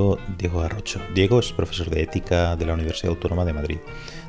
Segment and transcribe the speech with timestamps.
[0.00, 0.98] Conmigo Diego Garrocho.
[1.14, 3.78] Diego es profesor de ética de la Universidad Autónoma de Madrid,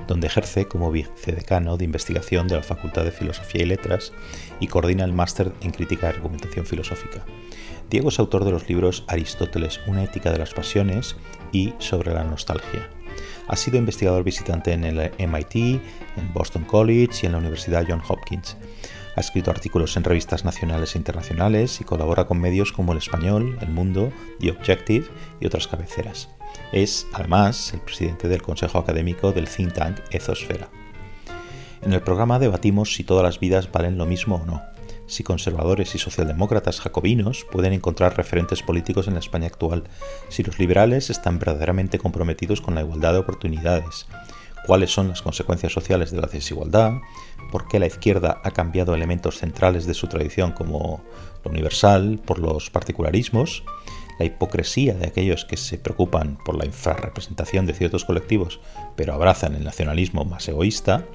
[0.05, 4.11] donde ejerce como vicedecano de investigación de la Facultad de Filosofía y Letras
[4.59, 7.23] y coordina el máster en crítica y argumentación filosófica.
[7.89, 11.15] Diego es autor de los libros Aristóteles, una ética de las pasiones
[11.53, 12.89] y Sobre la nostalgia.
[13.47, 18.09] Ha sido investigador visitante en el MIT, en Boston College y en la Universidad Johns
[18.09, 18.57] Hopkins.
[19.15, 23.57] Ha escrito artículos en revistas nacionales e internacionales y colabora con medios como El Español,
[23.61, 25.07] El Mundo, The Objective
[25.39, 26.29] y otras cabeceras.
[26.71, 30.69] Es, además, el presidente del Consejo Académico del think tank Ezosfera.
[31.81, 34.61] En el programa debatimos si todas las vidas valen lo mismo o no,
[35.11, 39.83] si conservadores y socialdemócratas jacobinos pueden encontrar referentes políticos en la España actual,
[40.29, 44.07] si los liberales están verdaderamente comprometidos con la igualdad de oportunidades,
[44.65, 46.93] cuáles son las consecuencias sociales de la desigualdad,
[47.51, 51.01] por qué la izquierda ha cambiado elementos centrales de su tradición como
[51.43, 53.63] lo universal por los particularismos,
[54.19, 58.59] la hipocresía de aquellos que se preocupan por la infrarrepresentación de ciertos colectivos
[58.95, 61.05] pero abrazan el nacionalismo más egoísta,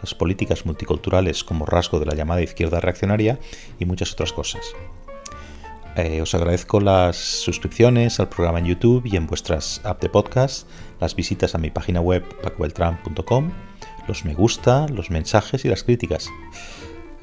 [0.00, 3.38] las políticas multiculturales como rasgo de la llamada izquierda reaccionaria
[3.78, 4.62] y muchas otras cosas.
[5.96, 10.68] Eh, os agradezco las suscripciones al programa en YouTube y en vuestras apps de podcast,
[11.00, 13.50] las visitas a mi página web pacobeltran.com,
[14.06, 16.30] los me gusta, los mensajes y las críticas.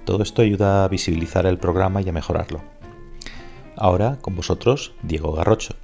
[0.06, 2.62] Todo esto ayuda a visibilizar el programa y a mejorarlo.
[3.76, 5.76] Ahora, con vosotros, Diego Garrocho.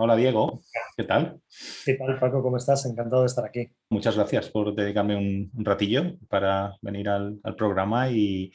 [0.00, 0.62] Hola Diego,
[0.96, 1.40] ¿qué tal?
[1.84, 2.40] ¿Qué tal Paco?
[2.40, 2.86] ¿Cómo estás?
[2.86, 3.68] Encantado de estar aquí.
[3.90, 8.52] Muchas gracias por dedicarme un, ratillo para venir al, programa y,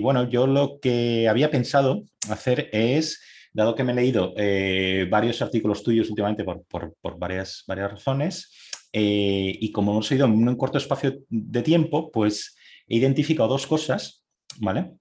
[0.00, 3.20] bueno, yo lo que había pensado hacer es,
[3.56, 8.52] dado que me he leído eh, varios artículos tuyos últimamente por, varias, razones
[8.92, 12.54] eh, y como hemos ido en un corto espacio de tiempo, pues
[12.86, 14.22] he identificado dos cosas,
[14.58, 14.92] ¿vale?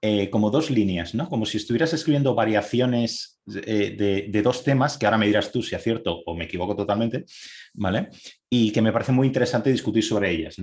[0.00, 1.28] Eh, como dos líneas, ¿no?
[1.28, 6.22] Como si estuvieras escribiendo variaciones de, dos temas, que ahora me dirás tú si acierto
[6.24, 7.26] o me equivoco totalmente,
[7.74, 8.08] ¿vale?
[8.48, 10.56] Y que me parece muy interesante discutir sobre ellas,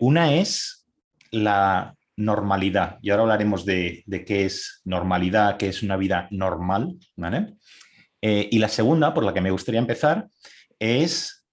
[0.00, 0.86] una es
[1.30, 7.54] la normalidad, y ahora hablaremos de, qué es normalidad, qué es una vida normal, ¿vale?
[8.26, 10.28] y la segunda, por la que me gustaría empezar,
[10.78, 11.44] es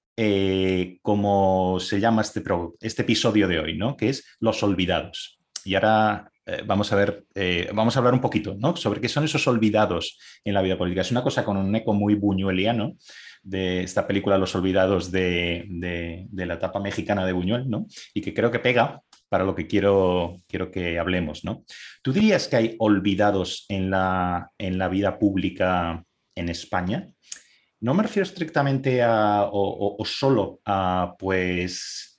[1.02, 2.42] cómo se llama este,
[2.80, 3.98] este episodio de hoy, ¿no?
[3.98, 5.38] Que es los olvidados.
[5.66, 8.76] Y ahora eh, vamos a ver, eh, vamos a hablar un poquito ¿no?
[8.76, 11.02] sobre qué son esos olvidados en la vida política.
[11.02, 12.96] Es una cosa con un eco muy buñueliano
[13.44, 17.86] de esta película Los Olvidados de, la etapa mexicana de Buñuel, ¿no?
[18.14, 19.02] y que creo que pega
[19.32, 21.46] para lo que quiero, quiero que hablemos.
[21.46, 21.64] ¿no?
[22.02, 26.04] ¿Tú dirías que hay olvidados en la, en la vida pública
[26.36, 27.08] en España?
[27.80, 32.12] No me refiero estrictamente a, o solo a, pues,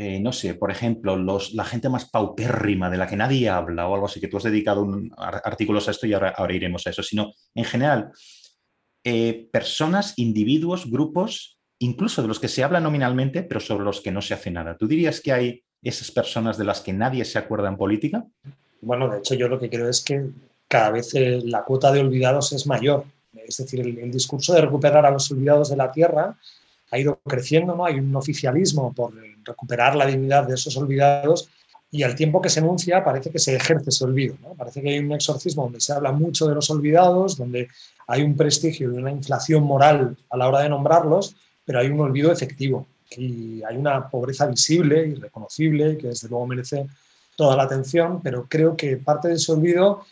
[0.00, 3.88] eh, no sé, por ejemplo, los, la gente más paupérrima de la que nadie habla
[3.88, 6.90] o algo así, que tú has dedicado un, artículos a esto y ahora, iremos a
[6.90, 8.12] eso, sino en general,
[9.02, 14.12] eh, personas, individuos, grupos, incluso de los que se habla nominalmente, pero sobre los que
[14.12, 14.76] no se hace nada.
[14.76, 18.24] ¿Tú dirías que hay esas personas de las que nadie se acuerda en política?
[18.80, 20.26] Bueno, de hecho yo lo que creo es que
[20.66, 23.04] cada vez eh, la cuota de olvidados es mayor.
[23.32, 26.36] Es decir, el discurso de recuperar a los olvidados de la tierra
[26.90, 27.84] ha ido creciendo, ¿no?
[27.84, 31.48] Hay un oficialismo por recuperar la dignidad de esos olvidados
[31.90, 34.36] y al tiempo que se enuncia parece que se ejerce ese olvido.
[34.56, 37.68] Parece que hay un exorcismo donde se habla mucho de los olvidados, donde
[38.06, 42.00] hay un prestigio y una inflación moral a la hora de nombrarlos, pero hay un
[42.00, 46.86] olvido efectivo y hay una pobreza visible y reconocible que desde luego merece
[47.36, 50.04] toda la atención, pero creo que parte de ese olvido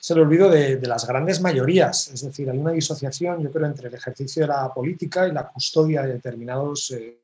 [0.00, 2.08] es el olvido de, las grandes mayorías.
[2.08, 5.48] Es decir, hay una disociación, yo creo, entre el ejercicio de la política y la
[5.48, 7.18] custodia de determinados eh,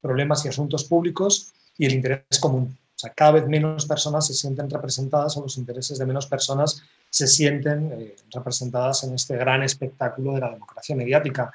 [0.00, 2.76] problemas y asuntos públicos y el interés común.
[2.96, 6.82] O sea, cada vez menos personas se sienten representadas o los intereses de menos personas
[7.10, 11.52] se sienten eh, representadas en este gran espectáculo de la democracia mediática.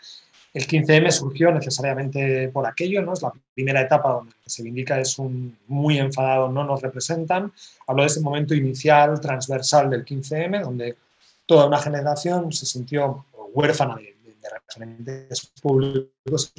[0.54, 3.14] El 15M surgió necesariamente por aquello, ¿no?
[3.14, 7.54] Es la primera etapa donde se indica es un muy enfadado, no nos representan.
[7.88, 10.98] Hablo de ese momento inicial, transversal del 15M, donde
[11.46, 14.12] toda una generación se sintió huérfana de,
[14.50, 16.52] referentes públicos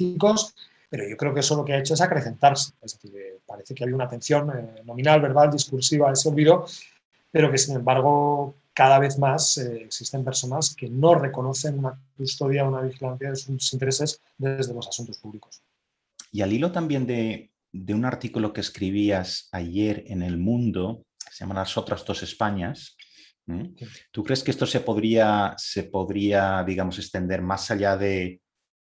[0.93, 2.73] pero yo creo que eso lo que ha hecho es acrecentarse.
[2.79, 6.67] Es decir, eh, parece que había una atención eh, nominal, verbal, discursiva a ese olvido,
[7.31, 12.65] pero que sin embargo cada vez más eh, existen personas que no reconocen una custodia,
[12.65, 15.61] una vigilancia de sus intereses desde los asuntos públicos.
[16.31, 17.51] Y al hilo también de,
[17.93, 22.97] un artículo que escribías ayer en El Mundo, se llama Las otras dos Españas,
[24.11, 28.41] ¿tú crees que esto se podría, se podría, digamos, extender más allá de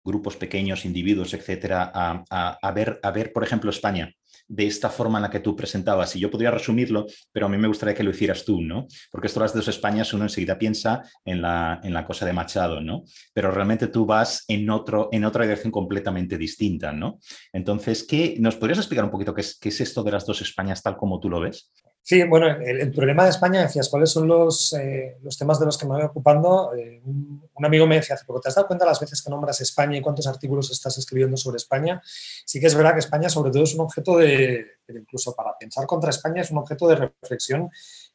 [0.05, 4.13] grupos pequeños, individuos, etcétera, a, ver, a ver, por ejemplo, España
[4.47, 6.15] de esta forma en la que tú presentabas.
[6.17, 8.87] Y yo podría resumirlo, pero a mí me gustaría que lo hicieras tú, ¿no?
[9.11, 12.81] Porque esto las dos Españas uno enseguida piensa en la, en la cosa de Machado,
[12.81, 13.05] ¿no?
[13.33, 17.19] Pero realmente tú vas en, otro, en otra dirección completamente distinta, ¿no?
[17.53, 20.43] Entonces, ¿qué, ¿nos podrías explicar un poquito qué es, qué es esto de las dos
[20.43, 21.71] Españas tal como tú lo ves?
[22.07, 25.79] Sí, bueno, el, problema de España, decías, ¿cuáles son los, eh, los temas de los
[25.79, 26.75] que me voy ocupando?
[26.75, 29.63] Eh, un, amigo me decía hace poco, ¿te has dado cuenta las veces que nombras
[29.63, 32.03] España y cuántos artículos estás escribiendo sobre España?
[32.45, 35.87] Sí que es verdad que España sobre todo es un objeto de, incluso para pensar
[35.87, 37.71] contra España, es un objeto de reflexión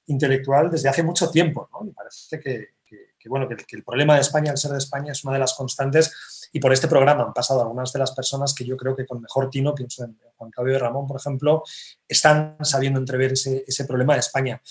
[0.06, 1.90] intelectual desde hace mucho tiempo, ¿no?
[1.90, 2.68] Y parece que,
[3.28, 6.14] bueno, que, el problema de España, al ser de España, es una de las constantes
[6.52, 9.22] y por este programa han pasado algunas de las personas que yo creo que con
[9.22, 11.64] mejor tino, pienso en Juan Claudio de Ramón, por ejemplo,
[12.08, 14.62] están sabiendo entrever ese, problema de España.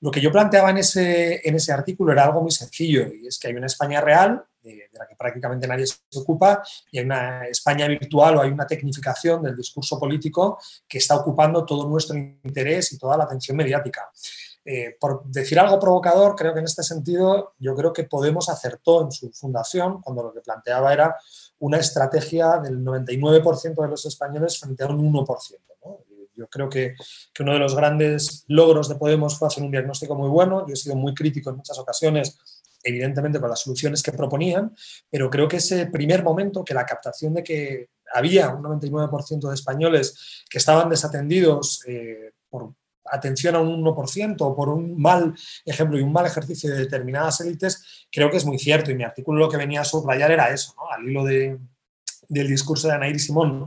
[0.00, 3.54] Lo que yo planteaba en ese, artículo era algo muy sencillo, y es que hay
[3.54, 8.36] una España real, de, la que prácticamente nadie se ocupa, y hay una España virtual
[8.36, 10.58] o hay una tecnificación del discurso político
[10.88, 14.10] que está ocupando todo nuestro interés y toda la atención mediática.
[14.64, 19.02] Eh, por decir algo provocador, creo que en este sentido yo creo que Podemos acertó
[19.02, 21.16] en su fundación cuando lo que planteaba era
[21.58, 25.56] una estrategia del 99% de los españoles frente a un 1%.
[26.34, 26.94] Yo creo que,
[27.32, 30.66] que, uno de los grandes logros de Podemos fue hacer un diagnóstico muy bueno.
[30.66, 32.38] Yo he sido muy crítico en muchas ocasiones,
[32.82, 34.74] evidentemente con las soluciones que proponían,
[35.10, 39.54] pero creo que ese primer momento, que la captación de que había un 99% de
[39.54, 45.34] españoles que estaban desatendidos eh, por atención a un 1% o por un mal
[45.64, 48.90] ejemplo y un mal ejercicio de determinadas élites, creo que es muy cierto.
[48.90, 51.58] Y mi artículo lo que venía a subrayar era eso, al hilo de,
[52.28, 53.66] del discurso de Anaír Simón.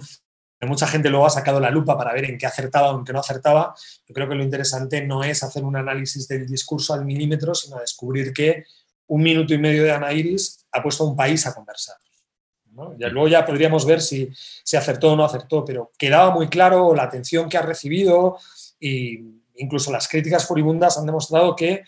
[0.61, 3.13] Mucha gente luego ha sacado la lupa para ver en qué acertaba o en qué
[3.13, 3.75] no acertaba.
[4.07, 7.77] Yo creo que lo interesante no es hacer un análisis del discurso al milímetro, sino
[7.77, 8.63] descubrir que
[9.07, 11.97] un minuto y medio de Anairis ha puesto a un país a conversar.
[12.97, 14.29] Luego ya podríamos ver si
[14.63, 18.37] se acertó o no acertó, pero quedaba muy claro la atención que ha recibido,
[18.85, 21.81] y incluso las críticas furibundas han demostrado que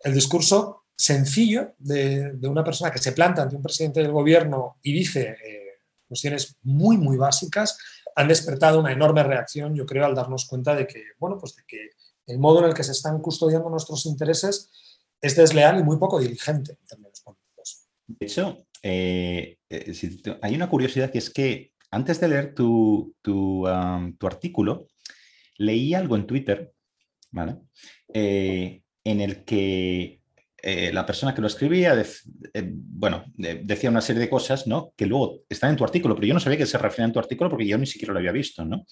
[0.00, 4.92] el discurso sencillo de, una persona que se planta ante un presidente del gobierno y
[4.92, 7.78] dice eh, cuestiones muy, muy básicas,
[8.14, 11.62] han despertado una enorme reacción, yo creo, al darnos cuenta de que, bueno, pues de
[11.66, 11.90] que
[12.26, 14.70] el modo en el que se están custodiando nuestros intereses
[15.22, 17.86] es desleal y muy poco diligente en términos políticos.
[18.06, 23.66] De hecho, eh, eh, hay una curiosidad que es que antes de leer tu, tu
[23.66, 24.88] artículo,
[25.58, 26.72] leí algo en Twitter,
[27.30, 27.56] ¿vale?
[28.12, 30.20] Eh, en el que
[30.62, 34.92] eh, la persona que lo escribía, eh, bueno, decía una serie de cosas, ¿no?
[34.96, 37.18] Que luego están en tu artículo, pero yo no sabía que se refería en tu
[37.18, 38.84] artículo porque yo ni siquiera lo había visto, ¿no?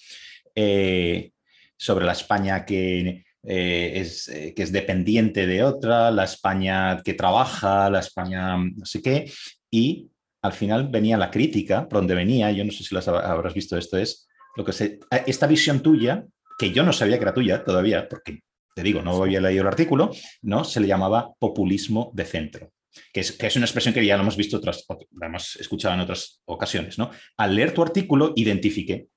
[1.75, 7.99] sobre la España que, es, que es dependiente de otra, la España que trabaja, la
[7.99, 9.33] España no sé qué,
[9.69, 10.11] y
[10.43, 13.79] al final venía la crítica, por donde venía, yo no sé si las habrás visto
[13.79, 16.27] esto, es lo que esta visión tuya
[16.63, 18.45] que yo no sabía que era tuya todavía, porque
[18.77, 20.13] te digo, no había leído el artículo,
[20.43, 20.63] ¿no?
[20.63, 22.73] Se le llamaba populismo de centro.
[23.13, 24.87] Que es, que es, una expresión que ya lo hemos visto, otras,
[25.21, 27.11] hemos escuchado en otras ocasiones, ¿no?
[27.37, 29.09] Al leer tu artículo, identifiqué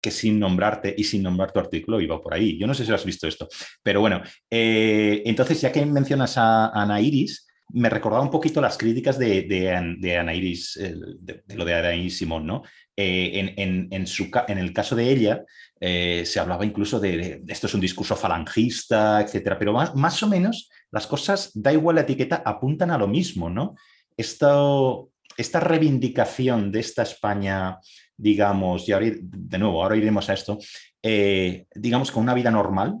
[0.00, 2.56] que sin nombrarte y sin nombrar tu artículo iba por ahí.
[2.58, 3.48] Yo no sé si has visto esto,
[3.82, 8.78] pero bueno, eh, entonces ya que mencionas a, Ana Iris, me recordaba un poquito las
[8.78, 10.78] críticas de, Ana Iris,
[11.20, 12.62] de, lo de Ana Iris Simón, ¿no?
[12.98, 13.54] Eh,
[13.90, 15.44] en, su, en el caso de ella,
[15.78, 20.26] eh, se hablaba incluso de, esto es un discurso falangista, etcétera, pero más, más, o
[20.26, 23.74] menos las cosas, da igual la etiqueta, apuntan a lo mismo, ¿no?
[24.16, 27.78] Esto, esta reivindicación de esta España,
[28.16, 30.58] digamos, y ahora, de nuevo, ahora iremos a esto,
[31.02, 32.94] eh, digamos, con una vida normal,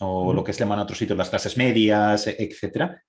[0.00, 3.02] o lo que es llaman a otros sitios las clases medias, etcétera,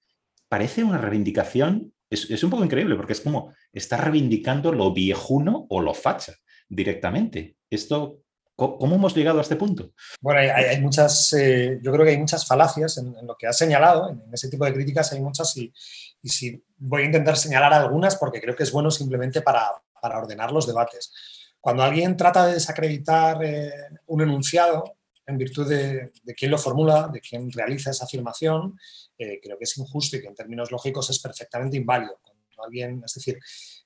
[0.48, 5.82] parece una reivindicación es, un poco increíble porque es como está reivindicando lo viejuno o
[5.82, 6.34] lo facha
[6.68, 7.58] directamente.
[7.70, 8.20] Esto,
[8.56, 9.92] ¿Cómo hemos llegado a este punto?
[10.20, 14.10] Bueno, hay, muchas, eh, yo creo que hay muchas falacias en, lo que has señalado,
[14.10, 15.74] en, ese tipo de críticas hay muchas y,
[16.22, 19.72] y voy a intentar señalar algunas porque creo que es bueno simplemente para,
[20.04, 21.12] ordenar los debates.
[21.60, 23.72] Cuando alguien trata de desacreditar eh,
[24.08, 24.98] un enunciado
[25.32, 28.78] en virtud de, de quién lo formula, de quién realiza esa afirmación,
[29.18, 32.20] creo que es injusto y que en términos lógicos es perfectamente inválido.
[32.22, 33.40] Cuando alguien, es decir,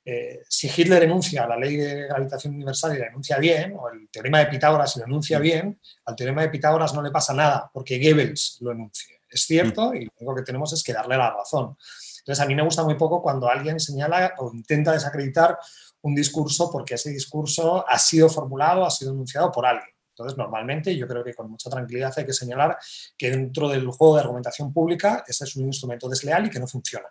[0.04, 4.08] eh, si Hitler enuncia la ley de gravitación universal y la enuncia bien, o el
[4.10, 7.70] teorema de Pitágoras y lo enuncia bien, al teorema de Pitágoras no le pasa nada
[7.74, 9.22] porque Goebbels lo enuncie.
[9.28, 11.75] Es cierto y lo único que tenemos es que darle la razón.
[12.20, 15.58] Entonces, a mí me gusta muy poco cuando alguien señala o intenta desacreditar
[16.02, 19.95] un discurso porque ese discurso ha sido formulado, ha sido enunciado por alguien.
[20.17, 22.77] Entonces, normalmente, yo creo que con mucha tranquilidad hay que señalar
[23.17, 26.67] que dentro del juego de argumentación pública ese es un instrumento desleal y que no
[26.67, 27.07] funciona.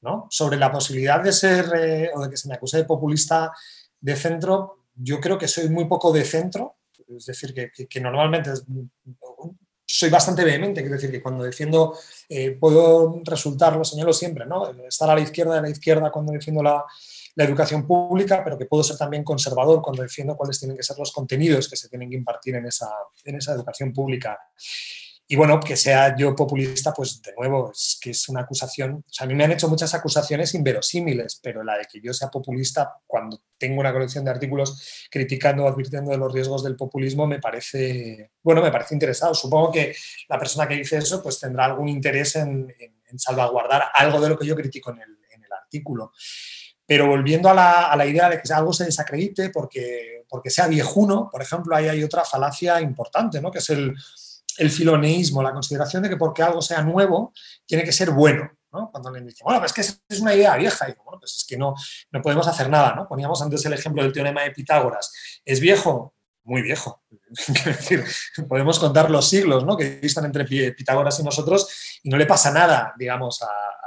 [0.00, 0.26] ¿no?
[0.30, 3.52] Sobre la posibilidad de ser eh, o de que se me acuse de populista
[4.00, 6.78] de centro, yo creo que soy muy poco de centro.
[7.14, 8.52] Es decir, que, normalmente
[9.84, 14.70] soy bastante vehemente, quiero decir que cuando defiendo eh, puedo resultar, lo señalo siempre, ¿no?
[14.88, 16.84] estar a la izquierda de la izquierda cuando defiendo la,
[17.40, 20.98] la educación pública, pero que puedo ser también conservador cuando defiendo cuáles tienen que ser
[20.98, 22.90] los contenidos que se tienen que impartir en esa,
[23.24, 24.38] en esa educación pública.
[25.26, 29.10] Y bueno, que sea yo populista, pues de nuevo, es que es una acusación, o
[29.10, 32.28] sea, a mí me han hecho muchas acusaciones inverosímiles, pero la de que yo sea
[32.28, 37.26] populista cuando tengo una colección de artículos criticando o advirtiendo de los riesgos del populismo
[37.26, 39.32] me parece, bueno, me parece interesado.
[39.32, 39.94] Supongo que
[40.28, 44.38] la persona que dice eso pues tendrá algún interés en, en, salvaguardar algo de lo
[44.38, 46.12] que yo critico en el, en el artículo.
[46.90, 50.66] Pero volviendo a la, a la, idea de que algo se desacredite porque, porque sea
[50.66, 53.52] viejuno, por ejemplo, ahí hay otra falacia importante, ¿no?
[53.52, 53.94] que es el,
[54.58, 57.32] el filoneísmo, la consideración de que porque algo sea nuevo,
[57.64, 58.50] tiene que ser bueno.
[58.72, 58.90] ¿no?
[58.90, 61.44] Cuando le dicen, bueno, pues es que es una idea vieja, y bueno, pues es
[61.44, 61.76] que no,
[62.10, 62.92] no podemos hacer nada.
[62.96, 63.06] ¿no?
[63.06, 65.12] Poníamos antes el ejemplo del teorema de Pitágoras.
[65.44, 66.16] ¿Es viejo?
[66.42, 67.04] Muy viejo.
[68.48, 69.76] podemos contar los siglos ¿no?
[69.76, 73.46] que distan entre Pitágoras y nosotros y no le pasa nada, digamos, a,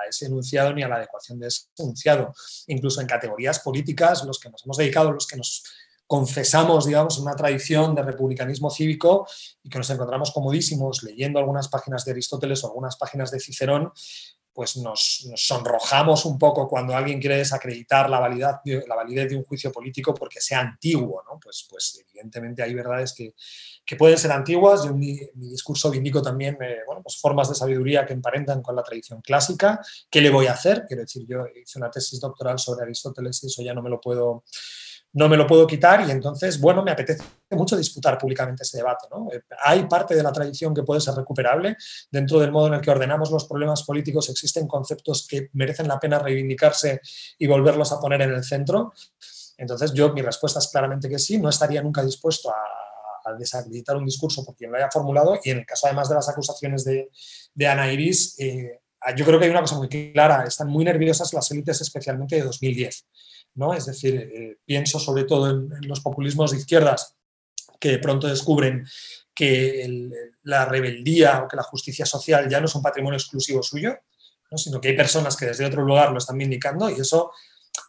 [0.10, 2.34] ese enunciado ni a la adecuación de ese enunciado.
[2.68, 5.64] Incluso en categorías políticas, los que nos hemos dedicado, los que nos
[6.06, 9.28] confesamos, digamos, una tradición de republicanismo cívico
[9.64, 13.92] y que nos encontramos comodísimos leyendo algunas páginas de Aristóteles o algunas páginas de Cicerón,
[14.54, 19.44] pues nos, sonrojamos un poco cuando alguien quiere desacreditar la, validez, la validez de un
[19.44, 21.40] juicio político porque sea antiguo, ¿no?
[21.40, 23.34] Pues, pues evidentemente hay verdades que,
[23.86, 24.84] que pueden ser antiguas.
[24.84, 28.76] Yo en mi, discurso vindico también eh, bueno, pues formas de sabiduría que emparentan con
[28.76, 29.82] la tradición clásica.
[30.10, 30.86] ¿Qué le voy a hacer?
[30.88, 34.00] Quiero decir, yo hice una tesis doctoral sobre Aristóteles y eso ya no me lo
[34.00, 34.44] puedo
[35.14, 39.08] no me lo puedo quitar y entonces, bueno, me apetece mucho disputar públicamente ese debate.
[39.32, 41.78] Eh, hay parte de la tradición que puede ser recuperable.
[42.10, 46.00] Dentro del modo en el que ordenamos los problemas políticos existen conceptos que merecen la
[46.00, 47.00] pena reivindicarse
[47.38, 48.94] y volverlos a poner en el centro.
[49.58, 51.38] Entonces, yo, mi respuesta es claramente que sí.
[51.38, 52.56] No estaría nunca dispuesto a,
[53.40, 56.28] desacreditar un discurso por quien lo haya formulado y en el caso además de las
[56.28, 57.10] acusaciones de,
[57.54, 58.82] de Ana Iris, eh,
[59.16, 60.44] yo creo que hay una cosa muy clara.
[60.44, 63.06] Están muy nerviosas las élites, especialmente de 2010
[63.56, 63.74] ¿no?
[63.74, 67.16] Es decir, eh, pienso sobre todo en, los populismos de izquierdas
[67.80, 68.86] que de pronto descubren
[69.34, 70.10] que
[70.44, 73.98] la rebeldía o que la justicia social ya no es un patrimonio exclusivo suyo,
[74.56, 77.32] sino que hay personas que desde otro lugar lo están vindicando y eso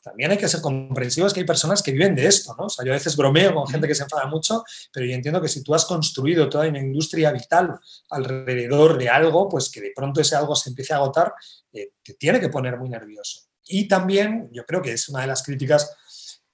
[0.02, 2.66] también hay que ser comprensivos que hay personas que viven de esto, ¿no?
[2.84, 5.62] Yo a veces bromeo con gente que se enfada mucho, pero yo entiendo que si
[5.62, 7.78] tú has construido toda una industria vital
[8.10, 11.34] alrededor de algo, pues que de pronto ese algo se empiece a agotar,
[11.72, 13.40] eh, te tiene que poner muy nervioso.
[13.66, 15.96] Y también, yo creo que es una de las críticas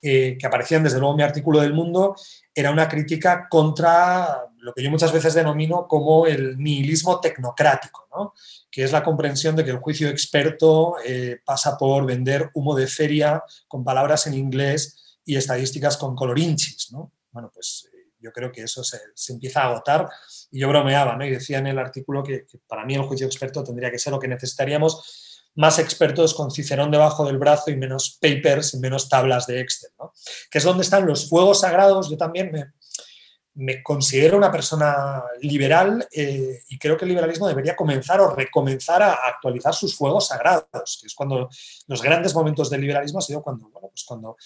[0.02, 2.17] eh, que aparecían desde luego en mi artículo del Mundo,
[2.55, 8.33] era una crítica contra lo que yo muchas veces denomino como el nihilismo tecnocrático, ¿no?
[8.71, 12.87] que es la comprensión de que el juicio experto eh, pasa por vender humo de
[12.87, 16.93] feria con palabras en inglés y estadísticas con colorinchis.
[16.93, 17.12] ¿no?
[17.31, 18.99] Bueno, pues eh, yo creo que eso se,
[19.29, 20.09] empieza a agotar
[20.50, 21.26] y yo bromeaba ¿no?
[21.26, 24.19] y decía en el artículo que para mí el juicio experto tendría que ser lo
[24.19, 29.47] que necesitaríamos más expertos con Cicerón debajo del brazo y menos papers y menos tablas
[29.47, 30.12] de Excel, ¿no?
[30.50, 32.09] que es donde están los fuegos sagrados.
[32.09, 32.73] Yo también me,
[33.54, 39.02] me considero una persona liberal eh, y creo que el liberalismo debería comenzar o recomenzar
[39.02, 41.49] a actualizar sus fuegos sagrados, que es cuando
[41.88, 44.37] los grandes momentos del liberalismo ha sido cuando, bueno, pues cuando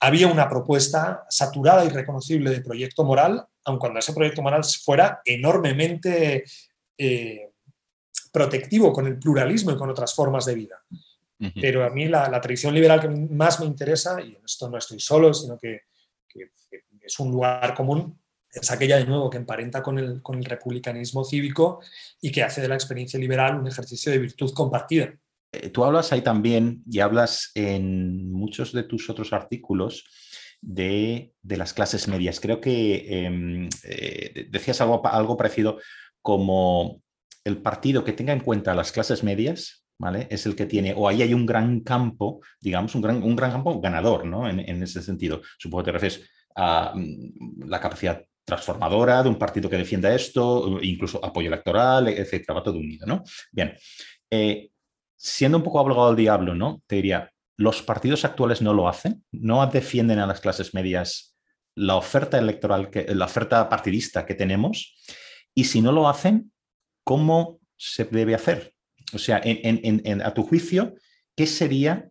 [0.00, 5.20] había una propuesta saturada y reconocible de proyecto moral, aun cuando ese proyecto moral fuera
[5.24, 6.44] enormemente...
[6.96, 7.50] Eh,
[8.32, 10.82] protectivo con el pluralismo y con otras formas de vida.
[11.60, 14.98] Pero a mí la, tradición liberal que más me interesa, y en esto no estoy
[14.98, 15.82] solo, sino que,
[17.00, 18.18] es un lugar común,
[18.50, 21.80] es aquella de nuevo que emparenta con el, con el republicanismo cívico
[22.20, 25.12] y que hace de la experiencia liberal un ejercicio de virtud compartida.
[25.52, 30.04] Eh, tú hablas ahí también y hablas en muchos de tus otros artículos
[30.62, 32.40] de, de las clases medias.
[32.40, 35.78] Creo que em, eh, decías algo, algo parecido
[36.22, 37.02] como
[37.44, 40.26] el partido que tenga en cuenta las clases medias, ¿vale?
[40.30, 43.52] Es el que tiene, o ahí hay un gran campo, digamos, un gran, un gran
[43.52, 44.48] campo ganador, ¿no?
[44.48, 45.42] En, ese sentido.
[45.58, 50.78] Supongo que te refieres a mm, la capacidad transformadora de un partido que defienda esto,
[50.82, 53.22] incluso apoyo electoral, etcétera, va todo unido, ¿no?
[53.52, 53.74] Bien.
[54.30, 54.70] Eh,
[55.16, 56.82] siendo un poco abogado del diablo, ¿no?
[56.86, 61.36] Te diría, los partidos actuales no lo hacen, no defienden a las clases medias
[61.76, 64.94] la oferta electoral, que, la oferta partidista que tenemos,
[65.54, 66.52] y si no lo hacen,
[67.04, 68.74] ¿cómo se debe hacer?
[69.12, 69.40] O sea,
[70.24, 70.94] a tu juicio,
[71.36, 72.10] ¿qué sería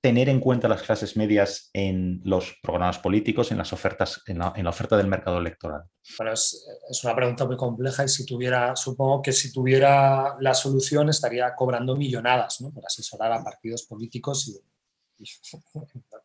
[0.00, 4.52] tener en cuenta las clases medias en los programas políticos, en las ofertas, en la,
[4.68, 5.82] oferta del mercado electoral?
[6.16, 6.64] Bueno, es,
[7.02, 11.96] una pregunta muy compleja y si tuviera, supongo que si tuviera la solución estaría cobrando
[11.96, 12.72] millonadas ¿no?
[12.72, 14.48] por asesorar a partidos políticos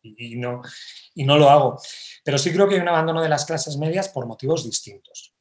[0.03, 1.81] y, no, lo hago.
[2.23, 5.33] Pero sí creo que hay un abandono de las clases medias por motivos distintos.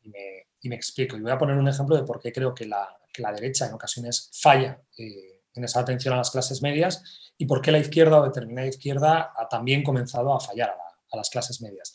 [0.62, 1.17] Explico.
[1.17, 2.88] Y voy a poner un ejemplo de por qué creo que la,
[3.35, 7.73] derecha en ocasiones falla eh, en esa atención a las clases medias y por qué
[7.73, 11.93] la izquierda o determinada izquierda ha también comenzado a fallar a, las clases medias.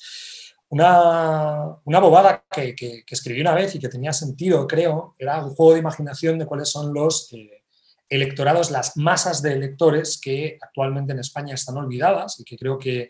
[0.67, 2.75] Una, bobada que,
[3.09, 6.69] escribí una vez y que tenía sentido, creo, era un juego de imaginación de cuáles
[6.69, 7.63] son los eh,
[8.09, 13.09] electorados, las masas de electores que actualmente en España están olvidadas y que creo que,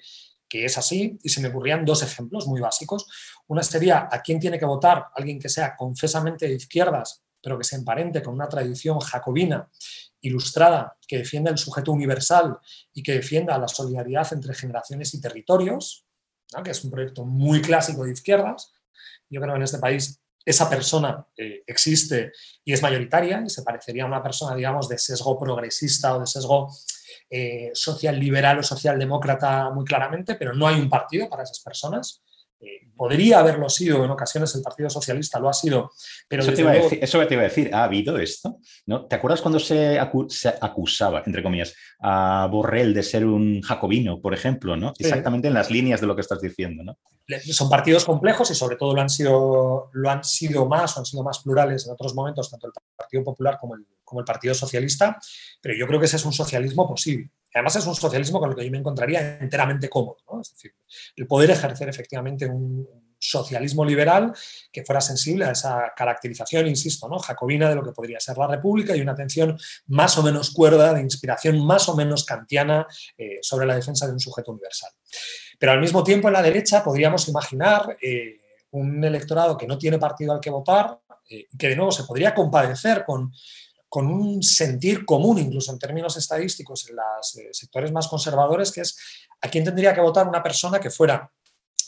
[0.51, 1.17] es así.
[1.23, 3.07] Y se me ocurrían dos ejemplos muy básicos.
[3.47, 7.63] Una sería a quién tiene que votar alguien que sea confesamente de izquierdas, pero que
[7.63, 9.69] se emparente con una tradición jacobina
[10.21, 12.57] ilustrada que defienda el sujeto universal
[12.93, 16.05] y que defienda la solidaridad entre generaciones y territorios,
[16.63, 18.71] que es un proyecto muy clásico de izquierdas.
[19.29, 22.31] Yo creo que en este país esa persona eh, existe
[22.63, 26.27] y es mayoritaria y se parecería a una persona, digamos, de sesgo progresista o de
[26.27, 26.71] sesgo
[27.29, 32.21] eh, social liberal o socialdemócrata muy claramente, pero no hay un partido para esas personas.
[32.61, 35.91] Eh, podría haberlo sido en ocasiones, el Partido Socialista lo ha sido,
[36.27, 36.41] pero...
[36.41, 38.59] Eso, te iba, a decir, eso te iba a decir, ¿ha habido esto?
[38.85, 39.05] ¿No?
[39.05, 44.77] ¿Te acuerdas cuando se, acusaba, entre comillas, a Borrell de ser un jacobino, por ejemplo?
[44.77, 44.93] ¿no?
[44.97, 46.83] Exactamente en las líneas de lo que estás diciendo.
[46.83, 46.97] ¿no?
[47.51, 51.05] Son partidos complejos y sobre todo lo han, sido, lo han sido más o han
[51.05, 54.53] sido más plurales en otros momentos, tanto el Partido Popular como el, como el Partido
[54.53, 55.19] Socialista,
[55.59, 57.31] pero yo creo que ese es un socialismo posible.
[57.53, 60.17] Además es un socialismo con el que yo me encontraría enteramente cómodo.
[60.41, 60.73] Es decir,
[61.15, 64.33] el poder ejercer efectivamente un socialismo liberal
[64.71, 67.17] que fuera sensible a esa caracterización, insisto, ¿no?
[67.19, 69.57] jacobina de lo que podría ser la República y una atención
[69.87, 72.85] más o menos cuerda, de inspiración más o menos kantiana
[73.17, 74.91] eh, sobre la defensa de un sujeto universal.
[75.57, 79.97] Pero al mismo tiempo en la derecha podríamos imaginar eh, un electorado que no tiene
[79.97, 83.31] partido al que votar eh, que de nuevo se podría compadecer con
[83.95, 88.81] con un sentir común, incluso en términos estadísticos, en los eh, sectores más conservadores, que
[88.81, 88.97] es
[89.39, 91.31] a quién tendría que votar una persona que fuera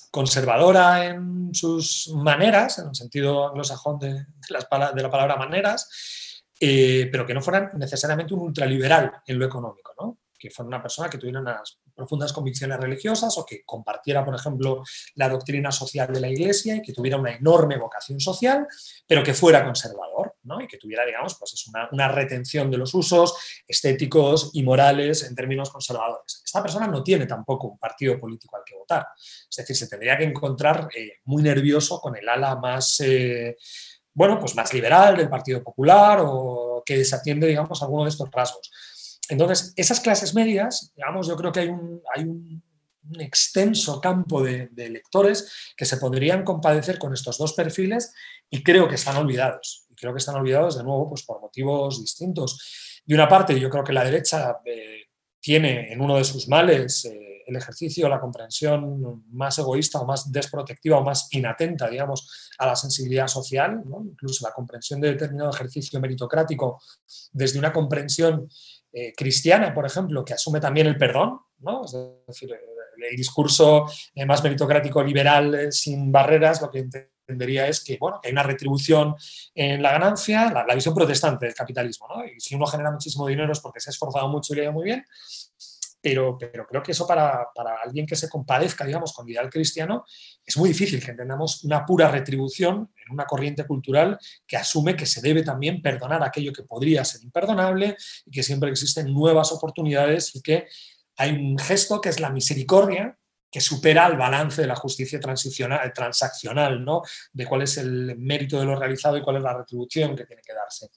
[0.10, 7.34] conservadora en sus maneras, en el sentido anglosajón de, la palabra maneras, eh, pero que
[7.34, 10.20] no fuera necesariamente un ultraliberal en lo económico, ¿no?
[10.40, 14.82] que fuera una persona que tuviera unas profundas convicciones religiosas o que compartiera, por ejemplo,
[15.16, 18.66] la doctrina social de la Iglesia y que tuviera una enorme vocación social,
[19.06, 20.27] pero que fuera conservador
[20.62, 23.36] y que tuviera, digamos, pues es una, una, retención de los usos
[23.68, 26.42] estéticos y morales en términos conservadores.
[26.44, 29.08] Esta persona no tiene tampoco un partido político al que votar.
[29.18, 33.00] Es decir, se tendría que encontrar eh, muy nervioso con el ala más...
[33.02, 33.56] Eh,
[34.14, 38.72] bueno, pues más liberal del Partido Popular o que desatiende, digamos, alguno de estos rasgos.
[39.30, 42.64] Entonces, esas clases medias, digamos, yo creo que hay un, hay un,
[43.20, 48.14] extenso campo de, de, lectores que se podrían compadecer con estos dos perfiles
[48.50, 49.87] y creo que están olvidados.
[50.00, 53.02] Creo que están olvidados de nuevo pues, por motivos distintos.
[53.06, 55.08] De una parte, yo creo que la derecha eh,
[55.40, 60.30] tiene en uno de sus males eh, el ejercicio, la comprensión más egoísta o más
[60.32, 66.00] desprotectiva o más inatenta, digamos, a la sensibilidad social, incluso la comprensión de determinado ejercicio
[66.02, 66.82] meritocrático
[67.32, 68.50] desde una comprensión
[68.92, 71.86] eh, cristiana, por ejemplo, que asume también el perdón, ¿no?
[71.86, 71.96] es
[72.28, 73.86] decir, el, discurso
[74.26, 76.90] más meritocrático liberal sin barreras, lo que
[77.28, 79.16] entendería es que, bueno, hay una retribución
[79.54, 82.26] en la ganancia, la, visión protestante del capitalismo, ¿no?
[82.26, 84.66] y si uno genera muchísimo dinero es porque se ha esforzado mucho y le ha
[84.66, 85.06] ido muy bien,
[86.02, 87.50] pero, creo que eso para,
[87.84, 90.06] alguien que se compadezca, digamos, con el ideal cristiano,
[90.46, 95.06] es muy difícil que entendamos una pura retribución en una corriente cultural que asume que
[95.06, 100.36] se debe también perdonar aquello que podría ser imperdonable y que siempre existen nuevas oportunidades
[100.36, 100.68] y que
[101.18, 103.18] hay un gesto que es la misericordia,
[103.50, 107.02] que supera el balance de la justicia transaccional, ¿no?
[107.32, 110.42] de cuál es el mérito de lo realizado y cuál es la retribución que tiene
[110.42, 110.90] que darse.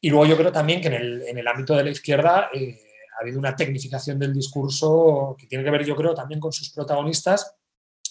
[0.00, 2.50] Y luego yo creo también que en el, ámbito de la izquierda...
[2.52, 6.52] Eh, ha habido una tecnificación del discurso que tiene que ver, yo creo, también con
[6.52, 7.54] sus protagonistas,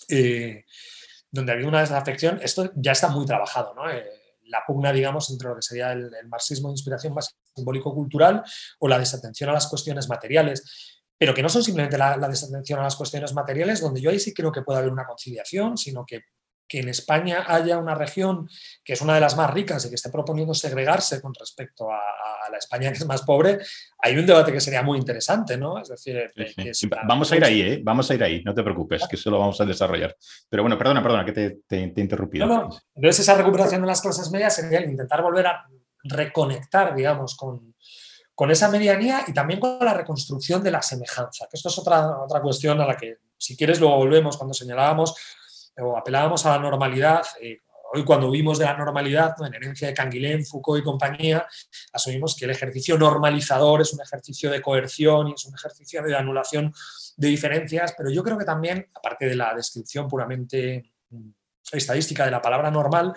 [0.08, 0.66] eh,
[1.30, 2.40] donde ha habido una desafección.
[2.42, 3.90] Esto ya está muy trabajado, ¿no?
[3.90, 4.06] Eh,
[4.46, 8.44] la pugna, digamos, entre lo que sería el, marxismo de inspiración más simbólico-cultural
[8.80, 10.91] o la desatención a las cuestiones materiales
[11.22, 14.20] pero que no son simplemente la, la, desatención a las cuestiones materiales, donde yo ahí
[14.20, 16.24] sí creo que puede haber una conciliación, sino que
[16.72, 18.48] que en España haya una región
[18.82, 22.00] que es una de las más ricas y que esté proponiendo segregarse con respecto a,
[22.50, 23.60] la España que es más pobre,
[24.00, 25.80] hay un debate que sería muy interesante, ¿no?
[25.80, 26.32] Es decir,
[27.06, 27.82] vamos a ir ahí, ¿eh?
[27.84, 30.16] Vamos a ir ahí, no te preocupes, que eso lo vamos a desarrollar.
[30.50, 32.46] Pero bueno, perdona, perdona, que te, te, he interrumpido.
[32.96, 35.66] Entonces, esa recuperación de las clases medias sería el intentar volver a
[36.04, 37.74] reconectar, digamos, con,
[38.36, 42.24] con esa medianía y también con la reconstrucción de la semejanza, que esto es otra,
[42.24, 45.16] otra cuestión a la que, si quieres, luego volvemos cuando señalábamos
[45.78, 47.60] o apelábamos a la normalidad, eh,
[47.94, 51.46] hoy cuando huimos de la normalidad, en herencia de Canguilhem, Foucault y compañía,
[51.92, 56.16] asumimos que el ejercicio normalizador es un ejercicio de coerción y es un ejercicio de
[56.16, 56.74] anulación
[57.18, 61.30] de diferencias, pero yo creo que también, aparte de la descripción puramente mm,
[61.72, 63.14] estadística de la palabra normal,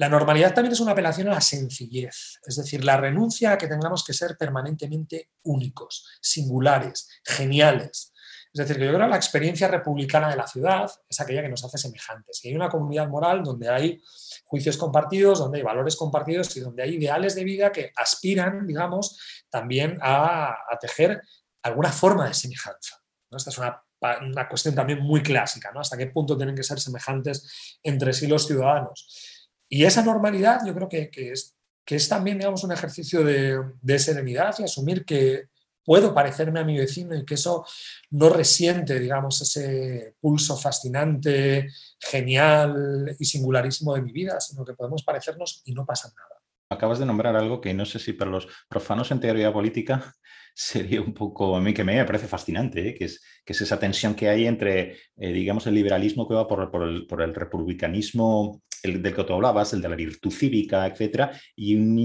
[0.00, 3.66] la normalidad también es una apelación a la sencillez, es decir, la renuncia a que
[3.66, 8.14] tengamos que ser permanentemente únicos, singulares, geniales.
[8.50, 11.50] Es decir, que yo creo que la experiencia republicana de la ciudad es aquella que
[11.50, 14.02] nos hace semejantes, que hay una comunidad moral donde hay
[14.46, 19.20] juicios compartidos, donde hay valores compartidos y donde hay ideales de vida que aspiran, digamos,
[19.50, 21.20] también a, tejer
[21.62, 23.02] alguna forma de semejanza.
[23.30, 23.82] Esta es una,
[24.22, 25.80] una, cuestión también muy clásica, ¿no?
[25.80, 29.36] Hasta qué punto tienen que ser semejantes entre sí los ciudadanos.
[29.72, 34.56] Y esa normalidad yo creo que, es, que es también digamos, un ejercicio de, serenidad
[34.58, 35.44] y asumir que
[35.84, 37.64] puedo parecerme a mi vecino y que eso
[38.10, 41.68] no resiente, digamos, ese pulso fascinante,
[42.00, 46.40] genial y singularísimo de mi vida, sino que podemos parecernos y no pasa nada.
[46.72, 50.12] Acabas de nombrar algo que no sé si para los profanos en teoría política
[50.54, 52.94] sería un poco, a mí que me parece fascinante, ¿eh?
[52.94, 56.48] que, es, que es esa tensión que hay entre, eh, digamos, el liberalismo que va
[56.48, 60.86] por, el, por el republicanismo el del que tú hablabas, el de la virtud cívica,
[60.86, 61.98] etcétera, y un,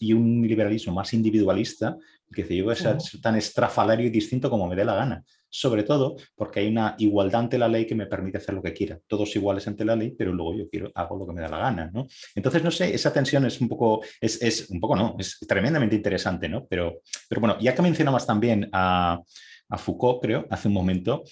[0.00, 1.96] y un liberalismo más individualista,
[2.32, 5.24] que se lleva a ser tan estrafalario y distinto como me dé la gana.
[5.54, 8.72] Sobre todo porque hay una igualdad ante la ley que me permite hacer lo que
[8.72, 8.98] quiera.
[9.06, 11.58] Todos iguales ante la ley, pero luego yo quiero, hago lo que me da la
[11.58, 11.90] gana.
[11.92, 12.06] ¿no?
[12.34, 15.94] Entonces, no sé, esa tensión es un poco, es, es un poco, no, es tremendamente
[15.94, 16.66] interesante, ¿no?
[16.66, 19.20] Pero, pero bueno, ya que mencionabas también a
[19.68, 21.24] a Foucault, creo, hace un momento,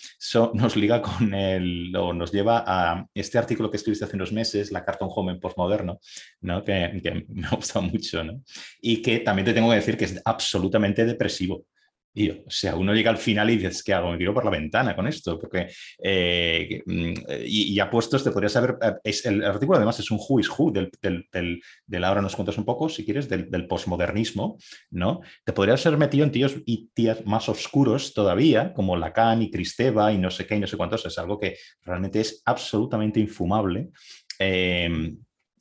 [0.54, 4.72] nos liga con el, o nos lleva a este artículo que escribiste hace unos meses,
[4.72, 6.00] La carta a postmoderno,
[6.40, 6.64] ¿no?
[6.64, 8.42] que, que me ha gustado mucho, ¿no?
[8.80, 11.64] y que también te tengo que decir que es absolutamente depresivo.
[12.12, 14.10] Y, o sea, uno llega al final y dices, ¿qué hago?
[14.10, 15.68] Me tiro por la ventana con esto, porque,
[16.02, 17.12] eh, mm,
[17.44, 20.48] y, ya puestos, te podrías saber, eh, es, el artículo además es un who is
[20.48, 24.58] who del, del, ahora nos cuentas un poco, si quieres, del, del posmodernismo,
[24.90, 25.20] ¿no?
[25.44, 30.12] Te podrías ser metido en tíos y tías más oscuros todavía, como Lacan y Cristeva
[30.12, 33.90] y no sé qué y no sé cuántos, es algo que realmente es absolutamente infumable.
[34.38, 35.14] Eh,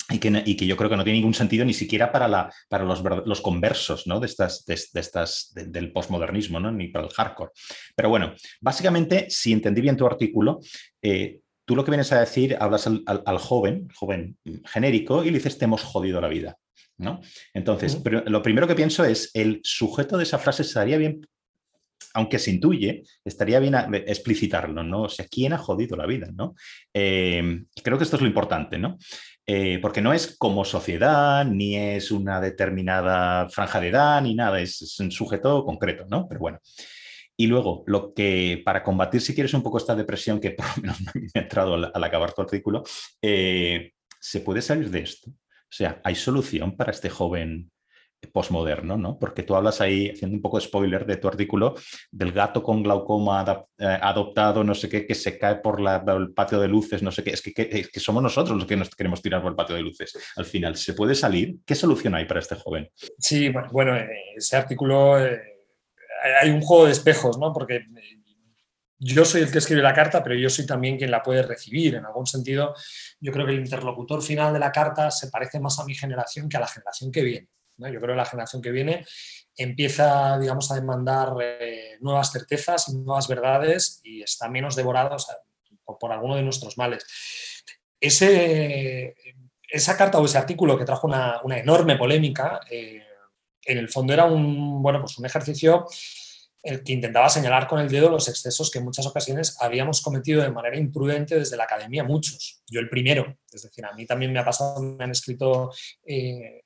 [0.10, 3.04] y que, yo creo que no tiene ningún sentido ni siquiera para, la, para los,
[3.26, 4.20] los, conversos ¿no?
[4.20, 6.72] de estas, de, estas, del posmodernismo, ¿no?
[6.72, 7.52] ni para el hardcore.
[7.96, 10.60] Pero bueno, básicamente, si entendí bien tu artículo,
[11.02, 15.58] eh, tú lo que vienes a decir, hablas al, joven, joven genérico, y le dices,
[15.58, 16.58] te hemos jodido la vida.
[16.98, 17.22] ¿no?
[17.54, 21.22] Entonces, lo primero que pienso es, el sujeto de esa frase estaría bien
[22.14, 23.76] aunque se intuye, estaría bien
[24.08, 25.04] explicitarlo, ¿no?
[25.04, 26.56] O sea, ¿quién ha jodido la vida, ¿no?
[26.94, 28.98] Eh, creo que esto es lo importante, ¿no?
[29.52, 34.62] Eh, porque no es como sociedad, ni es una determinada franja de edad, ni nada,
[34.62, 36.28] es, un sujeto concreto, ¿no?
[36.28, 36.60] Pero bueno.
[37.36, 40.82] Y luego, lo que para combatir, si quieres, un poco esta depresión que por lo
[40.84, 42.84] menos me ha entrado al, acabar tu artículo,
[43.24, 45.32] eh, ¿se puede salir de esto?
[45.32, 47.72] O sea, ¿hay solución para este joven
[48.28, 49.18] posmoderno, ¿no?
[49.18, 51.76] Porque tú hablas ahí, haciendo un poco de spoiler de tu artículo,
[52.12, 56.60] del gato con glaucoma eh, adoptado, no sé qué, que se cae por el patio
[56.60, 57.32] de luces, no sé qué.
[57.32, 60.18] Es que, somos nosotros los que nos queremos tirar por el patio de luces.
[60.36, 61.58] Al final, ¿se puede salir?
[61.66, 62.90] ¿Qué solución hay para este joven?
[63.18, 65.42] Sí, bueno, eh, ese artículo eh,
[66.42, 67.54] hay un juego de espejos, ¿no?
[67.54, 67.86] Porque
[69.02, 71.96] yo soy el que escribe la carta, pero yo soy también quien la puede recibir.
[71.96, 72.76] En algún sentido,
[73.20, 76.50] yo creo que el interlocutor final de la carta se parece más a mi generación
[76.50, 77.48] que a la generación que viene.
[77.88, 79.06] Yo creo que la generación que viene
[79.56, 85.18] empieza, digamos, a demandar eh, nuevas certezas, nuevas verdades y está menos devorado
[85.86, 87.06] por, alguno de nuestros males.
[88.00, 89.16] Ese,
[89.68, 93.04] esa carta o ese artículo que trajo una, enorme polémica, eh,
[93.66, 95.86] en el fondo era un, bueno, pues un ejercicio
[96.62, 100.42] el que intentaba señalar con el dedo los excesos que en muchas ocasiones habíamos cometido
[100.42, 102.62] de manera imprudente desde la academia, muchos.
[102.68, 105.72] Yo el primero, es decir, a mí también me ha pasado, me han escrito
[106.06, 106.64] eh,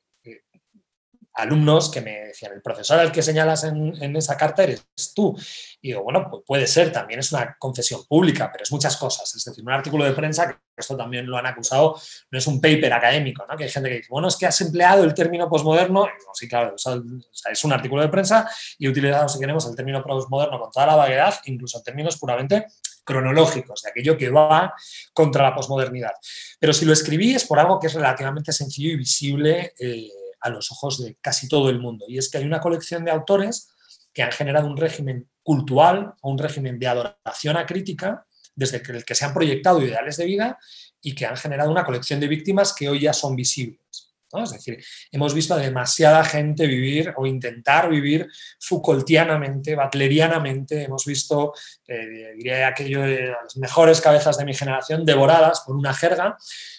[1.35, 5.35] alumnos que me decían, el profesor al que señalas en, esa carta eres tú.
[5.81, 9.33] Y digo, bueno, pues puede ser, también es una confesión pública, pero es muchas cosas.
[9.35, 11.99] Es decir, un artículo de prensa, que esto también lo han acusado,
[12.31, 13.57] no es un paper académico, ¿no?
[13.57, 16.07] que hay gente que dice, bueno, es que has empleado el término posmoderno.
[16.33, 20.71] sí, claro, es un artículo de prensa y utilizamos, si queremos, el término posmoderno con
[20.71, 22.67] toda la vaguedad, incluso en términos puramente
[23.03, 24.73] cronológicos, de aquello que va
[25.13, 26.13] contra la posmodernidad.
[26.59, 29.73] Pero si lo escribí es por algo que es relativamente sencillo y visible.
[29.77, 30.09] Eh,
[30.43, 32.05] a los ojos de casi todo el mundo.
[32.07, 33.69] Y es que hay una colección de autores
[34.13, 38.25] que han generado un régimen cultural o un régimen de adoración a crítica
[38.55, 40.59] desde el que se han proyectado ideales de vida
[41.01, 44.13] y que han generado una colección de víctimas que hoy ya son visibles.
[44.41, 48.27] Es decir, hemos visto a demasiada gente vivir o intentar vivir
[48.59, 50.83] Foucaultianamente, batlerianamente.
[50.83, 51.53] Hemos visto,
[51.87, 56.37] eh, diría aquello de las mejores cabezas de mi generación devoradas por una jerga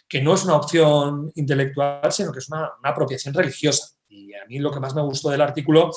[0.09, 3.89] que no es una opción intelectual, sino que es una, apropiación religiosa.
[4.09, 5.91] Y a mí lo que más me gustó del artículo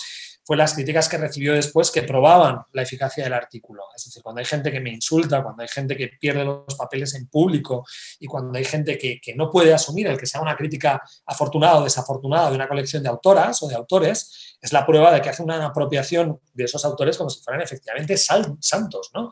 [0.47, 3.83] fue las críticas que recibió después que probaban la eficacia del artículo.
[3.93, 7.13] Es decir, cuando hay gente que me insulta, cuando hay gente que pierde los papeles
[7.15, 7.85] en público
[8.17, 11.83] y cuando hay gente que, no puede asumir el que sea una crítica afortunada o
[11.83, 15.43] desafortunada de una colección de autoras o de autores, es la prueba de que hace
[15.43, 19.31] una apropiación de esos autores como si fueran efectivamente santos, ¿no?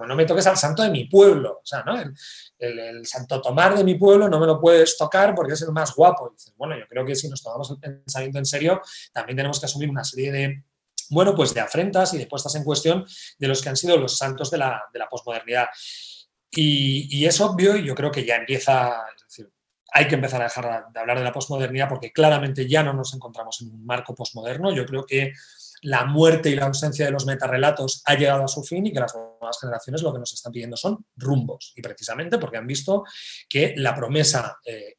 [0.00, 1.96] O no me toques al santo de mi pueblo, o sea, ¿no?
[2.58, 5.94] El, Santo Tomar de mi pueblo no me lo puedes tocar porque es el más
[5.94, 6.34] guapo.
[6.56, 8.80] bueno, yo creo que si nos tomamos el pensamiento en serio,
[9.12, 10.62] también tenemos que asumir una serie de,
[11.10, 13.04] bueno, pues de afrentas y de puestas en cuestión
[13.38, 15.68] de los que han sido los santos de la, de la posmodernidad.
[16.50, 19.52] Y, es obvio, y yo creo que ya empieza, es decir,
[19.92, 23.14] hay que empezar a dejar de hablar de la posmodernidad porque claramente ya no nos
[23.14, 24.74] encontramos en un marco posmoderno.
[24.74, 25.32] Yo creo que
[25.82, 29.00] la muerte y la ausencia de los metarrelatos ha llegado a su fin y que
[29.00, 31.72] las nuevas generaciones lo que nos están pidiendo son rumbos.
[31.76, 33.04] Y precisamente porque han visto
[33.48, 34.96] que la promesa eh,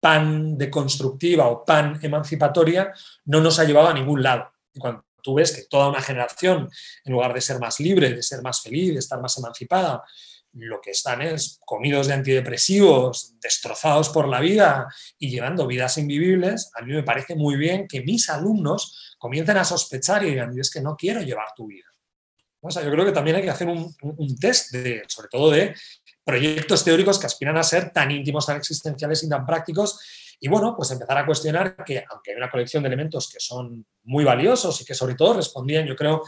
[0.00, 2.92] pan deconstructiva o pan emancipatoria
[3.26, 4.50] no nos ha llevado a ningún lado.
[4.72, 6.68] Y cuando tú ves que toda una generación,
[7.04, 10.02] en lugar de ser más libre, de ser más feliz, de estar más emancipada,
[10.66, 16.70] lo que están es comidos de antidepresivos, destrozados por la vida y llevando vidas invivibles,
[16.74, 20.70] a mí me parece muy bien que mis alumnos comiencen a sospechar y digan, es
[20.70, 21.86] que no quiero llevar tu vida.
[22.62, 25.74] Yo creo que también hay que hacer un, test, de, sobre todo de
[26.24, 30.36] proyectos teóricos que aspiran a ser tan íntimos, tan existenciales y tan prácticos.
[30.40, 33.86] Y bueno, pues empezar a cuestionar que, aunque hay una colección de elementos que son
[34.04, 36.22] muy valiosos y que sobre todo respondían, yo creo,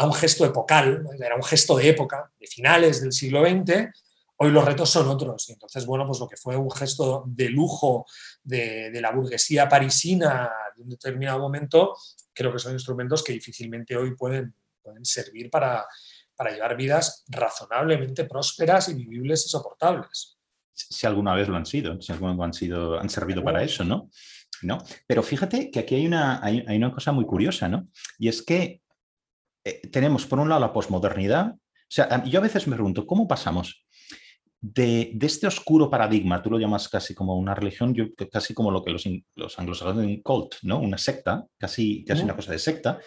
[0.00, 3.90] a un gesto epocal, era un gesto de época, de finales del siglo XX,
[4.38, 5.50] hoy los retos son otros.
[5.50, 8.06] Y entonces, bueno, pues lo que fue un gesto de lujo
[8.42, 11.94] de, la burguesía parisina de un determinado momento,
[12.32, 15.84] creo que son instrumentos que difícilmente hoy pueden, pueden servir para,
[16.34, 20.38] para llevar vidas razonablemente prósperas y vivibles y soportables.
[20.72, 23.84] Si alguna vez lo han sido, si alguna vez han, sido, han servido para eso,
[23.84, 24.08] ¿no?
[24.62, 24.78] ¿no?
[25.06, 27.88] Pero fíjate que aquí hay una, hay, hay una cosa muy curiosa, ¿no?
[28.18, 28.79] Y es que
[29.64, 31.52] eh, tenemos por un lado la posmodernidad.
[31.52, 33.84] O sea, yo a veces me pregunto, ¿cómo pasamos
[34.60, 38.84] de, este oscuro paradigma, tú lo llamas casi como una religión, yo casi como lo
[38.84, 40.78] que los, los anglosajones un cult, ¿no?
[40.80, 42.98] Una secta, casi, casi una cosa de secta,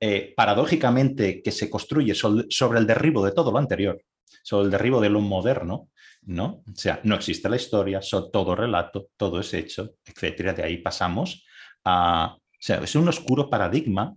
[0.00, 4.02] eh, paradójicamente que se construye sobre el derribo de todo lo anterior,
[4.42, 5.90] sobre el derribo de lo moderno,
[6.22, 6.62] ¿no?
[6.66, 10.54] O sea, no existe la historia, son todo relato, todo es hecho, etcétera.
[10.54, 11.44] De ahí pasamos
[11.84, 14.14] a, o sea, es un oscuro paradigma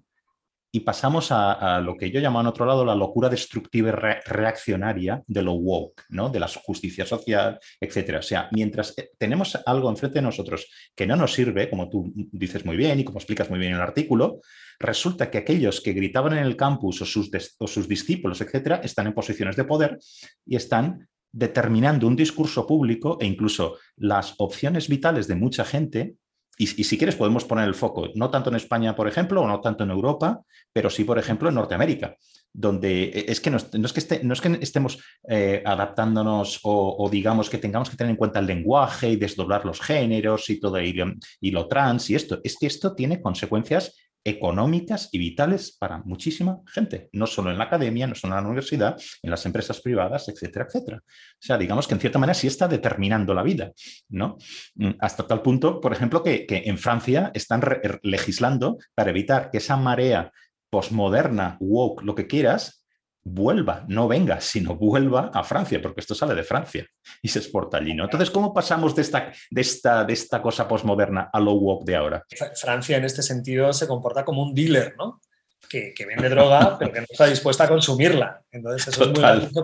[0.73, 3.91] y pasamos a, lo que yo llamo en otro lado la locura destructiva y
[4.29, 6.29] reaccionaria de lo woke, ¿no?
[6.29, 8.17] de la justicia social, etc.
[8.19, 12.11] O sea, mientras eh, tenemos algo enfrente de nosotros que no nos sirve, como tú
[12.15, 14.39] dices muy bien y como explicas muy bien en el artículo,
[14.79, 17.29] resulta que aquellos que gritaban en el campus o sus,
[17.59, 19.99] o sus discípulos, etc., están en posiciones de poder
[20.45, 26.15] y están determinando un discurso público e incluso las opciones vitales de mucha gente
[26.61, 29.61] y, si quieres podemos poner el foco, no tanto en España, por ejemplo, o no
[29.61, 32.15] tanto en Europa, pero sí, por ejemplo, en Norteamérica,
[32.53, 37.49] donde eh, es que no, es, que, no es que estemos eh, adaptándonos o, digamos
[37.49, 41.51] que tengamos que tener en cuenta el lenguaje y desdoblar los géneros y todo y
[41.51, 47.09] lo trans y esto, es que esto tiene consecuencias económicas y vitales para muchísima gente,
[47.13, 50.65] no solo en la academia, no solo en la universidad, en las empresas privadas, etcétera,
[50.67, 50.97] etcétera.
[50.97, 53.71] O sea, digamos que en cierta manera sí está determinando la vida,
[54.09, 54.37] ¿no?
[54.75, 57.61] Mm, hasta tal punto, por ejemplo, que, en Francia están
[58.03, 60.31] legislando para evitar que esa marea
[60.69, 62.80] postmoderna, woke, lo que quieras,
[63.23, 66.85] vuelva, no venga, sino vuelva a Francia, porque esto sale de Francia
[67.21, 67.93] y se exporta allí.
[67.93, 68.05] ¿no?
[68.05, 71.95] Entonces, ¿cómo pasamos de esta, de esta, de esta cosa posmoderna a lo woke de
[71.95, 72.25] ahora?
[72.59, 75.21] Francia en este sentido se comporta como un dealer, ¿no?
[75.69, 78.41] Que, vende droga, pero que no está dispuesta a consumirla.
[78.51, 79.63] Entonces, eso es muy valioso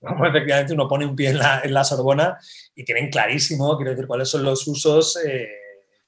[0.00, 2.38] como, efectivamente uno pone un pie en la, en la Sorbona
[2.74, 5.18] y tienen clarísimo, quiero decir, cuáles son los usos.
[5.24, 5.48] Eh,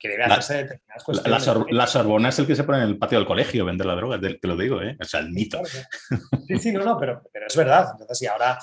[0.03, 1.71] que debe hacerse la, determinadas cuestiones.
[1.71, 4.21] La, Sorbona es el que se pone en el patio del colegio, vender la droga,
[4.21, 4.97] te lo digo, ¿eh?
[5.01, 5.62] O sea, el mito.
[6.49, 7.91] Sí, sí, no, no, pero, pero es verdad.
[7.93, 8.59] Entonces, y ahora,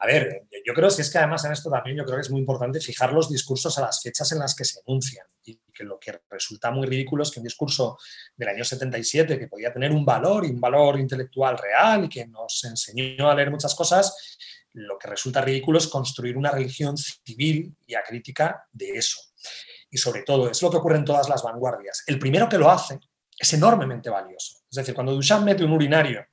[0.00, 2.30] a ver, yo creo que es que además en esto también yo creo que es
[2.30, 5.26] muy importante fijar los discursos a las fechas en las que se enuncian.
[5.44, 7.96] Y que lo que resulta muy ridículo es que un discurso
[8.36, 12.26] del año 77, que podía tener un valor y un valor intelectual real y que
[12.26, 14.38] nos enseñó a leer muchas cosas,
[14.72, 19.20] lo que resulta ridículo es construir una religión civil y acrítica de eso
[19.90, 22.04] y sobre todo es lo que ocurre en todas las vanguardias.
[22.06, 23.00] El primero que lo hace
[23.38, 24.58] es enormemente valioso.
[24.70, 26.26] Es decir, cuando Duchamp mete un urinario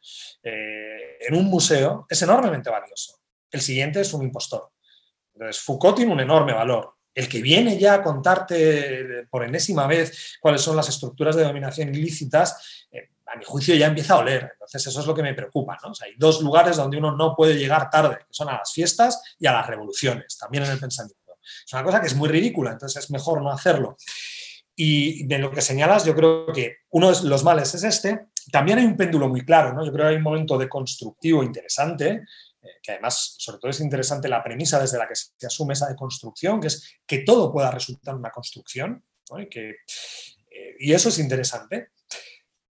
[0.43, 3.19] eh, en un museo, es enormemente valioso.
[3.49, 4.71] El siguiente es un impostor.
[5.33, 6.95] Entonces, Foucault tiene un enorme valor.
[7.13, 11.89] el que viene ya a contarte por enésima vez cuáles son las estructuras de dominación
[11.89, 14.51] ilícitas, eh, a mi juicio ya empieza a oler.
[14.53, 15.77] Entonces eso es lo que me preocupa.
[15.83, 15.93] ¿no?
[16.01, 19.47] hay dos lugares donde uno no puede llegar tarde, que son a las fiestas y
[19.47, 21.16] a las revoluciones, también en el pensamiento.
[21.67, 23.97] Es una cosa que es muy ridícula, entonces es mejor no hacerlo.
[24.73, 28.27] Y de lo que señalas, yo creo que uno de los males es este.
[28.51, 29.85] También hay un péndulo muy claro, ¿no?
[29.85, 32.23] Yo creo que hay un momento de constructivo interesante,
[32.61, 35.89] eh, que además, sobre todo es interesante la premisa desde la que se asume esa
[35.89, 39.03] deconstrucción, que es que todo pueda resultar una construcción,
[39.37, 39.75] eh,
[40.79, 41.89] y eso es interesante.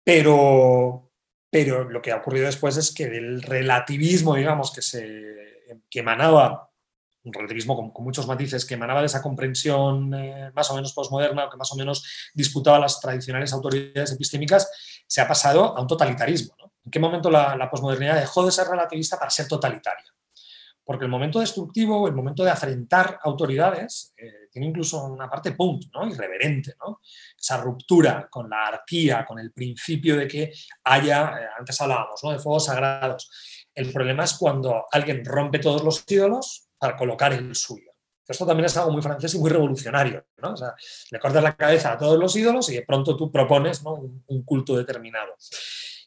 [0.04, 1.14] Pero,
[1.50, 5.02] pero lo que ha ocurrido después es que del relativismo, digamos, que, se,
[5.90, 6.70] que emanaba,
[7.24, 11.50] un relativismo con, muchos matices, que emanaba de esa comprensión eh, más o menos postmoderna,
[11.50, 14.70] que más o menos disputaba las tradicionales autoridades epistémicas,
[15.08, 16.56] se ha pasado a un totalitarismo.
[16.86, 20.06] ¿En qué momento la, posmodernidad dejó de ser relativista para ser totalitaria?
[20.84, 25.86] Porque el momento destructivo, el momento de afrentar autoridades, eh, tiene incluso una parte punk,
[26.12, 26.76] irreverente.
[27.40, 30.52] Esa ruptura con la arquía, con el principio de que
[30.84, 32.32] haya, eh, antes hablábamos, ¿no?
[32.32, 33.32] de fuegos sagrados.
[33.74, 37.94] El problema es cuando alguien rompe todos los ídolos para colocar el suyo.
[38.28, 40.26] Esto también es algo muy francés y muy revolucionario.
[40.40, 40.52] ¿no?
[40.52, 40.76] O sea,
[41.12, 43.94] le cortas la cabeza a todos los ídolos y de pronto tú propones ¿no?
[43.94, 45.34] un, culto determinado.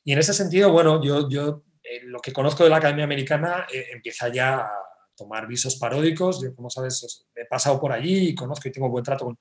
[0.05, 3.67] Y en ese sentido, bueno, yo, yo eh, lo que conozco de la Academia Americana
[3.73, 4.71] eh, empieza ya a
[5.17, 6.43] tomar visos paródicos.
[6.43, 9.35] Yo, como sabes, he pasado por allí y conozco y tengo buen trato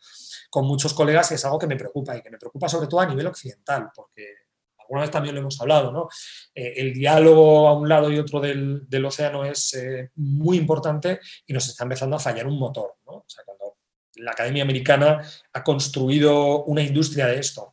[0.50, 3.02] con, muchos colegas y es algo que me preocupa y que me preocupa sobre todo
[3.02, 4.45] a nivel occidental, porque
[4.86, 6.08] alguna vez también lo hemos hablado, ¿no?
[6.54, 9.78] Eh, el diálogo a un lado y otro del, océano es
[10.16, 13.14] muy importante y nos está empezando a fallar un motor, ¿no?
[13.14, 13.78] O sea, cuando
[14.16, 15.22] la Academia Americana
[15.54, 17.72] ha construido una industria de esto.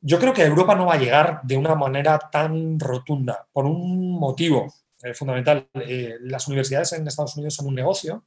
[0.00, 4.12] Yo creo que Europa no va a llegar de una manera tan rotunda, por un
[4.18, 5.68] motivo eh, fundamental.
[5.74, 8.24] Eh, las universidades en Estados Unidos son un negocio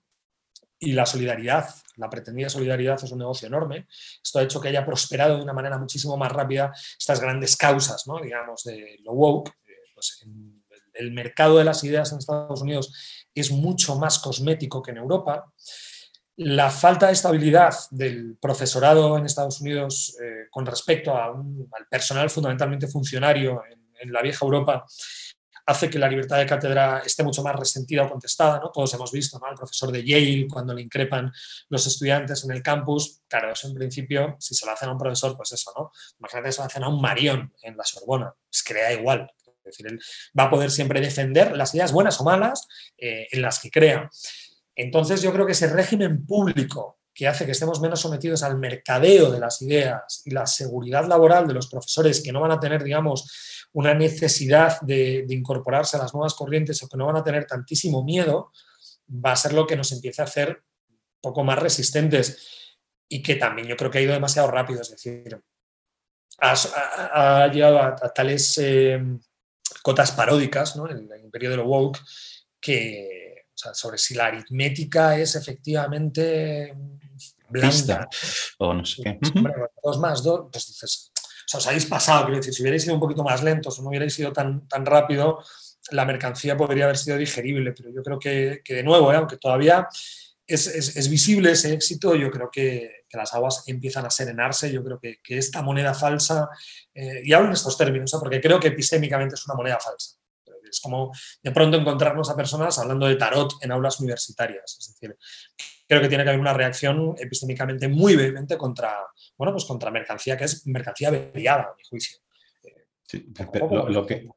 [0.82, 3.88] y la solidaridad, la pretendida solidaridad es un negocio enorme.
[4.22, 8.08] Esto ha hecho que haya prosperado de una manera muchísimo más rápida estas grandes causas,
[8.08, 8.20] ¿no?
[8.20, 9.50] digamos, de lo woke.
[9.50, 10.26] Eh, pues
[10.94, 12.94] el mercado de las ideas en Estados Unidos
[13.34, 15.54] es mucho más cosmético que en Europa
[16.38, 22.88] la falta de estabilidad del profesorado en Estados Unidos eh, con respecto al personal fundamentalmente
[22.88, 24.84] funcionario en, la vieja Europa
[25.65, 28.60] hace que la libertad de cátedra esté mucho más resentida o contestada.
[28.60, 28.71] ¿no?
[28.71, 29.47] Todos hemos visto ¿no?
[29.47, 31.32] al profesor de Yale cuando le increpan
[31.69, 33.21] los estudiantes en el campus.
[33.28, 35.91] Claro, eso en principio, si se lo hacen a un profesor, pues eso, ¿no?
[36.19, 38.34] Imagínate que se lo hacen a un marión en la Sorbona.
[38.52, 39.32] Es que le da igual.
[39.63, 40.00] Es decir, él
[40.38, 44.10] va a poder siempre defender las ideas buenas o malas eh, en las que crea.
[44.76, 49.30] Entonces yo creo que ese régimen público que hace que estemos menos sometidos al mercadeo
[49.30, 52.84] de las ideas y la seguridad laboral de los profesores que no van a tener,
[52.84, 57.46] digamos, una necesidad de, incorporarse a las nuevas corrientes o que no van a tener
[57.46, 58.52] tantísimo miedo,
[59.08, 62.74] va a ser lo que nos empiece a hacer un poco más resistentes
[63.08, 65.40] y que también yo creo que ha ido demasiado rápido, es decir,
[66.40, 69.00] ha, llegado a, tales eh,
[69.84, 70.90] cotas paródicas ¿no?
[70.90, 72.00] en el imperio de lo woke
[72.60, 76.74] que sobre si la aritmética es efectivamente
[77.52, 78.08] blanca.
[78.60, 79.20] o no sé qué.
[79.84, 82.96] dos más dos, pues dices, o sea, os habéis pasado, quiero decir, si hubierais sido
[82.96, 85.40] un poquito más lentos o no hubierais sido tan, tan rápido,
[85.90, 89.18] la mercancía podría haber sido digerible, pero yo creo que, de nuevo, ¿eh?
[89.18, 89.88] aunque todavía
[90.46, 95.20] es, visible ese éxito, yo creo que, las aguas empiezan a serenarse, yo creo que,
[95.38, 96.50] esta moneda falsa,
[96.94, 98.18] eh, y hablo en estos términos, ¿eh?
[98.20, 100.21] porque creo que epistémicamente es una moneda falsa.
[100.72, 101.12] Es como
[101.44, 104.78] de pronto encontrarnos a personas hablando de tarot en aulas universitarias.
[104.80, 105.16] Es decir,
[105.88, 108.98] creo que tiene que haber una reacción epistémicamente muy vehemente contra,
[109.38, 112.18] bueno, pues contra mercancía que es mercancía averiada, a mi juicio.
[113.06, 114.28] Sí, pero lo, que,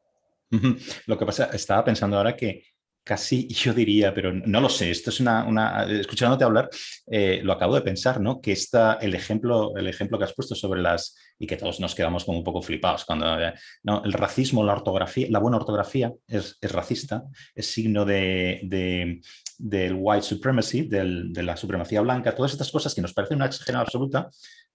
[1.06, 2.73] lo que pasa, estaba pensando ahora que
[3.04, 6.68] casi yo diría, pero no lo sé, esto es una, una escuchándote hablar,
[7.06, 8.40] eh, lo acabo de pensar, ¿no?
[8.40, 11.94] Que está el ejemplo, el ejemplo que has puesto sobre las, y que todos nos
[11.94, 16.12] quedamos como un poco flipados cuando, eh, no, el racismo, la ortografía, la buena ortografía
[16.26, 19.20] es, es racista, es signo de, de,
[19.58, 23.46] del white supremacy, del, de la supremacía blanca, todas estas cosas que nos parecen una
[23.46, 24.30] exageración absoluta,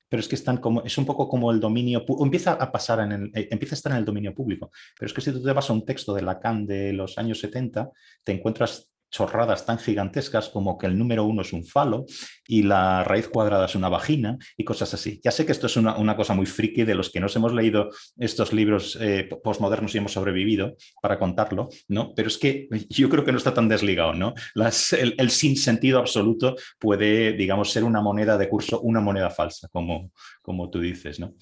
[0.09, 3.11] pero es que están como, es un poco como el dominio, empieza a pasar en
[3.11, 5.53] el, eh, empieza a estar en el dominio público, pero es que si tú te
[5.53, 7.91] vas a un texto de Lacan de los años 70,
[8.23, 12.05] te encuentras chorradas tan gigantescas como que el número uno es un falo
[12.47, 15.19] y la raíz cuadrada es una vagina y cosas así.
[15.23, 17.89] Ya sé que esto es una, cosa muy friki de los que nos hemos leído
[18.17, 22.13] estos libros eh, postmodernos y hemos sobrevivido para contarlo, ¿no?
[22.13, 24.33] Pero es que yo creo que no está tan desligado, ¿no?
[24.55, 30.11] el, el sinsentido absoluto puede, digamos, ser una moneda de curso, una moneda falsa, como,
[30.41, 31.35] como tú dices, ¿no?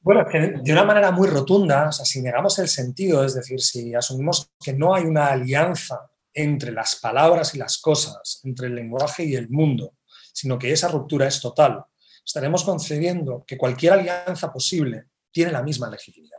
[0.00, 0.24] Bueno,
[0.62, 4.52] de una manera muy rotunda, o sea, si negamos el sentido, es decir, si asumimos
[4.62, 9.36] que no hay una alianza entre las palabras y las cosas, entre el lenguaje y
[9.36, 9.94] el mundo,
[10.32, 11.84] sino que esa ruptura es total.
[12.24, 16.38] Estaremos concediendo que cualquier alianza posible tiene la misma legitimidad.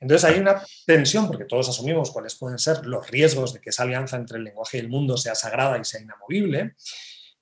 [0.00, 3.82] Entonces hay una tensión, porque todos asumimos cuáles pueden ser los riesgos de que esa
[3.82, 6.74] alianza entre el lenguaje y el mundo sea sagrada y sea inamovible,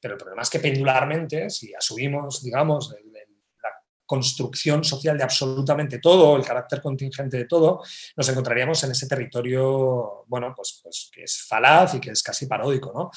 [0.01, 3.01] pero el problema es que pendularmente, si asumimos, digamos, la
[4.09, 7.83] construcción social de absolutamente todo, el carácter contingente de todo,
[8.17, 12.47] nos encontraríamos en ese territorio, bueno, pues, pues que es falaz y que es casi
[12.47, 13.11] paródico, ¿no?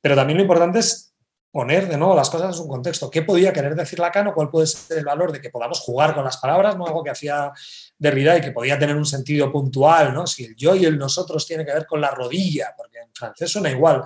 [0.00, 1.12] Pero también lo importante es
[1.50, 3.10] poner de nuevo las cosas en su contexto.
[3.10, 6.14] ¿Qué podía querer decir Lacan o cuál puede ser el valor de que podamos jugar
[6.14, 6.76] con las palabras?
[6.76, 6.86] ¿no?
[6.86, 7.52] Algo que hacía
[7.98, 10.24] Derrida y que podía tener un sentido puntual, ¿no?
[10.24, 13.50] Si el yo y el nosotros tiene que ver con la rodilla, porque en francés
[13.50, 14.04] suena igual.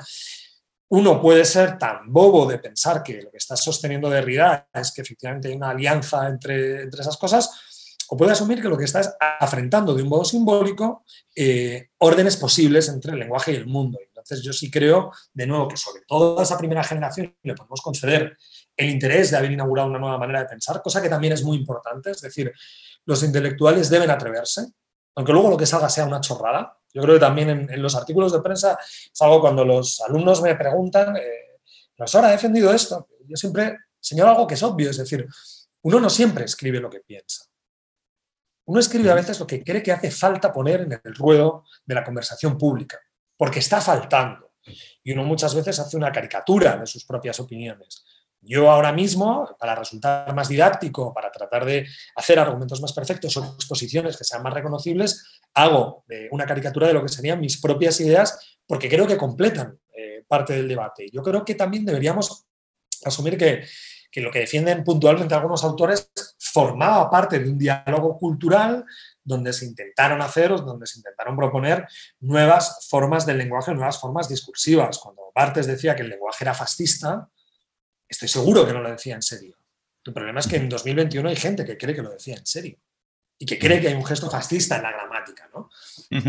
[0.94, 5.00] Uno puede ser tan bobo de pensar que lo que está sosteniendo Derrida es que
[5.00, 9.00] efectivamente hay una alianza entre, entre esas cosas, o puede asumir que lo que está
[9.00, 13.98] es afrentando de un modo simbólico eh, órdenes posibles entre el lenguaje y el mundo.
[14.06, 18.36] Entonces yo sí creo, de nuevo, que sobre toda esa primera generación le podemos conceder
[18.76, 21.56] el interés de haber inaugurado una nueva manera de pensar, cosa que también es muy
[21.56, 22.52] importante, es decir,
[23.06, 24.66] los intelectuales deben atreverse,
[25.14, 26.78] aunque luego lo que salga sea una chorrada.
[26.92, 30.54] Yo creo que también en, los artículos de prensa es algo cuando los alumnos me
[30.54, 31.60] preguntan, eh,
[31.96, 33.08] profesor, ¿ha defendido esto?
[33.26, 35.26] Yo siempre señalo algo que es obvio, es decir,
[35.82, 37.44] uno no siempre escribe lo que piensa.
[38.64, 41.94] Uno escribe a veces lo que cree que hace falta poner en el ruedo de
[41.94, 42.98] la conversación pública
[43.36, 44.52] porque está faltando.
[45.02, 48.04] Y uno muchas veces hace una caricatura de sus propias opiniones.
[48.44, 51.86] Yo ahora mismo, para resultar más didáctico, para tratar de
[52.16, 55.24] hacer argumentos más perfectos o exposiciones que sean más reconocibles,
[55.54, 59.78] hago eh, una caricatura de lo que serían mis propias ideas porque creo que completan
[59.96, 61.08] eh, parte del debate.
[61.12, 62.44] Yo creo que también deberíamos
[63.04, 63.64] asumir que,
[64.10, 68.84] que lo que defienden puntualmente algunos autores formaba parte de un diálogo cultural
[69.22, 71.86] donde se intentaron hacer, donde se intentaron proponer
[72.18, 74.98] nuevas formas del lenguaje, nuevas formas discursivas.
[74.98, 77.28] Cuando Bartes decía que el lenguaje era fascista,
[78.12, 79.56] estoy seguro que no lo decía en serio.
[80.04, 82.78] El problema es que en 2021 hay gente que cree que lo decía en serio
[83.38, 85.50] y que cree que hay un gesto fascista en la gramática.
[85.52, 85.68] ¿no?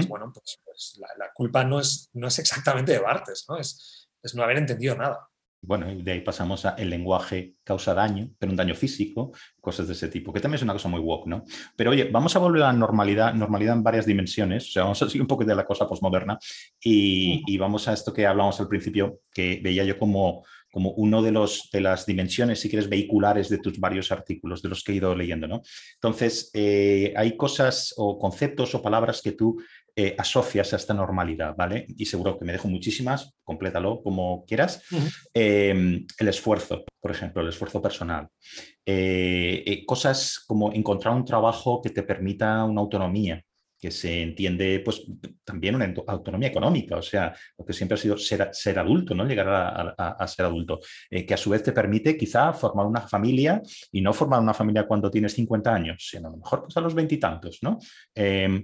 [0.08, 3.58] bueno, pues, pues la, culpa no es, no es exactamente de Bartes, ¿no?
[3.58, 5.28] Es, es no haber entendido nada.
[5.66, 9.32] Bueno, y de ahí pasamos a el lenguaje causa daño, pero un daño físico,
[9.62, 11.46] cosas de ese tipo, que también es una cosa muy woke, ¿no?
[11.78, 15.02] Pero oye, vamos a volver a la normalidad, normalidad en varias dimensiones, o sea, vamos
[15.02, 16.38] a seguir un poco de la cosa postmoderna
[16.82, 21.22] y, y vamos a esto que hablamos al principio, que veía yo como, como uno
[21.22, 24.92] de, los, de las dimensiones, si quieres, vehiculares de tus varios artículos, de los que
[24.92, 25.62] he ido leyendo, ¿no?
[25.94, 29.62] Entonces, eh, hay cosas o conceptos o palabras que tú
[29.96, 31.86] eh, asocias a esta normalidad, ¿vale?
[31.96, 34.82] Y seguro que me dejo muchísimas, complétalo como quieras.
[35.32, 38.28] Em, el esfuerzo, por ejemplo, el esfuerzo personal.
[38.84, 43.44] Eh, eh, cosas como encontrar un trabajo que te permita una autonomía,
[43.84, 45.06] que se entiende pues
[45.44, 49.26] también una autonomía económica, o sea, lo que siempre ha sido ser, ser adulto, ¿no?
[49.26, 49.50] Llegar
[49.98, 50.80] a, ser adulto,
[51.10, 53.62] que a su vez te permite quizá formar una familia
[53.92, 56.80] y no formar una familia cuando tienes 50 años, sino a lo mejor pues, a
[56.80, 57.78] los veintitantos, ¿no?
[58.16, 58.64] Em,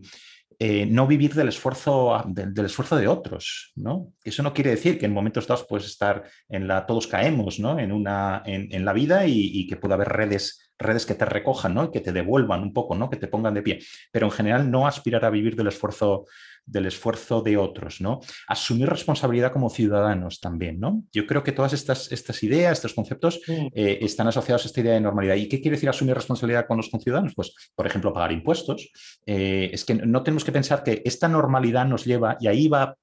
[0.57, 4.13] eh, no vivir del esfuerzo, del, esfuerzo de otros, ¿no?
[4.23, 7.77] Eso no quiere decir que en momentos dados puedes estar en la, todos caemos, ¿no?
[7.77, 11.85] En, una, en, la vida y, que pueda haber redes, redes que te recojan, ¿no?
[11.85, 13.09] Y que te devuelvan un poco, ¿no?
[13.09, 13.79] Que te pongan de pie.
[14.11, 16.25] Pero en general no aspirar a vivir del esfuerzo,
[16.65, 18.21] del esfuerzo de otros, ¿no?
[18.47, 21.03] Asumir responsabilidad como ciudadanos también, ¿no?
[21.11, 24.93] Yo creo que todas estas, estas ideas, estos conceptos eh, están asociados a esta idea
[24.93, 25.35] de normalidad.
[25.35, 27.33] ¿Y qué quiere decir asumir responsabilidad con los conciudadanos?
[27.35, 28.89] Pues, por ejemplo, pagar impuestos.
[29.25, 32.95] Eh, es que no tenemos que pensar que esta normalidad nos lleva, y ahí va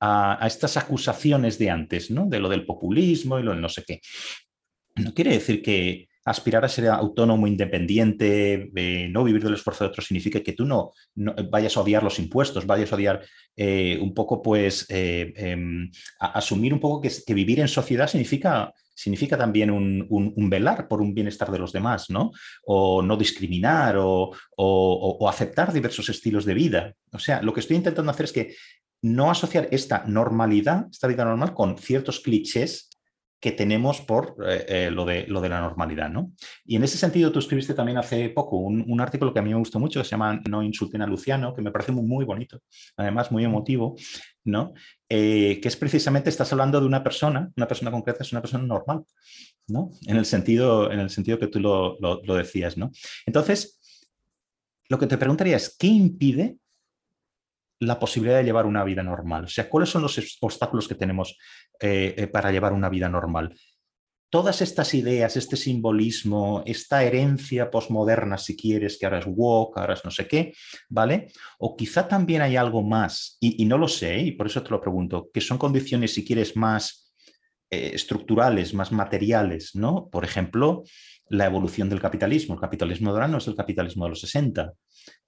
[0.00, 2.26] a, a, estas acusaciones de antes, ¿no?
[2.26, 4.00] De lo del populismo y lo del no sé qué.
[4.96, 8.70] No quiere decir que, aspirar a ser autónomo, independiente,
[9.10, 10.90] no vivir del esfuerzo de otros, significa que tú no,
[11.50, 13.24] vayas a odiar los impuestos, vayas a odiar
[13.56, 19.36] eh, un poco, pues, eh, em, asumir un poco que, vivir en sociedad significa significa
[19.36, 22.30] también un, velar por un bienestar de los demás, ¿no?
[22.64, 26.94] O no discriminar o, o, aceptar diversos estilos de vida.
[27.12, 28.54] O sea, lo que estoy intentando hacer es que
[29.02, 32.88] no asociar esta normalidad, esta vida normal, con ciertos clichés
[33.40, 36.08] que tenemos por eh, eh, lo, de, lo de la normalidad.
[36.08, 36.32] ¿no?
[36.64, 39.58] Y en ese sentido, tú escribiste también hace poco un, artículo que a mí me
[39.58, 42.60] gustó mucho, que se llama No insulten a Luciano, que me parece muy, bonito,
[42.96, 43.94] además muy emotivo,
[44.44, 44.72] ¿no?
[45.08, 48.64] Eh, que es precisamente, estás hablando de una persona, una persona concreta es una persona
[48.64, 49.04] normal,
[49.68, 49.90] ¿no?
[50.06, 52.76] en, el sentido, en el sentido que tú lo, lo decías.
[52.76, 52.90] ¿no?
[53.26, 53.78] Entonces,
[54.88, 56.58] lo que te preguntaría es, ¿qué impide
[57.80, 59.44] la posibilidad de llevar una vida normal?
[59.44, 61.38] O sea, ¿cuáles son los obstáculos que tenemos
[61.80, 63.54] eh, eh, para llevar una vida normal?
[64.28, 69.96] Todas estas ideas, este simbolismo, esta herencia posmoderna, si quieres, que ahora es woke, ahora
[70.02, 70.52] no sé qué,
[70.88, 71.28] ¿vale?
[71.58, 74.80] O quizá también hay algo más, y, no lo sé, y por eso te lo
[74.80, 77.14] pregunto, que son condiciones, si quieres, más
[77.70, 80.08] eh, estructurales, más materiales, ¿no?
[80.10, 80.82] Por ejemplo,
[81.28, 82.54] la evolución del capitalismo.
[82.54, 84.72] El capitalismo de ahora no es el capitalismo de los 60.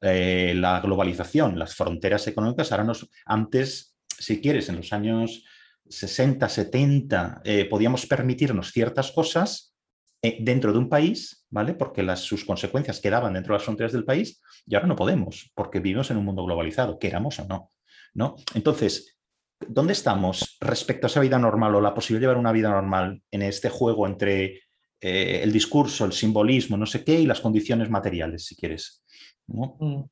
[0.01, 5.45] Eh, la globalización, las fronteras económicas, ahora nos, antes, si quieres, en los años
[5.89, 9.75] 60, 70, eh, podíamos permitirnos ciertas cosas
[10.21, 11.75] dentro de un país, ¿vale?
[11.75, 15.53] Porque las, sus consecuencias quedaban dentro de las fronteras del país y ahora no podemos,
[15.55, 17.71] porque vivimos en un mundo globalizado, queramos o no,
[18.15, 18.35] ¿no?
[18.55, 19.17] Entonces,
[19.61, 23.23] ¿dónde estamos respecto a esa vida normal o la posibilidad de llevar una vida normal
[23.31, 24.63] en este juego entre
[25.01, 29.03] eh, el discurso, el simbolismo, no sé qué, y las condiciones materiales, si quieres?
[29.47, 30.03] Mm.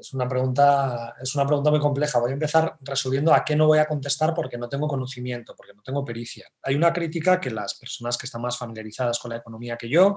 [0.00, 2.18] es una, pregunta, es una pregunta muy compleja.
[2.18, 5.74] Voy a empezar resolviendo a qué no voy a contestar porque no tengo conocimiento, porque
[5.74, 6.48] no tengo pericia.
[6.62, 10.16] Hay una crítica que las personas que están más familiarizadas con la economía que yo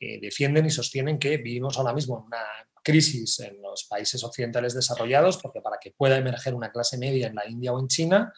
[0.00, 2.44] eh, defienden y sostienen que vivimos ahora mismo una
[2.82, 7.34] crisis en los países occidentales desarrollados, porque para que pueda emerger una clase media en
[7.34, 8.32] la India o en China,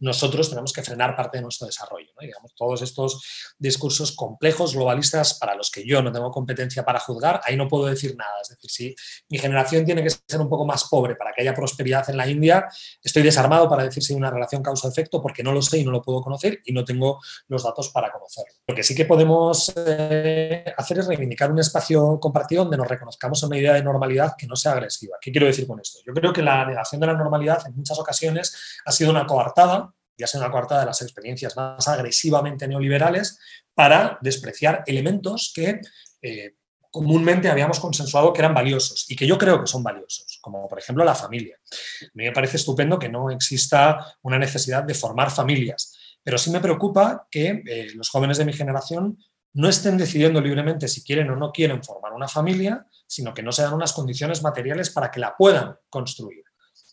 [0.00, 2.08] nosotros tenemos que frenar parte de nuestro desarrollo.
[2.20, 7.40] Digamos, todos estos discursos complejos, globalistas, para los que yo no tengo competencia para juzgar,
[7.44, 8.40] ahí no puedo decir nada.
[8.42, 8.96] Es decir, si
[9.28, 12.28] mi generación tiene que ser un poco más pobre para que haya prosperidad en la
[12.28, 12.68] India,
[13.02, 15.90] estoy desarmado para decir si hay una relación causa-efecto porque no lo sé y no
[15.90, 18.54] lo puedo conocer y no tengo los datos para conocerlo.
[18.66, 23.42] Lo que sí que podemos eh, hacer es reivindicar un espacio compartido donde nos reconozcamos
[23.42, 25.16] una idea de normalidad que no sea agresiva.
[25.20, 26.00] ¿Qué quiero decir con esto?
[26.06, 29.87] Yo creo que la negación de la normalidad en muchas ocasiones ha sido una coartada
[30.18, 33.38] ya sea una cuarta de las experiencias más agresivamente neoliberales,
[33.74, 35.80] para despreciar elementos que
[36.20, 36.54] eh,
[36.90, 40.78] comúnmente habíamos consensuado que eran valiosos y que yo creo que son valiosos, como por
[40.78, 41.56] ejemplo la familia.
[42.02, 46.50] A mí me parece estupendo que no exista una necesidad de formar familias, pero sí
[46.50, 49.18] me preocupa que eh, los jóvenes de mi generación
[49.54, 53.52] no estén decidiendo libremente si quieren o no quieren formar una familia, sino que no
[53.52, 56.44] se dan unas condiciones materiales para que la puedan construir.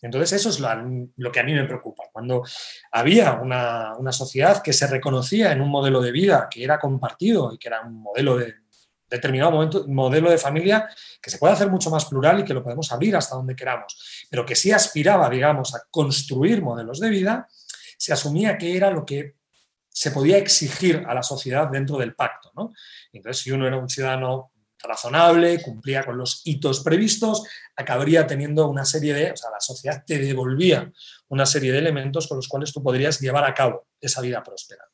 [0.06, 0.60] Entonces, eso es
[1.16, 2.04] lo, que a mí me preocupa.
[2.12, 2.42] Cuando
[2.92, 7.58] había una, sociedad que se reconocía en un modelo de vida que era compartido y
[7.58, 8.54] que era un modelo de
[9.08, 10.88] determinado momento, modelo de familia
[11.20, 14.26] que se puede hacer mucho más plural y que lo podemos abrir hasta donde queramos,
[14.28, 17.46] pero que sí aspiraba, digamos, a construir modelos de vida,
[17.98, 19.36] se asumía que era lo que
[19.88, 22.52] se podía exigir a la sociedad dentro del pacto.
[23.12, 24.52] Entonces, si uno era un ciudadano
[24.86, 27.42] razonable, cumplía con los hitos previstos,
[27.76, 30.90] acabaría teniendo una serie de, o sea, la sociedad te devolvía
[31.28, 34.84] una serie de elementos con los cuales tú podrías llevar a cabo esa vida próspera.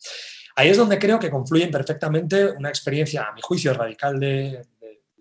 [0.56, 4.62] Ahí es donde creo que confluyen perfectamente una experiencia, a mi juicio, radical de,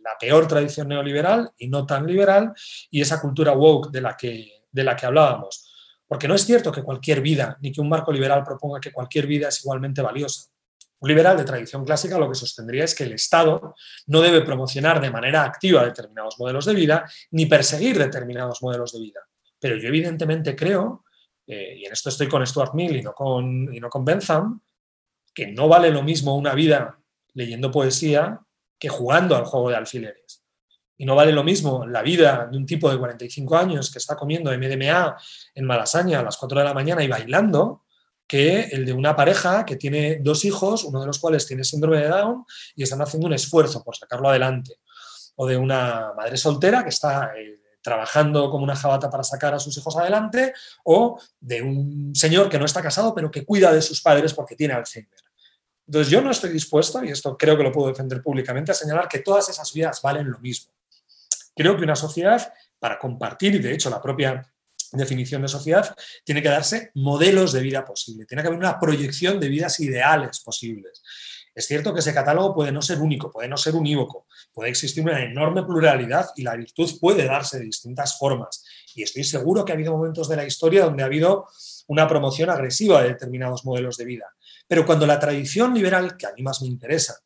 [0.03, 2.53] la peor tradición neoliberal y no tan liberal,
[2.89, 5.71] y esa cultura woke de la que, de la que hablábamos.
[6.07, 9.27] Porque no es cierto que cualquier vida, ni que un marco liberal proponga que cualquier
[9.27, 10.50] vida es igualmente valiosa.
[11.01, 13.73] Un liberal de tradición clásica lo que sostendría es que el Estado
[14.05, 18.99] no debe promocionar de manera activa determinados modelos de vida ni perseguir determinados modelos de
[18.99, 19.19] vida.
[19.59, 21.03] Pero yo evidentemente creo,
[21.47, 24.61] eh, y en esto estoy con Stuart Mill y no con, y no con Bentham,
[25.33, 26.99] que no vale lo mismo una vida
[27.33, 28.39] leyendo poesía
[28.77, 30.43] que jugando al juego de alfileres.
[30.97, 34.15] Y no vale lo mismo la vida de un tipo de 45 años que está
[34.15, 35.17] comiendo MDMA
[35.55, 37.85] en Malasaña a las 4 de la mañana y bailando
[38.31, 41.97] que el de una pareja que tiene dos hijos, uno de los cuales tiene síndrome
[41.97, 42.45] de Down
[42.77, 44.77] y están haciendo un esfuerzo por sacarlo adelante.
[45.35, 49.59] O de una madre soltera que está eh, trabajando como una jabata para sacar a
[49.59, 50.53] sus hijos adelante,
[50.85, 54.55] o de un señor que no está casado pero que cuida de sus padres porque
[54.55, 55.09] tiene Alzheimer.
[55.85, 59.09] Entonces yo no estoy dispuesto, y esto creo que lo puedo defender públicamente, a señalar
[59.09, 60.71] que todas esas vidas valen lo mismo.
[61.53, 64.49] Creo que una sociedad, para compartir, y de hecho la propia
[64.91, 69.39] definición de sociedad, tiene que darse modelos de vida posible, tiene que haber una proyección
[69.39, 71.01] de vidas ideales posibles.
[71.53, 75.03] Es cierto que ese catálogo puede no ser único, puede no ser unívoco, puede existir
[75.03, 78.63] una enorme pluralidad y la virtud puede darse de distintas formas.
[78.95, 81.47] Y estoy seguro que ha habido momentos de la historia donde ha habido
[81.87, 84.33] una promoción agresiva de determinados modelos de vida.
[84.65, 87.17] Pero cuando la tradición liberal, que a mí más me interesa,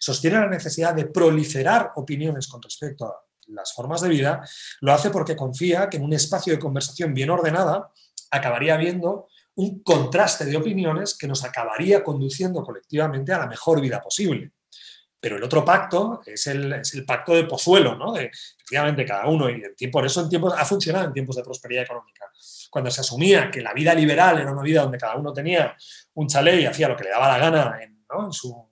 [0.00, 4.42] sostiene la necesidad de proliferar opiniones con respecto a las formas de vida,
[4.80, 7.90] lo hace porque confía que en un espacio de conversación bien ordenada
[8.30, 14.00] acabaría habiendo un contraste de opiniones que nos acabaría conduciendo colectivamente a la mejor vida
[14.00, 14.52] posible.
[15.20, 18.12] Pero el otro pacto es el, pacto de pozuelo, ¿no?
[18.12, 21.84] De, efectivamente, cada uno, y por eso en tiempos, ha funcionado en tiempos de prosperidad
[21.84, 22.26] económica.
[22.70, 25.74] Cuando se asumía que la vida liberal era una vida donde cada uno tenía
[26.14, 28.68] un chalet y hacía lo que le daba la gana en, su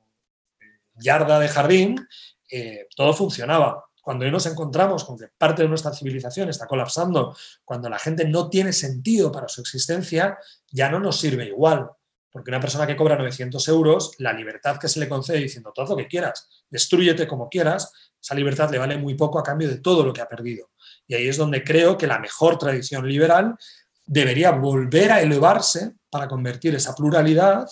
[0.94, 2.06] yarda de jardín,
[2.50, 7.34] eh, todo funcionaba cuando hoy nos encontramos con que parte de nuestra civilización está colapsando,
[7.64, 10.36] cuando la gente no tiene sentido para su existencia,
[10.70, 11.88] ya no nos sirve igual.
[12.30, 15.90] Porque una persona que cobra 900 euros, la libertad que se le concede diciendo todo
[15.90, 19.78] lo que quieras, destruyete como quieras, esa libertad le vale muy poco a cambio de
[19.78, 20.70] todo lo que ha perdido.
[21.07, 23.57] Y ahí es donde creo que la mejor tradición liberal
[24.05, 27.68] debería volver a elevarse para convertir esa pluralidad,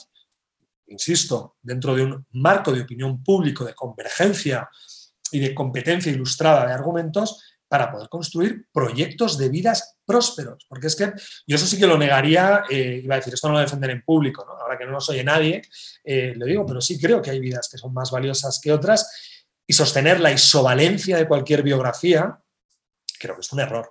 [0.86, 4.68] insisto, dentro de un marco de opinión público, de convergencia
[5.32, 10.66] y de competencia ilustrada de argumentos, para poder construir proyectos de vidas prósperos.
[10.68, 11.12] Porque es que
[11.46, 14.02] yo eso sí que lo negaría, eh, iba a decir, esto no lo defender en
[14.02, 15.62] público, ahora que no lo soy nadie,
[16.02, 19.08] eh, lo digo, pero sí creo que hay vidas que son más valiosas que otras
[19.64, 22.40] y sostener la isovalencia de cualquier biografía,
[23.20, 23.88] creo que es un error.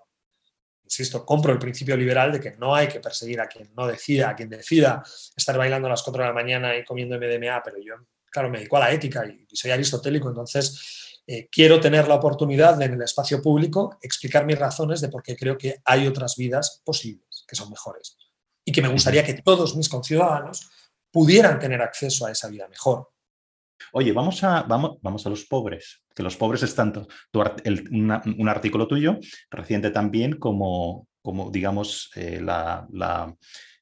[0.84, 4.32] Insisto, compro el principio liberal de que no hay que perseguir a quien no decida,
[4.32, 5.02] a quien decida
[5.38, 7.94] estar bailando a las 4 de la mañana y comiendo MDMA, pero yo,
[8.30, 12.78] claro, me dedico a la ética y soy aristotélico, entonces eh, quiero tener la oportunidad
[12.78, 16.36] de en el espacio público explicar mis razones de por qué creo que hay otras
[16.36, 18.18] vidas posibles, que son mejores.
[18.66, 20.70] Y que me gustaría que todos mis conciudadanos
[21.12, 23.10] pudieran tener acceso a esa vida mejor.
[23.94, 28.88] Oye, vamos a, vamos, vamos a los pobres, que los pobres es tanto un artículo
[28.88, 29.18] tuyo
[29.50, 32.42] reciente también como, como digamos, eh,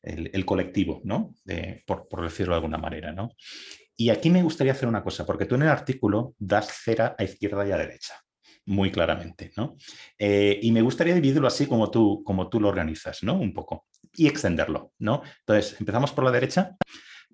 [0.03, 1.35] el, colectivo, ¿no?
[1.85, 3.31] por, por, decirlo de alguna manera, ¿no?
[4.00, 7.24] Y aquí me gustaría hacer una cosa, porque tú en el artículo das cera a
[7.24, 8.14] izquierda y a derecha,
[8.68, 9.76] muy claramente, ¿no?
[10.20, 13.34] Eh, y me gustaría dividirlo así como tú, como tú lo organizas, ¿no?
[13.34, 15.24] Un poco, y extenderlo, ¿no?
[15.39, 16.78] Entonces, empezamos por la derecha,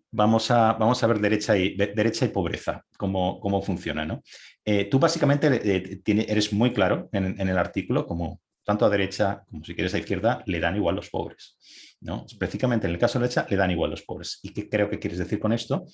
[0.09, 4.24] vamos a, vamos a ver derecha y, derecha y pobreza, cómo, cómo funciona, ¿no?
[4.64, 9.43] Eh, tú básicamente eh, eres muy claro en, en el artículo, como tanto a derecha
[9.49, 11.57] como si quieres a izquierda, le dan igual los pobres.
[12.03, 12.26] ¿no?
[12.28, 14.39] Específicamente en el caso de la derecha, le dan igual los pobres.
[14.43, 15.86] ¿Y qué creo que quieres decir con esto?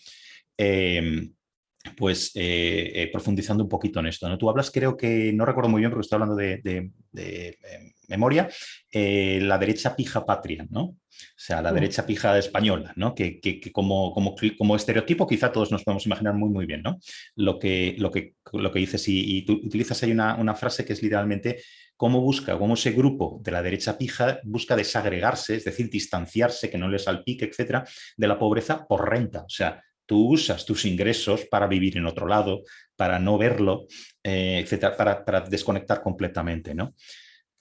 [0.62, 1.34] Em,
[1.96, 4.28] pues eh, eh, profundizando un poquito en esto.
[4.28, 4.38] ¿no?
[4.38, 6.92] Tú hablas, creo que, no recuerdo muy bien porque estoy hablando de, em,
[8.10, 8.50] memoria,
[8.92, 10.82] eh, la derecha pija patria, ¿no?
[10.82, 10.98] O
[11.38, 11.76] sea, la mm.
[11.76, 13.16] derecha pija española, ¿no?
[13.16, 13.40] Que,
[13.72, 17.00] como, como, como, estereotipo quizá todos nos podemos imaginar muy, muy bien, ¿no?
[17.36, 20.94] Lo que, lo que, lo que dices y, tú utilizas ahí una, una frase que
[20.94, 21.62] es literalmente
[21.96, 26.78] cómo busca, cómo ese grupo de la derecha pija busca desagregarse, es decir, distanciarse, que
[26.78, 27.86] no les salpique, etcétera,
[28.18, 29.42] de la pobreza por renta.
[29.42, 32.64] O sea, tú usas tus ingresos para vivir en otro lado,
[32.96, 33.86] para no verlo,
[34.24, 36.96] eh, etcétera, para, desconectar completamente, ¿no?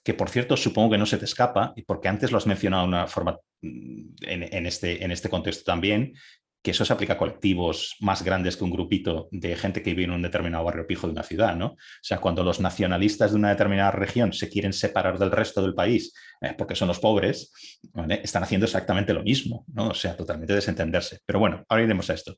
[0.03, 2.87] Que por cierto, supongo que no se te escapa, porque antes lo has mencionado de
[2.87, 6.15] una forma mm, en, este, en este contexto también,
[6.61, 10.03] que eso se aplica a colectivos más grandes que un grupito de gente que vive
[10.03, 11.67] en un determinado barrio pijo de una ciudad, ¿no?
[11.67, 15.73] O sea, cuando los nacionalistas de una determinada región se quieren separar del resto del
[15.73, 17.51] país eh, porque son los pobres,
[18.23, 19.89] están haciendo exactamente lo mismo, ¿no?
[19.89, 21.19] O sea, totalmente desentenderse.
[21.25, 22.35] Pero bueno, ahora iremos a esto.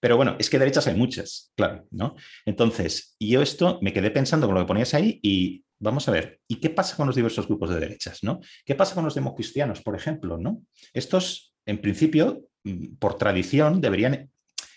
[0.00, 2.14] Pero bueno, es que derechas hay muchas, claro, ¿no?
[2.44, 6.40] Entonces, yo esto me quedé pensando con lo que ponías ahí y vamos a ver,
[6.46, 8.40] ¿y qué pasa con los diversos grupos de derechas, ¿no?
[8.64, 10.62] ¿Qué pasa con los democristianos, por ejemplo, ¿no?
[10.92, 12.42] Estos, en principio,
[12.98, 14.30] por tradición, deberían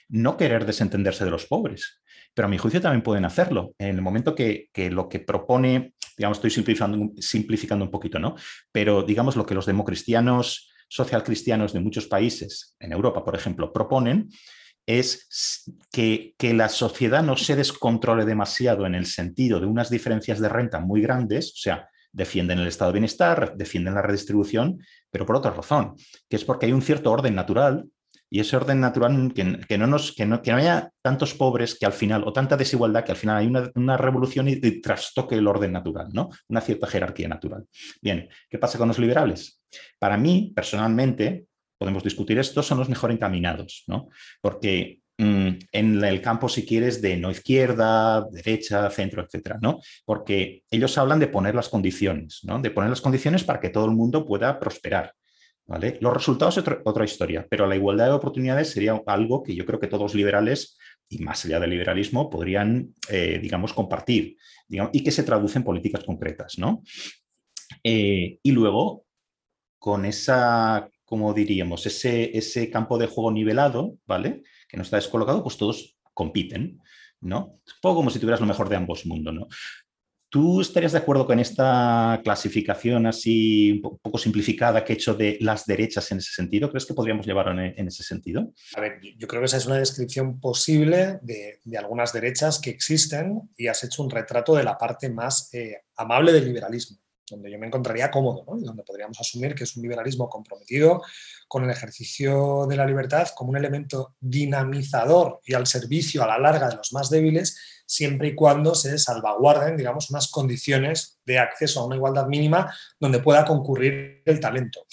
[0.09, 2.01] no querer desentenderse de los pobres,
[2.33, 3.73] pero a mi juicio también pueden hacerlo.
[3.77, 8.36] En el momento que, lo que propone, digamos, estoy simplificando, simplificando un poquito, ¿no?
[8.71, 14.29] Pero digamos lo que los democristianos, socialcristianos de muchos países, en Europa, por ejemplo, proponen
[14.88, 20.39] es que, que, la sociedad no se descontrole demasiado en el sentido de unas diferencias
[20.39, 24.79] de renta muy grandes, o sea, defienden el estado de bienestar, defienden la redistribución,
[25.16, 25.95] pero por otra razón,
[26.28, 27.88] que es porque hay un cierto orden natural
[28.30, 31.86] y ese orden natural que, no, nos, que, no, que no haya tantos pobres que
[31.86, 35.72] al final, o tanta desigualdad que al final hay una, revolución y, trastoque el orden
[35.72, 36.32] natural, ¿no?
[36.49, 37.66] Una cierta jerarquía natural.
[38.01, 39.61] Bien, ¿qué pasa con los liberales?
[39.99, 41.45] Para mí, personalmente,
[41.78, 44.09] podemos discutir esto, son los mejor encaminados, ¿no?
[44.41, 49.80] Porque en el campo, si quieres, de no izquierda, derecha, centro, etcétera, ¿no?
[50.03, 52.59] Porque ellos hablan de poner las condiciones, ¿no?
[52.59, 55.13] De poner las condiciones para que todo el mundo pueda prosperar.
[55.68, 55.97] ¿Vale?
[55.99, 59.80] Los resultados es otra, historia, pero la igualdad de oportunidades sería algo que yo creo
[59.80, 60.78] que todos los liberales,
[61.09, 64.38] y más allá del liberalismo, podrían, eh, digamos, compartir
[64.70, 66.84] y que se traduce en políticas concretas, ¿no?
[67.84, 69.05] Eh, y luego,
[69.80, 74.43] con esa, como diríamos, ese, ese campo de juego nivelado, ¿vale?
[74.68, 76.82] que no está descolocado, pues todos compiten,
[77.22, 77.62] ¿no?
[77.66, 79.47] Es un poco como si tuvieras lo mejor de ambos mundos, ¿no?
[80.28, 85.38] ¿Tú estarías de acuerdo con esta clasificación así un poco simplificada que he hecho de
[85.39, 86.70] las derechas en ese sentido?
[86.70, 88.51] ¿Crees que podríamos llevarlo en, ese sentido?
[88.76, 93.49] A ver, yo creo que esa es una descripción posible de, algunas derechas que existen
[93.56, 96.97] y has hecho un retrato de la parte más eh, amable del liberalismo
[97.30, 101.01] donde yo me encontraría cómodo y donde podríamos asumir que es un liberalismo comprometido
[101.47, 106.39] con el ejercicio de la libertad como un elemento dinamizador y al servicio a la
[106.39, 111.80] larga de los más débiles, siempre y cuando se salvaguarden, digamos, unas condiciones de acceso
[111.80, 114.86] a una igualdad mínima donde pueda concurrir el talento.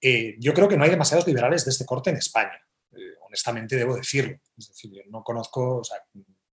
[0.00, 2.60] Eh, yo creo que no hay demasiados liberales de este corte en España,
[2.92, 4.38] eh, honestamente debo decirlo.
[4.56, 5.82] Es decir, no conozco,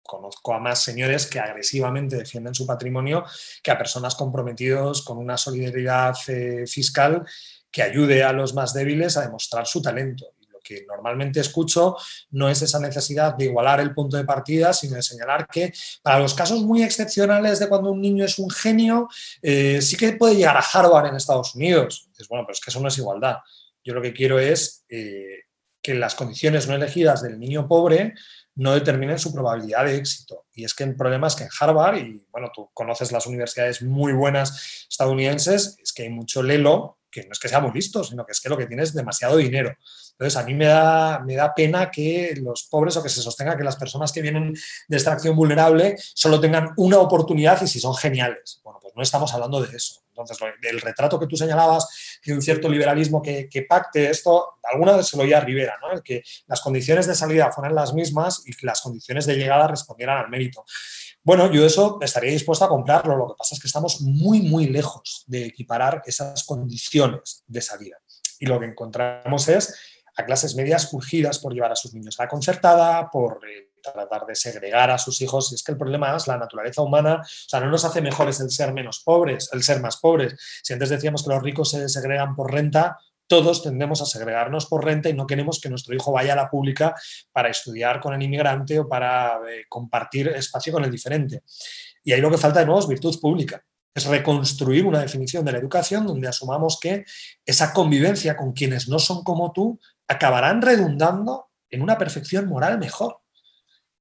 [0.03, 3.25] conozco a más señores que agresivamente defienden su patrimonio
[3.63, 7.25] que a personas comprometidos con una solidaridad eh, fiscal
[7.71, 10.35] que ayude a los más débiles a demostrar su talento.
[10.41, 11.97] Y lo que normalmente escucho
[12.31, 15.73] no es esa necesidad de igualar el punto de partida, sino de señalar que
[16.03, 19.09] para los casos muy excepcionales de cuando un niño es un genio,
[19.43, 22.09] eh, sí que puede llegar a Harvard en Estados Unidos.
[22.19, 23.37] Es bueno, pero es que eso no es igualdad.
[23.85, 25.45] Yo lo que quiero es eh,
[25.81, 28.15] que las condiciones no elegidas del niño pobre
[28.57, 30.47] no determinen su probabilidad de éxito.
[30.53, 33.83] Y es que el problema es que en Harvard, y bueno, tú conoces las universidades
[33.83, 38.05] muy buenas estadounidenses, es que hay mucho lelo, que no es que sea muy listo,
[38.05, 39.75] sino que es que lo que tiene es demasiado dinero.
[40.13, 43.57] Entonces, a mí me da, me da pena que los pobres o que se sostenga
[43.57, 44.55] que las personas que vienen
[44.89, 48.61] de extracción vulnerable solo tengan una oportunidad y si son geniales.
[48.63, 50.03] Bueno, pues no estamos hablando de eso.
[50.11, 55.07] Entonces, el retrato que tú señalabas de un cierto liberalismo que, pacte esto, alguna vez
[55.07, 56.03] se lo oía a Rivera, ¿no?
[56.03, 60.19] que las condiciones de salida fueran las mismas y que las condiciones de llegada respondieran
[60.19, 60.65] al mérito.
[61.23, 63.17] Bueno, yo eso estaría dispuesto a comprarlo.
[63.17, 67.99] Lo que pasa es que estamos muy, muy lejos de equiparar esas condiciones de salida.
[68.39, 69.75] Y lo que encontramos es
[70.17, 74.25] a clases medias urgidas por llevar a sus niños a la concertada, por eh, tratar
[74.27, 75.53] de segregar a sus hijos.
[75.53, 78.41] Y es que el problema es la naturaleza humana, o sea, no nos hace mejores
[78.41, 80.37] el ser menos pobres, el ser más pobres.
[80.63, 82.99] Si antes decíamos que los ricos se segregan por renta,
[83.31, 86.51] todos tendemos a segregarnos por renta y no queremos que nuestro hijo vaya a la
[86.51, 86.97] pública
[87.31, 91.45] para estudiar con el inmigrante o para eh, compartir espacio con el diferente.
[92.03, 93.65] Y ahí lo que falta de nuevo es virtud pública.
[93.95, 97.05] Es reconstruir una definición de la educación donde asumamos que
[97.47, 99.79] esa convivencia con quienes no son como tú
[100.09, 103.21] acabarán redundando en una perfección moral mejor.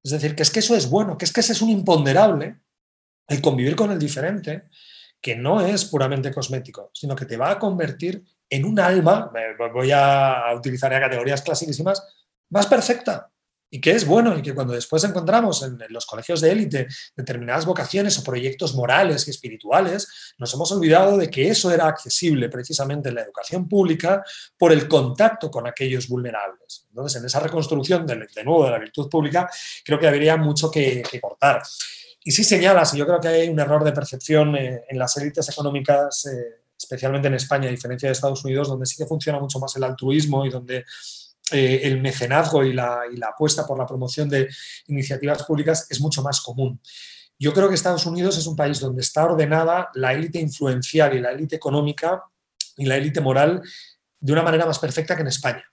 [0.03, 2.61] Es decir, que es que eso es bueno, que es que ese es un imponderable,
[3.27, 4.69] el convivir con el diferente,
[5.21, 9.31] que no es puramente cosmético, sino que te va a convertir en un alma,
[9.73, 12.03] voy a utilizar ya categorías clasicísimas,
[12.49, 13.31] más perfecta,
[13.71, 17.65] y que es bueno y que cuando después encontramos en, los colegios de élite determinadas
[17.65, 23.09] vocaciones o proyectos morales y espirituales, nos hemos olvidado de que eso era accesible precisamente
[23.09, 24.23] en la educación pública
[24.57, 26.87] por el contacto con aquellos vulnerables.
[26.89, 29.49] Entonces, en esa reconstrucción de, nuevo de la virtud pública,
[29.85, 31.61] creo que habría mucho que, cortar.
[32.23, 35.15] Y sí señalas, y yo creo que hay un error de percepción eh, en las
[35.17, 39.39] élites económicas, eh, especialmente en España, a diferencia de Estados Unidos, donde sí que funciona
[39.39, 40.85] mucho más el altruismo y donde
[41.51, 44.47] eh, el mecenazgo y la, apuesta por la promoción de
[44.87, 46.79] iniciativas públicas es mucho más común.
[47.37, 51.21] Yo creo que Estados Unidos es un país donde está ordenada la élite influencial y
[51.21, 52.23] la élite económica
[52.77, 53.61] y la élite moral
[54.19, 55.63] de una manera más perfecta que en España.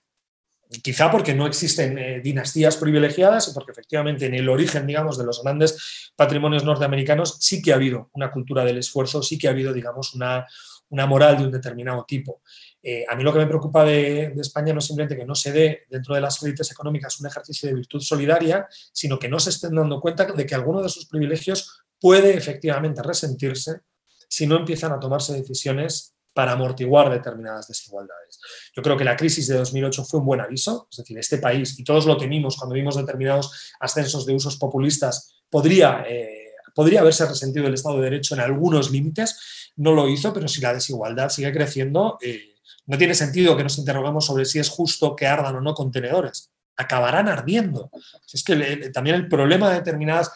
[0.81, 5.23] Quizá porque no existen eh, dinastías privilegiadas y porque efectivamente en el origen, digamos, de
[5.23, 9.51] los grandes patrimonios norteamericanos sí que ha habido una cultura del esfuerzo, sí que ha
[9.51, 10.45] habido, digamos, una,
[10.89, 12.41] una moral de un determinado tipo.
[12.81, 15.51] Eh, a mí lo que me preocupa de, España no es simplemente que no se
[15.51, 19.49] dé dentro de las élites económicas un ejercicio de virtud solidaria, sino que no se
[19.49, 23.81] estén dando cuenta de que alguno de sus privilegios puede efectivamente resentirse
[24.29, 28.39] si no empiezan a tomarse decisiones para amortiguar determinadas desigualdades.
[28.75, 31.79] Yo creo que la crisis de 2008 fue un buen aviso, es decir, este país,
[31.79, 37.25] y todos lo temimos cuando vimos determinados ascensos de usos populistas, podría, eh, podría haberse
[37.25, 41.29] resentido el Estado de Derecho en algunos límites, no lo hizo, pero si la desigualdad
[41.29, 42.55] sigue creciendo, eh,
[42.87, 46.51] no tiene sentido que nos interroguemos sobre si es justo que ardan o no contenedores.
[46.75, 47.89] Acabarán ardiendo.
[48.31, 50.31] Es que también el problema de determinadas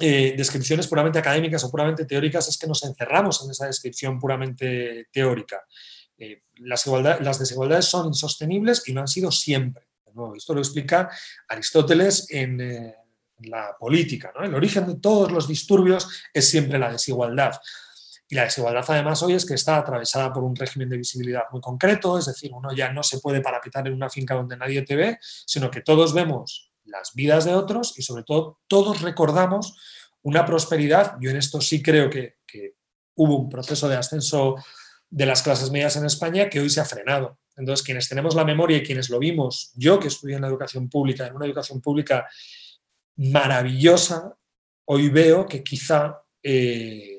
[0.00, 5.08] eh, descripciones puramente académicas o puramente teóricas es que nos encerramos en esa descripción puramente
[5.10, 5.64] teórica.
[6.16, 9.88] Eh, las, las, desigualdades son insostenibles y lo han sido siempre.
[10.36, 11.10] esto lo explica
[11.48, 12.94] Aristóteles en,
[13.40, 14.32] la política.
[14.42, 17.52] El origen de todos los disturbios es siempre la desigualdad.
[18.30, 21.62] Y la desigualdad además hoy es que está atravesada por un régimen de visibilidad muy
[21.62, 24.96] concreto, es decir, uno ya no se puede parapetar en una finca donde nadie te
[24.96, 29.76] ve, sino que todos vemos las vidas de otros y sobre todo todos recordamos
[30.22, 31.16] una prosperidad.
[31.20, 32.36] Yo en esto sí creo que,
[33.20, 34.54] hubo un proceso de ascenso
[35.10, 37.36] de las clases medias en España que hoy se ha frenado.
[37.56, 40.88] Entonces, quienes tenemos la memoria y quienes lo vimos, yo que estudié en la educación
[40.88, 42.28] pública, en una educación pública
[43.16, 44.36] maravillosa,
[44.84, 47.17] hoy veo que quizá eh,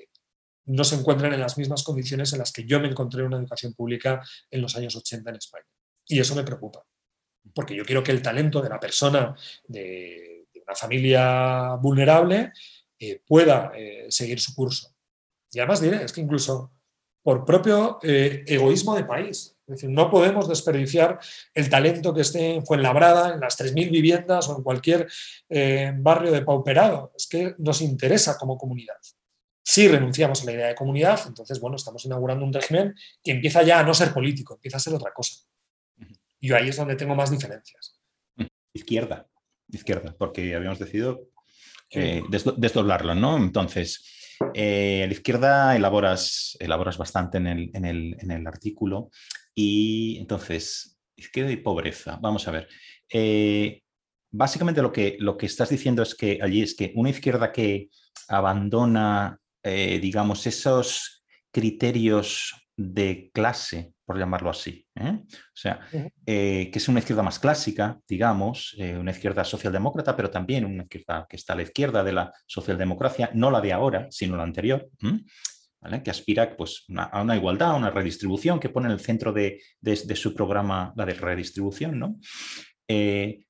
[0.70, 3.38] no se encuentran en las mismas condiciones en las que yo me encontré en una
[3.38, 5.66] educación pública en los años 80 en España.
[6.08, 6.86] Y eso me preocupa,
[7.54, 9.36] porque yo quiero que el talento de la persona
[9.68, 12.52] de, una familia vulnerable
[13.00, 14.94] eh, pueda eh, seguir su curso.
[15.52, 16.72] Y además diré, es que incluso
[17.24, 21.20] por propio eh, egoísmo de país, no podemos desperdiciar
[21.54, 25.08] el talento que esté en Fuenlabrada, en las 3.000 viviendas o en cualquier
[25.98, 27.12] barrio de pauperado.
[27.16, 28.98] Es que nos interesa como comunidad.
[29.64, 33.62] Si renunciamos a la idea de comunidad, entonces, bueno, estamos inaugurando un régimen que empieza
[33.64, 35.44] ya a no ser político, empieza a ser otra cosa.
[36.40, 38.00] Y ahí es donde tengo más diferencias.
[38.74, 39.28] Izquierda,
[39.68, 41.30] izquierda, porque habíamos decidido
[41.92, 42.24] eh,
[42.58, 43.38] desdoblarlo, ¿no?
[43.38, 49.10] Entonces, eh, a la izquierda elaboras, elaboras bastante en el, en, el, en el, artículo
[49.54, 52.18] y entonces, izquierda y pobreza.
[52.22, 52.68] Vamos a ver.
[53.12, 53.82] Eh,
[54.32, 57.90] básicamente lo que, lo que estás diciendo es que allí es que una izquierda que
[58.28, 64.88] abandona, digamos, esos criterios de clase por llamarlo así.
[64.96, 65.20] ¿eh?
[65.22, 65.82] O sea,
[66.26, 70.82] eh, que es una izquierda más clásica, digamos, eh, una izquierda socialdemócrata, pero también una
[70.82, 74.42] izquierda que está a la izquierda de la socialdemocracia, no la de ahora, sino la
[74.42, 74.90] anterior,
[76.04, 79.62] que aspira pues, a una igualdad, a una redistribución, que pone en el centro de,
[80.16, 82.00] su programa la de redistribución.
[82.00, 82.18] ¿no?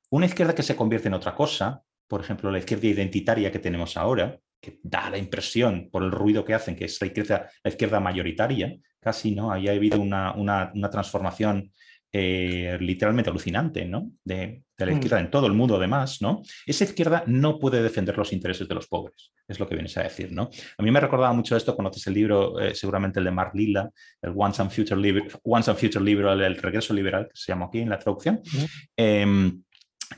[0.10, 3.95] una izquierda que se convierte en otra cosa, por ejemplo, la izquierda identitaria que tenemos
[3.95, 7.70] ahora, que da la impresión por el ruido que hacen que es la izquierda, la
[7.70, 9.51] izquierda mayoritaria, casi, ¿no?
[9.51, 11.72] Ahí ha habido una, transformación
[12.12, 14.12] eh, literalmente alucinante, ¿no?
[14.24, 14.93] De, la mm.
[14.93, 16.41] izquierda en todo el mundo, además, ¿no?
[16.66, 20.03] Esa izquierda no puede defender los intereses de los pobres, es lo que vienes a
[20.03, 20.49] decir, ¿no?
[20.78, 23.89] A mí me recordaba mucho esto, conoces el libro, eh, seguramente el de Mark Lilla,
[24.22, 27.80] el Once and Future, Once and Future Liberal, el regreso liberal, que se llama aquí
[27.80, 28.41] en la traducción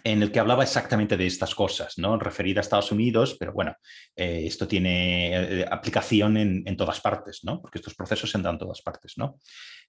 [0.04, 2.18] en el que hablaba exactamente de estas cosas, ¿no?
[2.18, 3.76] Referida a Estados Unidos, pero bueno,
[4.16, 7.62] eh, esto tiene eh, aplicación en, todas partes, ¿no?
[7.62, 9.38] Porque estos procesos se dan en todas partes, ¿no?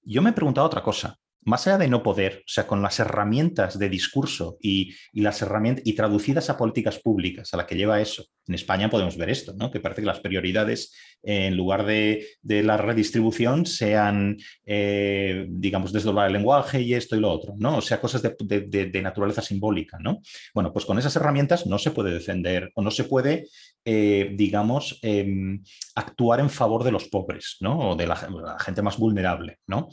[0.03, 3.01] Yo me he preguntado otra cosa más allá de no poder, o sea, con las
[3.01, 8.01] herramientas de discurso y, las herramientas y traducidas a políticas públicas a la que lleva
[8.01, 8.25] eso.
[8.47, 9.71] En España podemos ver esto, ¿no?
[9.71, 16.33] Que parece que las prioridades, en lugar de, la redistribución, sean, eh, digamos, desdoblar el
[16.33, 17.79] lenguaje y esto y lo otro, ¿no?
[17.79, 20.21] O sea, cosas de, naturaleza simbólica, ¿no?
[20.55, 23.47] Bueno, pues con esas herramientas no se puede defender o no se puede,
[23.85, 25.63] eh, digamos, em,
[25.95, 27.91] actuar en favor de los pobres, ¿no?
[27.91, 28.17] O de la,
[28.59, 29.89] gente más vulnerable, ¿no?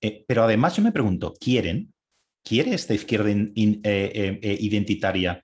[0.00, 1.92] Eh, pero además yo me pregunto, ¿quieren?
[2.42, 5.42] ¿Quiere esta izquierda identitaria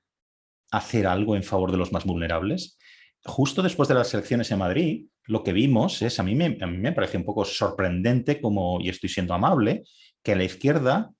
[0.70, 2.78] hacer algo en favor de los más vulnerables?
[3.24, 6.66] Justo después de las elecciones en Madrid, lo que vimos es, a mí me, a
[6.66, 9.84] mí me parece un poco sorprendente, como, y estoy siendo amable,
[10.22, 11.10] que la izquierda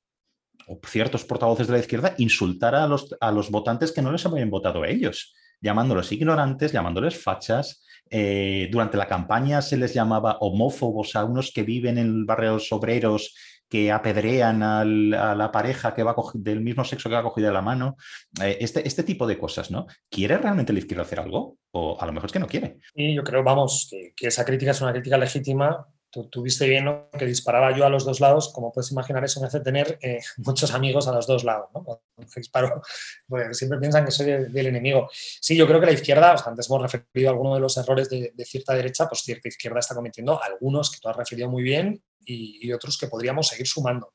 [0.67, 4.25] o ciertos portavoces de la izquierda insultara a los, a los votantes que no les
[4.27, 10.37] habían votado a ellos, llamándolos ignorantes, llamándoles fachas, eh, durante la campaña se les llamaba
[10.41, 13.35] homófobos a unos que viven en barrios obreros
[13.73, 17.63] que apedrean a la pareja que va del mismo sexo que va cogida de la
[17.63, 17.97] mano.
[18.43, 19.87] Eh, este, este tipo de cosas, ¿no?
[20.11, 21.57] ¿Quiere realmente la izquierda hacer algo?
[21.71, 22.81] O a lo mejor es que no quiere.
[22.95, 27.75] Y yo creo, vamos, que esa crítica es una crítica legítima Tú, bien que disparaba
[27.75, 31.09] yo a los dos lados, como puedes imaginar, eso me hace tener eh, muchos amigos
[31.09, 32.03] a los dos lados, ¿no?
[32.37, 32.83] Disparo,
[33.27, 35.09] porque siempre piensan que soy del enemigo.
[35.13, 38.33] Sí, yo creo que la izquierda, antes hemos referido a algunos de los errores de,
[38.45, 42.71] cierta derecha, pues cierta izquierda está cometiendo algunos que tú has referido muy bien y,
[42.73, 44.13] otros que podríamos seguir sumando.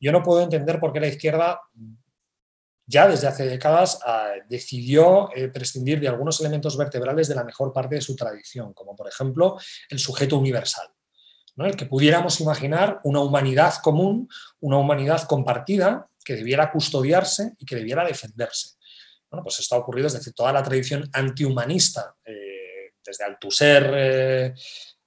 [0.00, 1.60] Yo no puedo entender por qué la izquierda
[2.86, 7.72] ya desde hace décadas ah, decidió eh, prescindir de algunos elementos vertebrales de la mejor
[7.72, 9.58] parte de su tradición, como por ejemplo
[9.90, 10.93] el sujeto universal
[11.56, 14.28] el que pudiéramos imaginar una humanidad común,
[14.60, 18.70] una humanidad compartida que debiera custodiarse y que debiera defenderse.
[19.30, 24.54] Bueno, pues esto ha ocurrido desde toda la tradición antihumanista, eh, desde Althusser eh,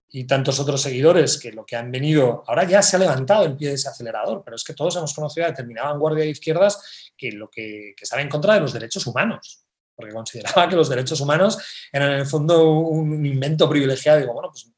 [0.09, 3.57] y tantos otros seguidores que lo que han venido, ahora ya se ha levantado el
[3.57, 7.11] pie de ese acelerador, pero es que todos hemos conocido a determinada vanguardia de izquierdas
[7.17, 10.89] que lo que, que estaba en contra de los derechos humanos, porque consideraba que los
[10.89, 11.57] derechos humanos
[11.91, 14.19] eran en el fondo un invento privilegiado.
[14.19, 14.69] Digo, bueno, pues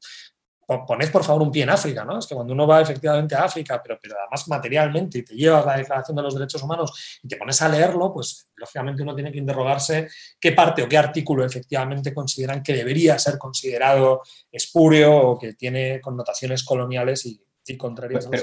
[0.86, 2.18] poned por favor un pie en África, ¿no?
[2.18, 5.66] Es que cuando uno va efectivamente a África, pero, pero además materialmente y te llevas
[5.66, 9.32] la Declaración de los Derechos Humanos y te pones a leerlo, pues lógicamente uno tiene
[9.32, 10.08] que interrogarse
[10.40, 16.00] qué parte o qué artículo efectivamente consideran que debería ser considerado espúreo o que tiene
[16.00, 17.40] connotaciones coloniales y,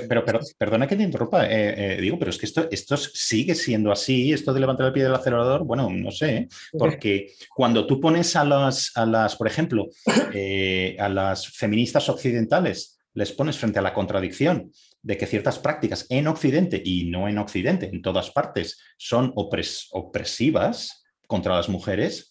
[0.08, 3.56] pero, pero, perdona que te interrumpa, eh, eh, digo, pero es que esto, esto sigue
[3.56, 6.48] siendo así, esto de levantar el pie del acelerador, bueno, no sé, ¿eh?
[6.78, 13.32] porque cuando tú pones a las, a las por ejemplo, a las feministas occidentales, les
[13.32, 17.90] pones frente a la contradicción de que ciertas prácticas en Occidente y no en Occidente,
[17.92, 22.27] en todas partes, son opresivas contra las mujeres,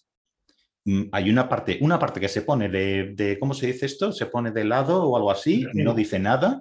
[1.12, 4.12] hay una parte, una parte que se pone de, ¿cómo se dice esto?
[4.12, 6.60] Se pone de lado o algo así, no dice nada.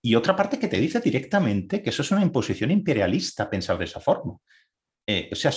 [0.00, 3.84] Y otra parte que te dice directamente que eso es una imposición imperialista pensar de
[3.84, 4.36] esa forma.
[5.04, 5.50] Eh, o sea,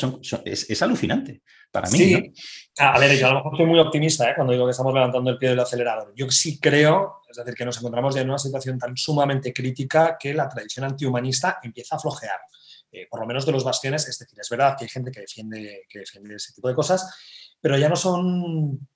[0.43, 1.97] es, alucinante para mí.
[1.99, 2.33] Sí,
[2.79, 4.33] a ver, yo a lo mejor soy muy optimista ¿eh?
[4.35, 6.13] cuando digo que estamos levantando el pie del acelerador.
[6.15, 10.17] Yo sí creo, es decir, que nos encontramos ya en una situación tan sumamente crítica
[10.19, 12.39] que la tradición antihumanista empieza a flojear.
[12.91, 15.21] Eh, por lo menos de los bastiones, es decir, es verdad que hay gente que
[15.21, 17.13] defiende, que defiende ese tipo de cosas,
[17.65, 18.87] pero ya no son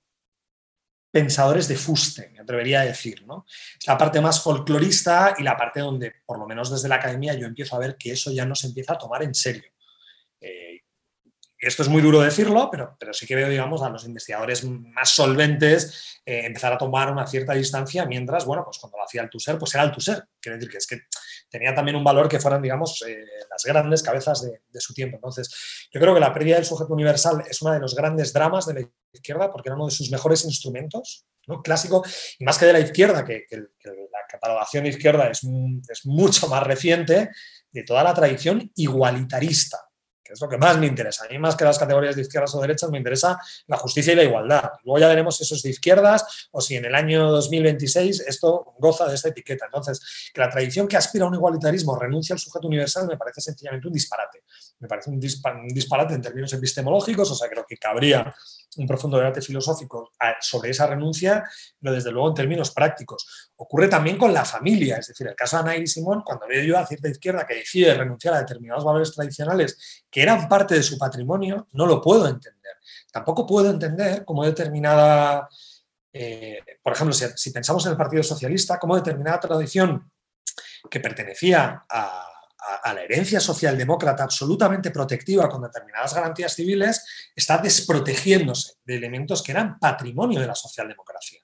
[1.10, 3.26] pensadores de fuste, me atrevería a decir.
[3.26, 3.44] ¿no?
[3.48, 7.34] Es la parte más folclorista y la parte donde, por lo menos desde la academia,
[7.34, 9.72] yo empiezo a ver que eso ya no se empieza a tomar en serio.
[10.40, 10.82] Eh,
[11.58, 15.10] esto es muy duro decirlo, pero, pero sí que veo, digamos, a los investigadores más
[15.10, 19.30] solventes eh, empezar a tomar una cierta distancia, mientras, bueno, pues cuando lo hacía el
[19.30, 20.28] TUSER, pues era el TUSER.
[20.40, 21.00] Quiere decir que es que
[21.50, 25.16] tenía también un valor que fueran, digamos, eh, las grandes cabezas de, su tiempo.
[25.16, 28.66] Entonces, yo creo que la pérdida del sujeto universal es uno de los grandes dramas
[28.66, 31.60] de la izquierda, porque era uno de sus mejores instrumentos, ¿no?
[31.60, 32.04] Clásico,
[32.38, 35.40] y más que de la izquierda, que, que, que la catalogación de izquierda es,
[35.88, 37.30] es mucho más reciente,
[37.72, 39.89] de toda la tradición igualitarista
[40.32, 41.24] es lo que más me interesa.
[41.24, 44.16] A mí más que las categorías de izquierdas o derechas me interesa la justicia y
[44.16, 44.70] la igualdad.
[44.84, 48.74] Luego ya veremos si eso es de izquierdas o si en el año 2026 esto
[48.78, 49.66] goza de esta etiqueta.
[49.66, 53.40] Entonces, que la tradición que aspira a un igualitarismo renuncia al sujeto universal me parece
[53.40, 54.44] sencillamente un disparate.
[54.78, 58.34] Me parece un, disparate en términos epistemológicos, o sea, creo que cabría
[58.76, 61.44] un profundo debate filosófico sobre esa renuncia,
[61.80, 63.50] pero desde luego en términos prácticos.
[63.56, 66.62] Ocurre también con la familia, es decir, el caso de Ana y Simón, cuando veo
[66.62, 70.82] yo a cierta izquierda que decide renunciar a determinados valores tradicionales que eran parte de
[70.82, 72.74] su patrimonio, no lo puedo entender.
[73.12, 75.48] Tampoco puedo entender cómo determinada,
[76.12, 80.10] eh, por ejemplo, si, pensamos en el Partido Socialista, cómo determinada tradición
[80.88, 87.04] que pertenecía a la herencia socialdemócrata absolutamente protectiva con determinadas garantías civiles,
[87.34, 91.40] está desprotegiéndose de elementos que eran patrimonio de la socialdemocracia.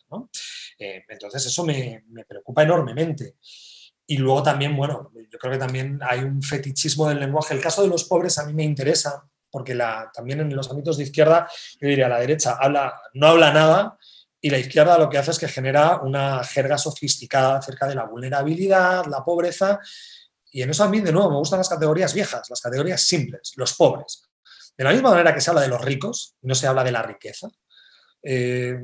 [0.78, 3.36] Eh, entonces eso me, preocupa enormemente.
[4.06, 7.54] Y luego también, bueno, yo creo que también hay un fetichismo del lenguaje.
[7.54, 10.96] El caso de los pobres a mí me interesa, porque la, también en los ámbitos
[10.96, 11.48] de izquierda,
[11.80, 13.98] yo diría, la derecha habla, no habla nada,
[14.40, 18.04] y la izquierda lo que hace es que genera una jerga sofisticada acerca de la
[18.04, 19.80] vulnerabilidad, la pobreza,
[20.50, 23.52] y en eso a mí, de nuevo, me gustan las categorías viejas, las categorías simples,
[23.56, 24.22] los pobres.
[24.76, 27.02] De la misma manera que se habla de los ricos no se habla de la
[27.02, 27.48] riqueza,
[28.28, 28.76] eh,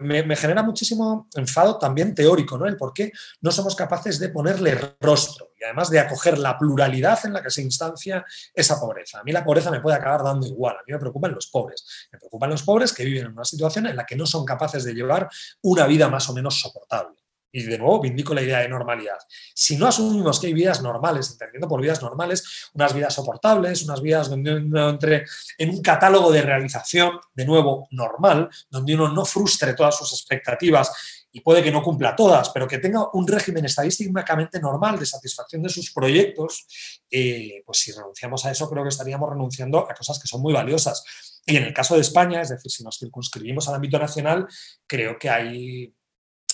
[0.00, 2.66] me, me, genera muchísimo enfado también teórico, ¿no?
[2.66, 3.12] El por qué
[3.42, 7.50] no somos capaces de ponerle rostro y además de acoger la pluralidad en la que
[7.50, 8.24] se instancia
[8.54, 9.20] esa pobreza.
[9.20, 12.08] A mí la pobreza me puede acabar dando igual, a mí me preocupan los pobres.
[12.10, 14.82] Me preocupan los pobres que viven en una situación en la que no son capaces
[14.82, 15.28] de llevar
[15.60, 17.19] una vida más o menos soportable.
[17.52, 19.18] Y de nuevo, vindico la idea de normalidad.
[19.54, 24.00] Si no asumimos que hay vidas normales, entendiendo por vidas normales, unas vidas soportables, unas
[24.00, 25.24] vidas donde uno entre
[25.58, 30.92] en un catálogo de realización, de nuevo, normal, donde uno no frustre todas sus expectativas
[31.32, 35.62] y puede que no cumpla todas, pero que tenga un régimen estadísticamente normal de satisfacción
[35.62, 40.18] de sus proyectos, eh, pues si renunciamos a eso, creo que estaríamos renunciando a cosas
[40.18, 41.04] que son muy valiosas.
[41.46, 44.46] Y en el caso de España, es decir, si nos circunscribimos al ámbito nacional,
[44.86, 45.94] creo que hay...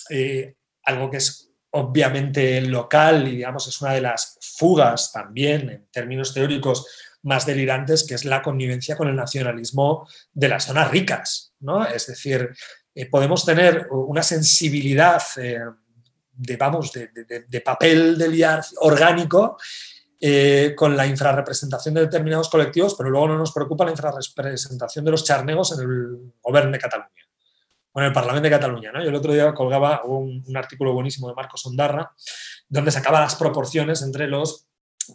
[0.09, 0.55] Eh,
[0.87, 6.33] algo que es obviamente local y digamos es una de las fugas también en términos
[6.33, 6.87] teóricos
[7.23, 11.53] más delirantes, que es la connivencia con el nacionalismo de las zonas ricas.
[11.59, 11.85] ¿no?
[11.85, 12.49] Es decir,
[12.95, 15.59] eh, podemos tener una sensibilidad eh,
[16.31, 19.57] de, vamos, de, papel de liar orgánico
[20.21, 25.11] eh, con la infrarrepresentación de determinados colectivos, pero luego no nos preocupa la infrarrepresentación de
[25.11, 27.26] los charnegos en el gobierno de Cataluña
[27.97, 28.91] con el Parlamento de Cataluña.
[28.91, 29.01] ¿no?
[29.01, 32.13] Yo el otro día colgaba un, un, artículo buenísimo de Marcos Ondarra,
[32.69, 34.67] donde sacaba las proporciones entre los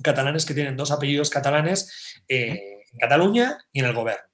[0.03, 4.24] catalanes que tienen dos apellidos catalanes eh, en Cataluña y en el gobierno.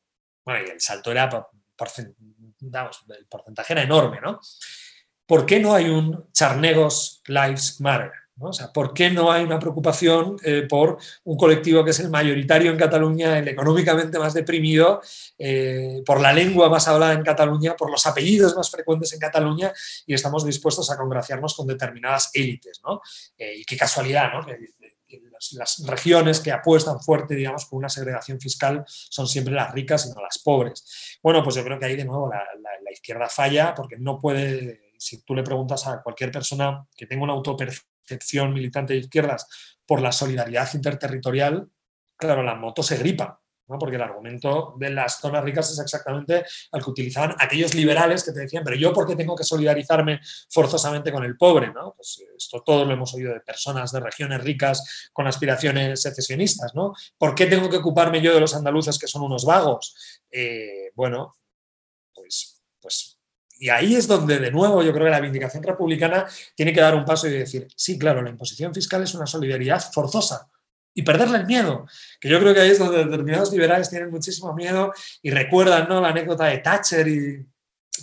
[0.46, 4.40] Bueno, y el salto era, vamos, el porcentaje era enorme, ¿no?
[5.26, 8.12] ¿Por qué no hay un Charnegos Lives Matter?
[8.72, 12.76] ¿Por qué no hay una preocupación eh, por un colectivo que es el mayoritario en
[12.76, 15.00] Cataluña, el económicamente más deprimido,
[15.38, 19.72] eh, por la lengua más hablada en Cataluña, por los apellidos más frecuentes en Cataluña
[20.06, 22.80] y estamos dispuestos a congraciarnos con determinadas élites?
[23.36, 24.46] Eh, y qué casualidad, ¿no?
[25.52, 30.10] Las, regiones que apuestan fuerte, digamos, por una segregación fiscal son siempre las ricas y
[30.10, 31.18] no las pobres.
[31.22, 32.44] Bueno, pues yo creo que ahí de nuevo la,
[32.90, 37.34] izquierda falla porque no puede, si tú le preguntas a cualquier persona que tenga una
[38.08, 39.46] autopercepción militante de izquierdas
[39.86, 41.68] por la solidaridad interterritorial,
[42.16, 43.40] claro, la moto se gripa.
[43.70, 43.78] ¿no?
[43.78, 46.42] porque el argumento de las zonas ricas es exactamente
[46.72, 50.20] el que utilizaban aquellos liberales que te decían, pero yo por qué tengo que solidarizarme
[50.48, 51.92] forzosamente con el pobre, ¿no?
[51.94, 56.94] Pues esto todo lo hemos oído de personas de regiones ricas con aspiraciones secesionistas, ¿no?
[57.18, 60.22] ¿Por qué tengo que ocuparme yo de los andaluces que son unos vagos?
[60.30, 61.36] Eh, bueno,
[62.14, 63.17] pues, pues
[63.58, 66.94] y ahí es donde, de nuevo, yo creo que la vindicación republicana tiene que dar
[66.94, 70.48] un paso y decir, sí, claro, la imposición fiscal es una solidaridad forzosa,
[70.98, 71.86] y perderle el miedo,
[72.20, 74.92] que yo creo que ahí es donde determinados liberales tienen muchísimo miedo
[75.22, 76.00] y recuerdan ¿no?
[76.00, 77.46] la anécdota de Thatcher y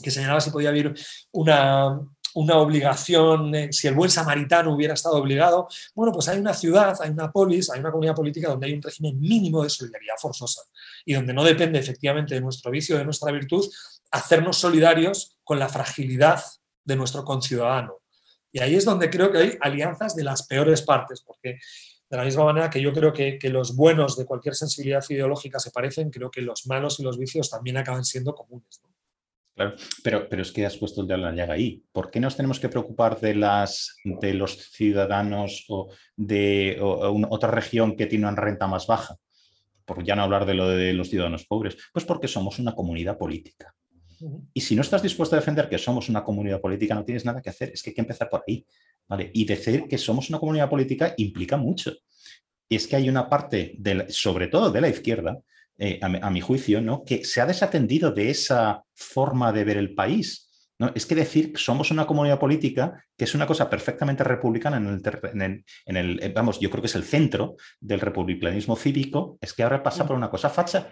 [0.01, 0.93] que señalaba si podía haber
[1.33, 1.99] una,
[2.35, 5.67] una obligación, eh, si el buen samaritano hubiera estado obligado.
[5.93, 8.81] Bueno, pues hay una ciudad, hay una polis, hay una comunidad política donde hay un
[8.81, 10.61] régimen mínimo de solidaridad forzosa
[11.05, 13.65] y donde no depende efectivamente de nuestro vicio, de nuestra virtud,
[14.15, 16.41] hacernos solidarios con la fragilidad
[16.83, 17.99] de nuestro conciudadano.
[18.51, 21.59] Y ahí es donde creo que hay alianzas de las peores partes, porque
[22.09, 25.71] de la misma manera que yo creo que, los buenos de cualquier sensibilidad ideológica se
[25.71, 28.81] parecen, creo que los malos y los vicios también acaban siendo comunes.
[29.53, 31.83] Claro, pero, pero es que has puesto el de la llaga ahí.
[31.91, 37.95] ¿Por qué nos tenemos que preocupar de, las, de los ciudadanos o de otra región
[37.95, 39.17] que tiene una renta más baja?
[39.85, 41.77] Por ya no hablar de lo de los ciudadanos pobres.
[41.93, 43.73] Pues porque somos una comunidad política.
[44.53, 47.41] Y si no estás dispuesto a defender que somos una comunidad política, no tienes nada
[47.41, 47.71] que hacer.
[47.73, 48.65] Es que hay que empezar por ahí.
[49.07, 49.31] ¿vale?
[49.33, 51.93] Y decir que somos una comunidad política implica mucho.
[52.67, 53.77] Y es que hay una parte,
[54.09, 55.39] sobre todo de la izquierda,
[55.77, 57.03] eh, a, mi juicio, ¿no?
[57.03, 60.44] que se ha desatendido de esa forma de ver el país.
[60.79, 60.91] ¿No?
[60.93, 64.87] Es que decir que somos una comunidad política, que es una cosa perfectamente republicana en
[65.41, 69.53] el, en el, eh, vamos, yo creo que es el centro del republicanismo cívico, es
[69.53, 70.89] que ahora pasa por una cosa facha.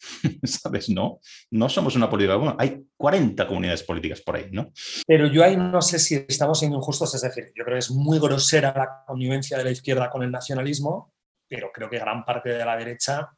[0.44, 0.88] ¿Sabes?
[0.90, 1.20] No,
[1.50, 2.36] no somos una política.
[2.36, 4.72] Bueno, hay 40 comunidades políticas por ahí, ¿no?
[5.06, 7.90] Pero yo ahí no sé si estamos siendo injustos, es decir, yo creo que es
[7.90, 11.12] muy grosera la convivencia de la izquierda con el nacionalismo,
[11.48, 13.30] pero creo que gran parte de la derecha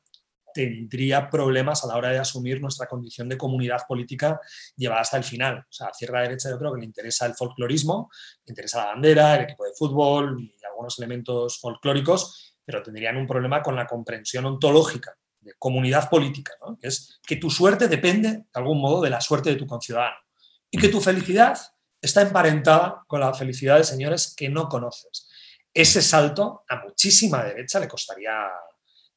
[0.55, 4.41] tendría problemas a la hora de asumir nuestra condición de comunidad política
[4.77, 5.59] llevada hasta el final.
[5.59, 8.09] O sea, a cierta derecha yo creo que le interesa el folclorismo,
[8.47, 13.27] le interesa la bandera, el equipo de fútbol y algunos elementos folclóricos, pero tendrían un
[13.27, 18.45] problema con la comprensión ontológica de comunidad política, que es que tu suerte depende de
[18.55, 20.17] algún modo de la suerte de tu conciudadano
[20.71, 21.59] y que tu felicidad
[22.01, 25.29] está emparentada con la felicidad de señores que no conoces.
[25.73, 28.33] Ese salto a muchísima derecha le costaría,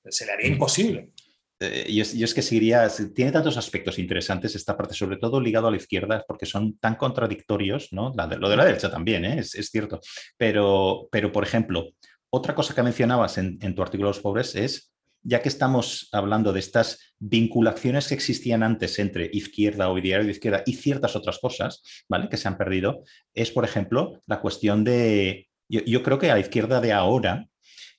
[0.09, 1.11] se le haría imposible.
[1.59, 5.71] Eh, yo, es que seguiría, tiene tantos aspectos interesantes esta parte, sobre todo ligado a
[5.71, 8.13] la izquierda, porque son tan contradictorios, ¿no?
[8.15, 9.39] lo de la derecha también, ¿eh?
[9.39, 9.99] es, cierto.
[10.37, 11.89] Pero, pero, por ejemplo,
[12.29, 14.93] otra cosa que mencionabas en, tu artículo Los Pobres es,
[15.23, 20.31] ya que estamos hablando de estas vinculaciones que existían antes entre izquierda o ideario de
[20.31, 22.29] izquierda y ciertas otras cosas, ¿vale?
[22.29, 23.03] Que se han perdido,
[23.33, 27.47] es, por ejemplo, la cuestión de, yo creo que a la izquierda de ahora,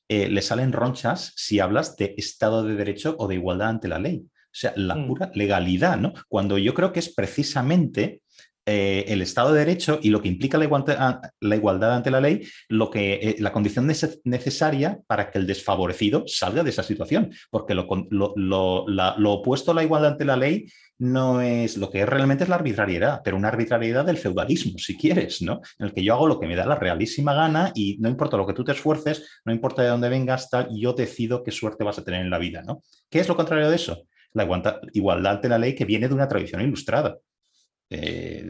[0.08, 3.98] eh, le salen ronchas si hablas de Estado de Derecho o de igualdad ante la
[3.98, 4.24] ley.
[4.26, 5.06] O sea, la mm.
[5.06, 6.14] pura legalidad, ¿no?
[6.28, 8.22] Cuando yo creo que es precisamente
[8.70, 12.90] eh, el Estado de Derecho y lo que implica la igualdad, ante la ley, lo
[12.90, 13.90] que, eh, la condición
[14.24, 17.32] necesaria para que el desfavorecido salga de esa situación.
[17.48, 17.86] Porque lo,
[19.32, 20.66] opuesto a la igualdad ante la ley
[20.98, 24.98] no es lo que es realmente es la arbitrariedad, pero una arbitrariedad del feudalismo, si
[24.98, 25.62] quieres, ¿no?
[25.78, 28.36] En el que yo hago lo que me da la realísima gana y no importa
[28.36, 31.84] lo que tú te esfuerces, no importa de dónde vengas, tal, yo decido qué suerte
[31.84, 32.82] vas a tener en la vida, ¿no?
[33.08, 34.02] ¿Qué es lo contrario de eso?
[34.34, 34.46] La
[34.92, 37.16] igualdad ante la ley que viene de una tradición ilustrada.
[37.90, 38.44] Eh,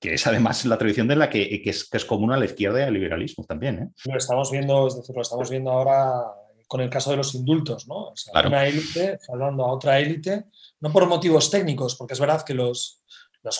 [0.00, 2.80] que es además la tradición de la que, es, que, es, común a la izquierda
[2.80, 3.78] y al liberalismo también.
[3.78, 3.88] ¿eh?
[4.10, 6.24] Lo estamos viendo, es decir, lo estamos viendo ahora
[6.66, 8.12] con el caso de los indultos, ¿no?
[8.46, 10.44] Una élite hablando a otra élite
[10.80, 13.02] no por motivos técnicos, porque es verdad que los,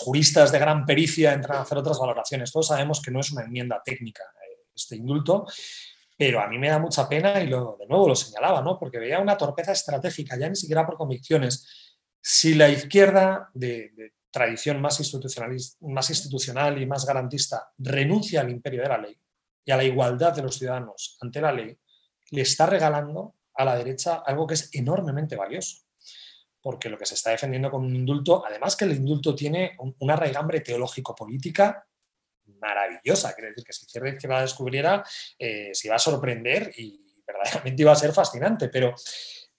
[0.01, 2.51] juristas de gran pericia entran a hacer otras valoraciones.
[2.51, 5.47] Todos sabemos que no es una enmienda técnica eh, este indulto,
[6.15, 8.77] pero a mí me da mucha pena y lo, de nuevo lo señalaba, ¿no?
[8.77, 11.97] porque veía una torpeza estratégica, ya ni siquiera por convicciones.
[12.21, 18.83] Si la izquierda de, tradición más institucional, más institucional y más garantista renuncia al imperio
[18.83, 19.19] de la ley
[19.65, 21.77] y a la igualdad de los ciudadanos ante la ley,
[22.31, 25.83] le está regalando a la derecha algo que es enormemente valioso
[26.61, 30.15] porque lo que se está defendiendo con un indulto, además que el indulto tiene una
[30.15, 31.85] raigambre teológico-política
[32.59, 35.03] maravillosa, quiere decir que si Izquierda Izquierda descubriera,
[35.37, 38.93] eh, se iba a sorprender y verdaderamente iba a ser fascinante, pero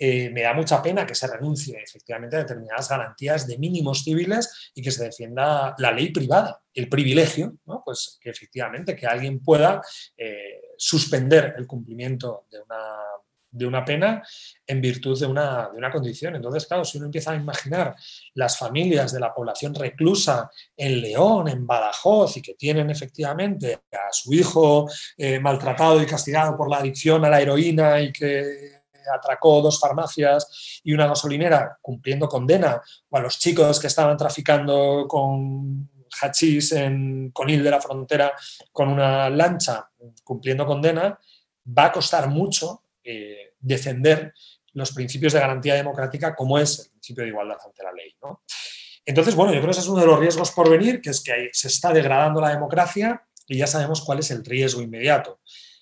[0.02, 4.72] eh, me da mucha pena que se renuncie efectivamente a determinadas garantías de mínimos civiles
[4.74, 9.82] y que se defienda la ley privada, el privilegio, pues que efectivamente que alguien pueda
[10.16, 12.76] eh, suspender el cumplimiento de una
[13.52, 14.22] de una pena
[14.64, 16.36] en virtud de una, de una, condición.
[16.36, 17.96] Entonces, claro, si uno empieza a imaginar
[18.34, 24.12] las familias de la población reclusa en León, en Badajoz, y que tienen efectivamente a
[24.12, 28.79] su hijo eh, maltratado y castigado por la adicción a la heroína y que
[29.14, 35.06] atracó dos farmacias y una gasolinera cumpliendo condena, o a los chicos que estaban traficando
[35.08, 35.88] con
[36.22, 38.32] hachís en Conil de la Frontera
[38.72, 39.88] con una lancha
[40.24, 41.18] cumpliendo condena,
[41.66, 44.34] va a costar mucho eh, defender
[44.72, 48.14] los principios de garantía democrática como es el principio de igualdad ante la ley.
[49.04, 51.22] Entonces, bueno, yo creo que ese es uno de los riesgos por venir, que es
[51.22, 55.39] que se está degradando la democracia y ya sabemos cuál es el riesgo inmediato.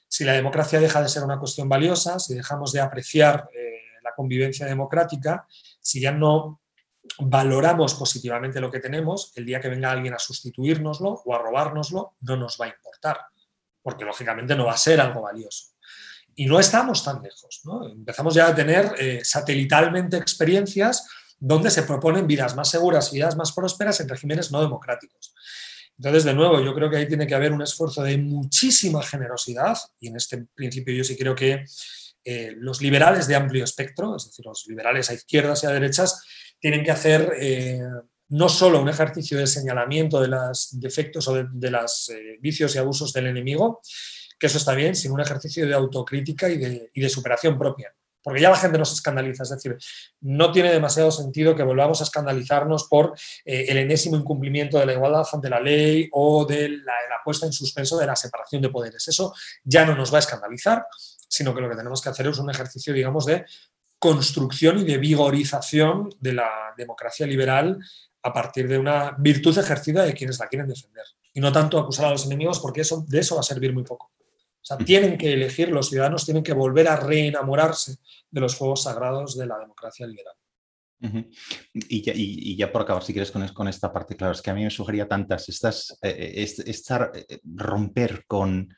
[0.08, 4.14] Si la democracia deja de ser una cuestión valiosa, si dejamos de apreciar eh, la
[4.14, 5.46] convivencia democrática,
[5.80, 6.60] si ya no
[7.18, 12.16] valoramos positivamente lo que tenemos, el día que venga alguien a sustituirnoslo o a robárnoslo,
[12.20, 13.18] no nos va a importar,
[13.82, 15.74] porque lógicamente no va a ser algo valioso.
[16.34, 17.62] Y no estamos tan lejos.
[17.90, 21.08] Empezamos ya a tener eh, satelitalmente experiencias
[21.38, 25.34] donde se proponen vidas más seguras, vidas más prósperas en regímenes no democráticos.
[25.98, 29.76] Entonces, de nuevo, yo creo que ahí tiene que haber un esfuerzo de muchísima generosidad
[30.00, 31.64] y en este principio yo sí creo que
[32.24, 36.22] eh, los liberales de amplio espectro, es decir, los liberales a izquierdas y a derechas,
[36.60, 37.80] tienen que hacer eh,
[38.28, 42.78] no solo un ejercicio de señalamiento de los defectos o de, los eh, vicios y
[42.78, 43.80] abusos del enemigo,
[44.38, 47.92] que eso está bien, sino un ejercicio de autocrítica y de, superación propia.
[48.28, 49.74] Porque ya la gente nos escandaliza, es decir,
[50.20, 53.14] no tiene demasiado sentido que volvamos a escandalizarnos por
[53.46, 57.46] eh, el enésimo incumplimiento de la igualdad ante la ley o de la, la puesta
[57.46, 59.08] en suspenso de la separación de poderes.
[59.08, 59.32] Eso
[59.64, 60.84] ya no nos va a escandalizar,
[61.26, 63.46] sino que lo que tenemos que hacer es un ejercicio, digamos, de
[63.98, 67.78] construcción y de vigorización de la democracia liberal
[68.22, 71.04] a partir de una virtud ejercida de quienes la quieren defender.
[71.32, 73.84] Y no tanto acusar a los enemigos porque eso, de eso va a servir muy
[73.84, 74.10] poco.
[74.68, 77.96] Sea, tienen que elegir, los ciudadanos tienen que volver a reenamorarse
[78.30, 80.34] de los fuegos sagrados de la democracia liberal.
[81.72, 84.70] y, ya, por acabar, si quieres, con, esta parte, claro, es que a mí me
[84.70, 88.68] sugería tantas, estas, eh, eh, estar, eh, romper con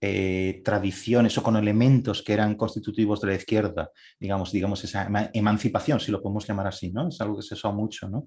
[0.00, 3.90] eh, tradiciones o con elementos que eran constitutivos de la izquierda,
[4.20, 7.08] digamos, digamos esa emancipación, si lo podemos llamar así, ¿no?
[7.08, 8.24] Es algo que se usa mucho ¿no?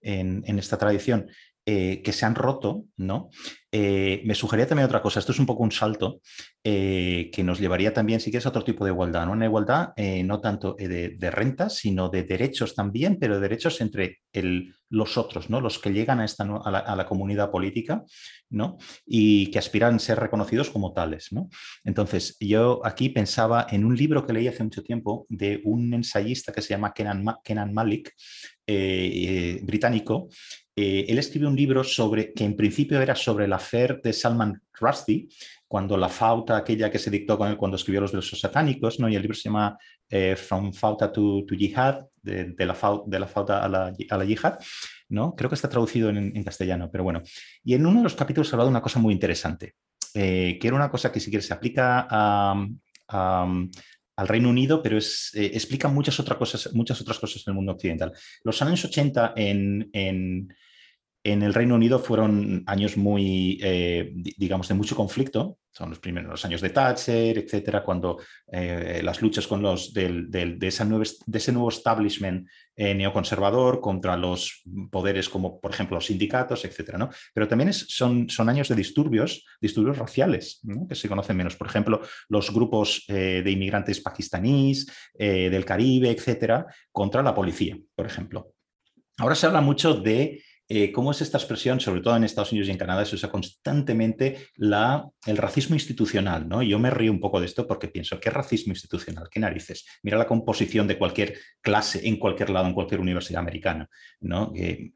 [0.00, 1.28] en, esta tradición.
[1.64, 3.30] Eh, que se han roto, ¿no?
[3.70, 6.20] Eh, me sugería también otra cosa, esto es un poco un salto
[6.64, 9.32] eh, que nos llevaría también, si quieres, a otro tipo de igualdad, ¿no?
[9.32, 9.92] Una igualdad
[10.24, 14.22] no tanto de, rentas, sino de derechos también, pero derechos entre
[14.88, 15.60] los otros, ¿no?
[15.60, 18.02] Los que llegan a, esta, a, la, comunidad política,
[18.50, 18.76] ¿no?
[19.06, 21.48] Y que aspiran a ser reconocidos como tales, ¿no?
[21.84, 26.52] Entonces, yo aquí pensaba en un libro que leí hace mucho tiempo de un ensayista
[26.52, 28.12] que se llama Kenan, Kenan Malik,
[28.66, 30.28] británico,
[30.74, 34.62] eh, él escribió un libro sobre, que en principio era sobre el afer de Salman
[34.72, 35.28] Rushdie,
[35.68, 39.08] cuando la fauta aquella que se dictó con él cuando escribió los versos satánicos, ¿no?
[39.08, 39.78] y el libro se llama
[40.08, 42.76] eh, From Fauta to, Jihad, de, la
[43.06, 44.58] de, la fauta a la, a la yihad,
[45.08, 45.34] ¿no?
[45.34, 47.22] creo que está traducido en, castellano, pero bueno.
[47.64, 49.74] Y en uno de los capítulos hablado de una cosa muy interesante,
[50.14, 52.06] eh, que era una cosa que si quieres se aplica
[53.08, 55.00] al Reino Unido, pero eh,
[55.54, 58.12] explica muchas otras, cosas, muchas otras cosas en el mundo occidental.
[58.44, 60.54] Los años 80 en, en,
[61.24, 65.58] en el Reino Unido fueron años muy, eh, digamos, de mucho conflicto.
[65.70, 68.18] Son los primeros años de Thatcher, etcétera, cuando
[68.50, 72.46] eh, las luchas con los del, de, ese nuevo establishment
[72.76, 77.08] eh, neoconservador contra los poderes como, por ejemplo, los sindicatos, etcétera.
[77.32, 81.56] Pero también son años de disturbios, disturbios raciales, que se conocen menos.
[81.56, 88.52] Por ejemplo, los grupos de inmigrantes pakistaníes, del Caribe, etcétera, contra la policía, por ejemplo.
[89.18, 90.42] Ahora se habla mucho de
[90.74, 93.30] eh, cómo es esta expresión, sobre todo en Estados Unidos y en Canadá, se usa
[93.30, 96.48] constantemente el racismo institucional.
[96.48, 96.62] ¿no?
[96.62, 99.28] Yo me río un poco de esto porque pienso, ¿qué racismo institucional?
[99.30, 99.84] ¿Qué narices?
[100.02, 103.86] Mira la composición de cualquier clase en cualquier lado, en cualquier universidad americana.
[104.20, 104.50] ¿no?
[104.54, 104.94] en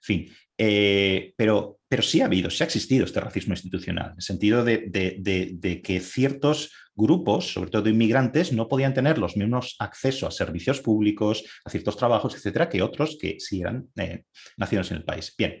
[0.00, 4.64] fin, eh, pero sí ha habido, sí ha existido este racismo institucional, en el sentido
[4.64, 10.80] de que ciertos grupos, sobre todo inmigrantes, no podían tener los mismos acceso a servicios
[10.80, 14.24] públicos, a ciertos trabajos, etcétera, que otros que sí eran eh,
[14.56, 15.34] nacidos en el país.
[15.36, 15.60] Bien.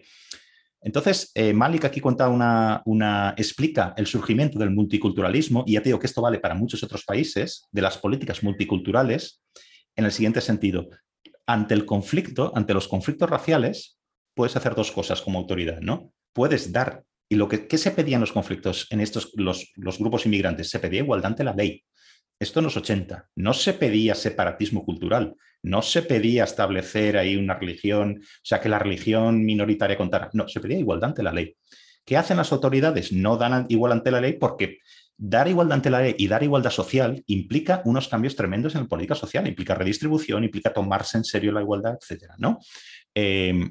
[0.80, 5.88] Entonces, eh, Malik aquí cuenta una, una, explica el surgimiento del multiculturalismo, y ya te
[5.88, 9.42] digo que esto vale para muchos otros países, de las políticas multiculturales,
[9.96, 10.88] en el siguiente sentido.
[11.46, 13.98] Ante el conflicto, ante los conflictos raciales,
[14.34, 16.12] puedes hacer dos cosas como autoridad, ¿no?
[16.34, 17.04] Puedes dar
[17.34, 21.00] y lo que se pedía en los conflictos en estos los, grupos inmigrantes, se pedía
[21.00, 21.84] igualdad ante la ley.
[22.38, 23.28] Esto en los 80.
[23.34, 28.68] No se pedía separatismo cultural, no se pedía establecer ahí una religión, o sea, que
[28.68, 30.30] la religión minoritaria contara.
[30.32, 31.56] No, se pedía igualdad ante la ley.
[32.04, 33.10] ¿Qué hacen las autoridades?
[33.10, 34.78] No dan igual ante la ley porque
[35.16, 38.88] dar igualdad ante la ley y dar igualdad social implica unos cambios tremendos en la
[38.88, 42.60] política social, implica redistribución, implica tomarse en serio la igualdad, etcétera, ¿no?
[43.12, 43.70] Eh,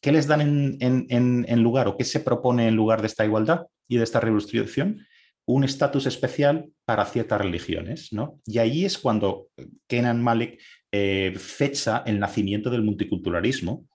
[0.00, 0.40] ¿Qué les dan
[0.80, 5.06] en, lugar o qué se propone en lugar de esta igualdad y de esta redistribución?
[5.44, 8.12] Un estatus especial para ciertas religiones.
[8.12, 8.40] ¿no?
[8.46, 9.48] Y ahí es cuando
[9.86, 10.60] Kenan Malik
[10.90, 13.86] eh, fecha el nacimiento del multiculturalismo,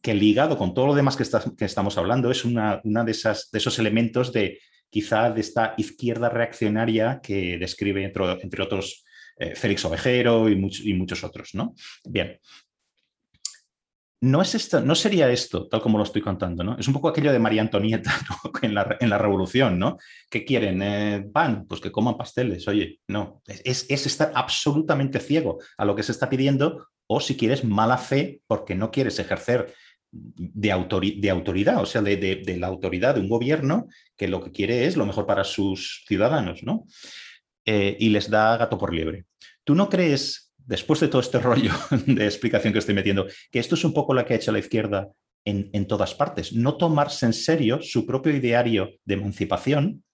[0.00, 1.24] que ligado con todo lo demás que,
[1.64, 4.60] estamos hablando es una, de, esos elementos de
[4.90, 9.04] quizá de esta izquierda reaccionaria que describe entre, otros
[9.38, 10.52] eh, Félix Ovejero y,
[10.84, 11.50] y, muchos otros.
[11.54, 11.74] ¿no?
[12.04, 12.38] Bien,
[14.20, 16.76] no, es esto, no sería esto, tal como lo estoy contando, ¿no?
[16.76, 18.12] Es un poco aquello de María Antonieta
[18.62, 19.98] en, la, Revolución, ¿no?
[20.28, 20.82] ¿Qué quieren?
[20.82, 21.66] Eh, ¿Pan?
[21.68, 22.66] Pues que coman pasteles.
[22.66, 27.64] Oye, no, es, estar absolutamente ciego a lo que se está pidiendo o si quieres
[27.64, 29.72] mala fe porque no quieres ejercer
[30.10, 33.86] de, autoridad, o sea, de, la autoridad de un gobierno
[34.16, 36.86] que lo que quiere es lo mejor para sus ciudadanos, ¿no?
[37.64, 39.26] Eh, y les da gato por liebre.
[39.62, 41.72] ¿Tú no crees después de todo este rollo
[42.06, 44.60] de explicación que estoy metiendo, que esto es un poco lo que ha hecho la
[44.60, 45.08] izquierda
[45.44, 50.04] en, todas partes, no tomarse en serio su propio ideario de emancipación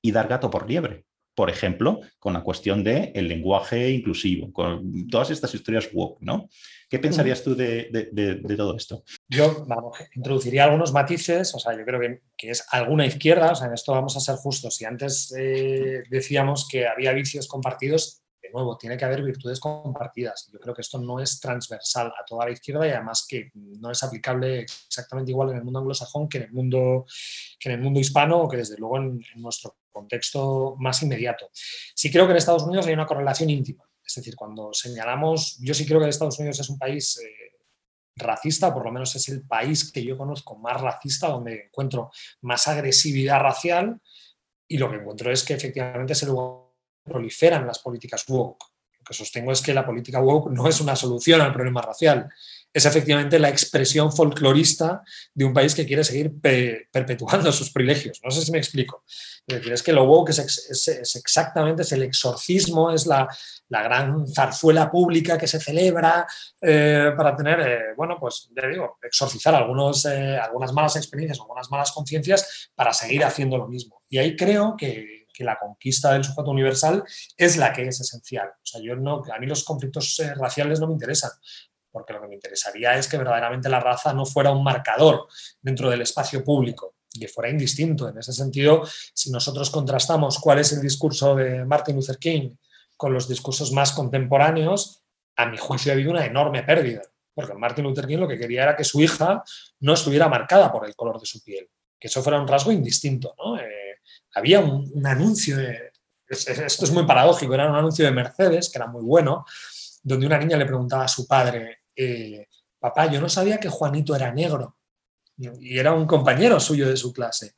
[0.00, 1.04] y dar gato por liebre
[1.36, 6.48] por ejemplo, con la cuestión del el lenguaje inclusivo, con todas estas historias woke, ¿no?
[6.88, 7.90] ¿Qué pensarías tú de,
[8.56, 9.02] todo esto?
[9.28, 9.66] Yo
[10.14, 11.98] introduciría algunos matices, o sea, yo creo
[12.36, 14.76] que, es alguna izquierda, o sea, en esto vamos a ser justos.
[14.76, 20.50] Si antes eh, decíamos que había vicios compartidos, de nuevo, tiene que haber virtudes compartidas.
[20.52, 23.90] Yo creo que esto no es transversal a toda la izquierda y además que no
[23.90, 27.06] es aplicable exactamente igual en el mundo anglosajón que en el mundo,
[27.58, 31.48] que en el mundo hispano o que desde luego en, nuestro contexto más inmediato.
[31.94, 33.84] Sí creo que en Estados Unidos hay una correlación íntima.
[34.04, 37.58] Es decir, cuando señalamos, yo sí creo que Estados Unidos es un país eh,
[38.16, 42.10] racista, por lo menos es el país que yo conozco más racista, donde encuentro
[42.42, 44.00] más agresividad racial
[44.68, 46.63] y lo que encuentro es que efectivamente es el lugar
[47.04, 48.64] proliferan las políticas woke.
[48.98, 52.28] Lo que sostengo es que la política woke no es una solución al problema racial,
[52.74, 58.20] es efectivamente la expresión folclorista de un país que quiere seguir perpetuando sus privilegios.
[58.24, 59.04] No sé si me explico.
[59.46, 63.28] Es decir, es que lo woke es, exactamente, es el exorcismo, es la,
[63.68, 66.26] gran zarzuela pública que se celebra
[66.60, 71.70] eh, para tener, eh, bueno, pues ya digo, exorcizar algunos, eh, algunas malas experiencias, algunas
[71.70, 74.02] malas conciencias para seguir haciendo lo mismo.
[74.08, 77.04] Y ahí creo que que la conquista del sujeto universal
[77.36, 78.48] es la que es esencial.
[78.48, 81.32] O sea, yo no, a mí los conflictos eh, raciales no me interesan,
[81.90, 85.26] porque lo que me interesaría es que verdaderamente la raza no fuera un marcador
[85.60, 88.08] dentro del espacio público y que fuera indistinto.
[88.08, 88.82] En ese sentido,
[89.12, 92.56] si nosotros contrastamos cuál es el discurso de Martin Luther King
[92.96, 95.02] con los discursos más contemporáneos,
[95.36, 97.02] a mi juicio ha habido una enorme pérdida,
[97.34, 99.42] porque Martin Luther King lo que quería era que su hija
[99.80, 103.34] no estuviera marcada por el color de su piel, que eso fuera un rasgo indistinto.
[103.38, 103.56] ¿no?
[103.58, 103.73] Eh,
[104.34, 105.56] había un, anuncio,
[106.28, 109.44] esto es muy paradójico, era un anuncio de Mercedes, que era muy bueno,
[110.02, 112.48] donde una niña le preguntaba a su padre, eh,
[112.78, 114.76] papá, yo no sabía que Juanito era negro,
[115.36, 117.54] y era un compañero suyo de su clase.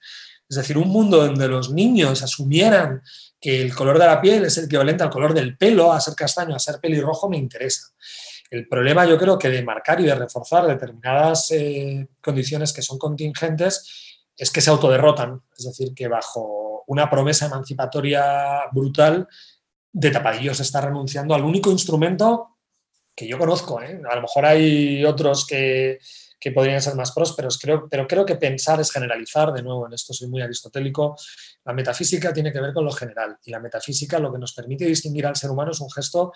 [0.49, 3.03] Es decir, un mundo donde los niños asumieran
[3.41, 6.15] que el color de la piel es el equivalente al color del pelo, a ser
[6.15, 7.89] castaño, a ser pelirrojo, me interesa.
[8.51, 12.97] El problema yo creo que de marcar y de reforzar determinadas eh, condiciones que son
[12.97, 19.27] contingentes es que se autoderrotan, es decir, que bajo una promesa emancipatoria brutal,
[19.93, 22.59] de tapadillos está renunciando al único instrumento
[23.15, 23.81] que yo conozco.
[23.81, 24.01] ¿eh?
[24.11, 25.99] A lo mejor hay otros que,
[26.55, 30.13] podrían ser más prósperos, creo, pero creo que pensar es generalizar, de nuevo en esto
[30.13, 31.17] soy muy aristotélico,
[31.65, 34.85] la metafísica tiene que ver con lo general y la metafísica lo que nos permite
[34.85, 36.33] distinguir al ser humano es un gesto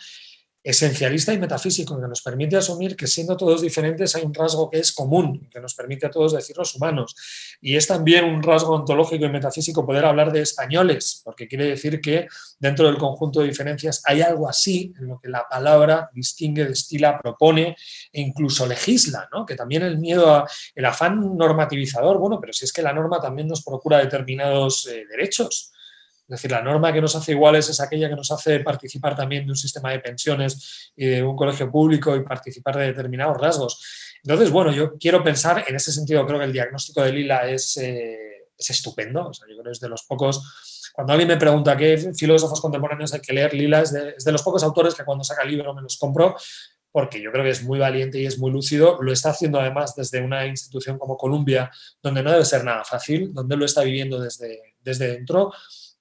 [0.63, 4.79] esencialista y metafísico que nos permite asumir que siendo todos diferentes hay un rasgo que
[4.79, 7.17] es común, que nos permite a todos decir los humanos.
[7.63, 12.01] Y es también un rasgo ontológico y metafísico poder hablar de españoles, porque quiere decir
[12.01, 12.29] que
[12.59, 17.19] dentro del conjunto de diferencias hay algo así en lo que la palabra distingue, destila,
[17.19, 17.77] propone
[18.13, 19.47] e incluso legisla, ¿no?
[19.47, 23.19] que también el miedo, a, el afán normativizador, bueno, pero si es que la norma
[23.21, 25.73] también nos procura determinados eh, derechos.
[26.31, 29.47] Es decir, la norma que nos hace iguales es aquella que nos hace participar también
[29.47, 33.83] de un sistema de pensiones y de un colegio público y participar de determinados rasgos.
[34.23, 37.77] Entonces, bueno, yo quiero pensar, en ese sentido creo que el diagnóstico de Lila es,
[37.79, 39.33] eh, es estupendo.
[39.33, 43.21] yo creo que es de los pocos, cuando alguien me pregunta qué filósofos contemporáneos hay
[43.21, 45.83] que leer, Lila es de, es de los pocos autores que cuando saca libro me
[45.83, 46.37] los compro,
[46.93, 49.03] porque yo creo que es muy valiente y es muy lúcido.
[49.03, 53.35] Lo está haciendo además desde una institución como Columbia, donde no debe ser nada fácil,
[53.35, 55.53] donde lo está viviendo desde, desde dentro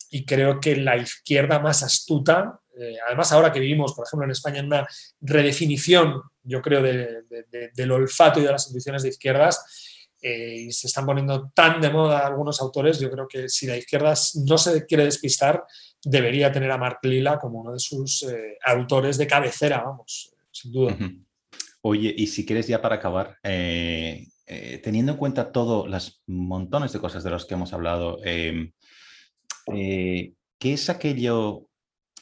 [0.10, 4.32] y creo que la izquierda más astuta, eh, además ahora que vivimos, por ejemplo, en
[4.32, 4.88] España en una
[5.22, 11.06] redefinición, yo creo, del olfato y de las instituciones de izquierdas, eh, y se están
[11.06, 14.14] poniendo tan de moda algunos autores, yo creo que si la izquierda
[14.46, 15.64] no se quiere despistar,
[16.04, 20.72] debería tener a Mark Lila como uno de sus eh, autores de cabecera, vamos, sin
[20.72, 20.98] duda.
[21.82, 27.24] Oye, y si quieres ya para acabar, teniendo en cuenta todos los montones de cosas
[27.24, 28.18] de las que hemos hablado,
[29.68, 31.68] eh, ¿qué es aquello,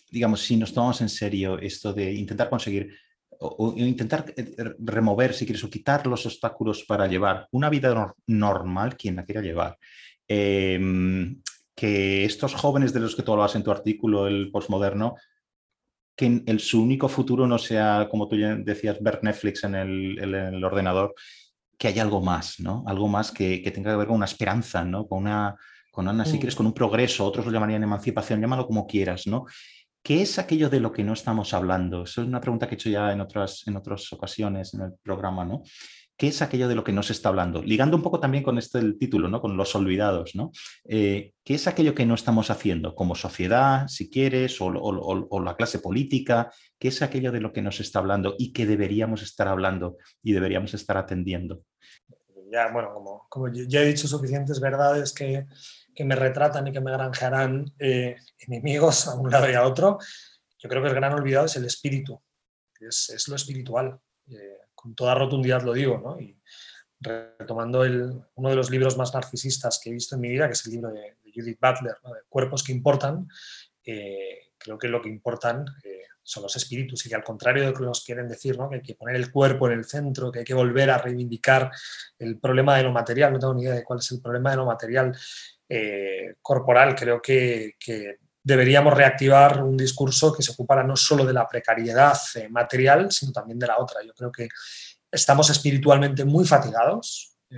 [0.09, 2.93] digamos, si nos tomamos en serio esto de intentar conseguir
[3.39, 8.97] o, intentar eh, remover, si quieres, o quitar los obstáculos para llevar una vida normal,
[8.97, 9.77] quien la quiera llevar?
[10.27, 11.41] Em,
[11.75, 15.15] que estos jóvenes de los que tú hablabas en tu artículo, el postmoderno,
[16.15, 21.13] que el, su único futuro no sea, como tú decías, ver Netflix en el, ordenador,
[21.77, 22.83] que haya algo más, ¿no?
[22.87, 25.07] Algo más que, que, tenga que ver con una esperanza, ¿no?
[25.07, 25.55] Con una,
[25.97, 26.57] con Ana, si quieres, mm.
[26.57, 29.45] con un progreso, otros lo llamarían emancipación, llámalo como quieras, ¿no?
[30.03, 32.03] ¿Qué es aquello de lo que no estamos hablando?
[32.03, 34.93] Eso es una pregunta que he hecho ya en otras, en otras ocasiones en el
[35.01, 35.63] programa, ¿no?
[36.15, 37.63] ¿Qué es aquello de lo que no se está hablando?
[37.63, 39.41] Ligando un poco también con este el título, ¿no?
[39.41, 40.51] Con los olvidados, ¿no?
[40.87, 45.79] Eh, ¿Qué es aquello que no estamos haciendo como sociedad, si quieres, o, la clase
[45.79, 46.51] política?
[46.77, 50.33] ¿Qué es aquello de lo que nos está hablando y que deberíamos estar hablando y
[50.33, 51.63] deberíamos estar atendiendo?
[52.51, 55.47] ya, bueno, como, como ya he dicho suficientes verdades que,
[55.97, 59.97] que me retratan y que me granjearán eh, enemigos a un lado y a otro,
[60.59, 62.21] yo creo que el gran olvidado es el espíritu,
[62.79, 63.99] es, es lo espiritual.
[64.29, 66.19] Eh, con toda rotundidad lo digo, ¿no?
[66.19, 66.39] Y
[66.99, 70.53] retomando el, uno de los libros más narcisistas que he visto en mi vida, que
[70.53, 73.27] es el libro de, Judith Butler, de Cuerpos que importan,
[73.83, 75.65] eh, creo que lo que importan
[76.27, 78.69] son los espíritus y que al contrario de lo que nos quieren decir, ¿no?
[78.69, 81.71] que hay que poner el cuerpo en el centro, que hay que volver a reivindicar
[82.19, 84.57] el problema de lo material, no tengo ni idea de cuál es el problema de
[84.57, 85.17] lo material
[85.69, 87.75] eh, corporal, creo que,
[88.43, 93.33] deberíamos reactivar un discurso que se ocupara no solo de la precariedad eh, material, sino
[93.33, 94.01] también de la otra.
[94.05, 94.47] Yo creo que
[95.11, 97.57] estamos espiritualmente muy fatigados, eh,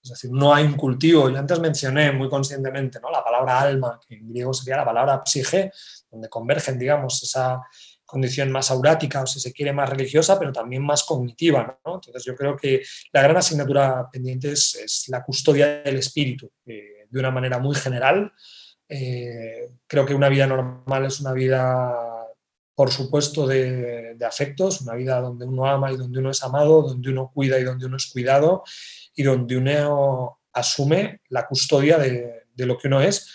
[0.00, 1.28] es decir, no hay un cultivo.
[1.28, 3.10] Yo antes mencioné muy conscientemente ¿no?
[3.10, 5.72] la palabra alma, que en griego sería la palabra psique,
[6.08, 7.60] donde convergen, digamos, esa,
[8.10, 11.78] condición más aurática o si se quiere más religiosa, pero también más cognitiva.
[11.84, 12.82] Entonces yo creo que
[13.12, 16.50] la gran asignatura pendiente es, la custodia del espíritu,
[17.10, 18.32] de una manera muy general.
[18.88, 22.26] Eh, creo que una vida normal es una vida,
[22.74, 27.10] por supuesto, de, afectos, una vida donde uno ama y donde uno es amado, donde
[27.10, 28.62] uno cuida y donde uno es cuidado,
[29.14, 33.26] y donde uno asume la custodia de, lo que uno es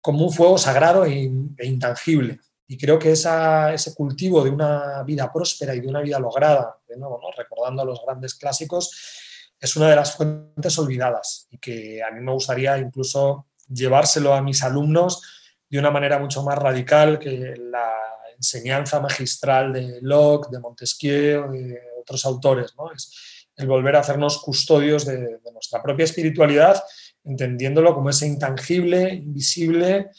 [0.00, 2.38] como un fuego sagrado e, e intangible.
[2.72, 6.96] Y creo que ese cultivo de una vida próspera y de una vida lograda, de
[6.96, 9.21] nuevo, recordando a los grandes clásicos,
[9.62, 14.42] es una de las fuentes olvidadas y que a mí me gustaría incluso llevárselo a
[14.42, 15.22] mis alumnos
[15.70, 17.92] de una manera mucho más radical que la
[18.36, 22.74] enseñanza magistral de Locke, de Montesquieu, de otros autores.
[22.76, 22.90] ¿no?
[22.90, 26.82] Es el volver a hacernos custodios de, de nuestra propia espiritualidad,
[27.22, 30.10] entendiéndolo como ese intangible, invisible,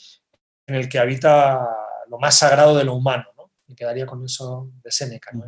[0.66, 1.68] en el que habita
[2.08, 3.26] lo más sagrado de lo humano.
[3.36, 3.52] ¿no?
[3.68, 5.32] Me quedaría con eso de Séneca.
[5.34, 5.44] ¿no?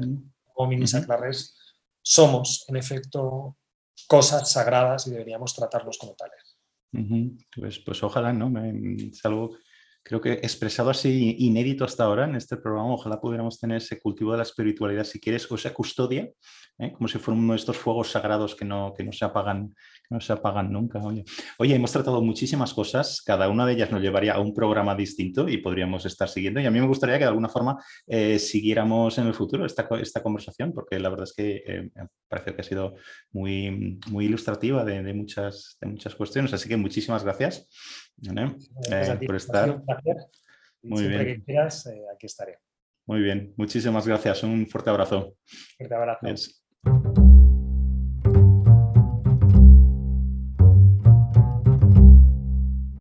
[0.54, 1.06] Como Minisa
[2.02, 3.58] somos, en efecto,
[4.08, 6.58] cosas sagradas y deberíamos tratarlos como tales.
[7.56, 8.52] pues, pues ojalá, ¿no?
[8.64, 9.26] Es
[10.06, 14.32] creo que expresado así inédito hasta ahora en este programa, ojalá pudiéramos tener ese cultivo
[14.32, 16.30] de la espiritualidad, si quieres, o esa custodia,
[16.78, 16.94] ¿eh?
[16.94, 19.74] como si fueran uno de estos fuegos sagrados que no, que no se apagan
[20.10, 21.00] no se apagan nunca.
[21.00, 21.24] Oye.
[21.58, 25.50] oye, hemos tratado muchísimas cosas, cada una de ellas nos llevaría a un programa distinto
[25.50, 26.60] y podríamos estar siguiendo.
[26.60, 27.78] Y a mí me gustaría que de alguna forma
[28.08, 31.90] eh, siguiéramos en el futuro esta, esta, conversación, porque la verdad es que eh,
[32.28, 32.96] parece que ha sido
[33.32, 36.54] muy, muy ilustrativa de, muchas, de muchas cuestiones.
[36.54, 37.68] Así que muchísimas gracias
[38.22, 39.82] eh, por estar.
[40.82, 41.26] Muy bien.
[41.26, 42.60] que quieras, aquí estaré.
[43.08, 44.44] Muy bien, muchísimas gracias.
[44.44, 45.36] Un fuerte abrazo.
[45.78, 47.25] Fuerte abrazo.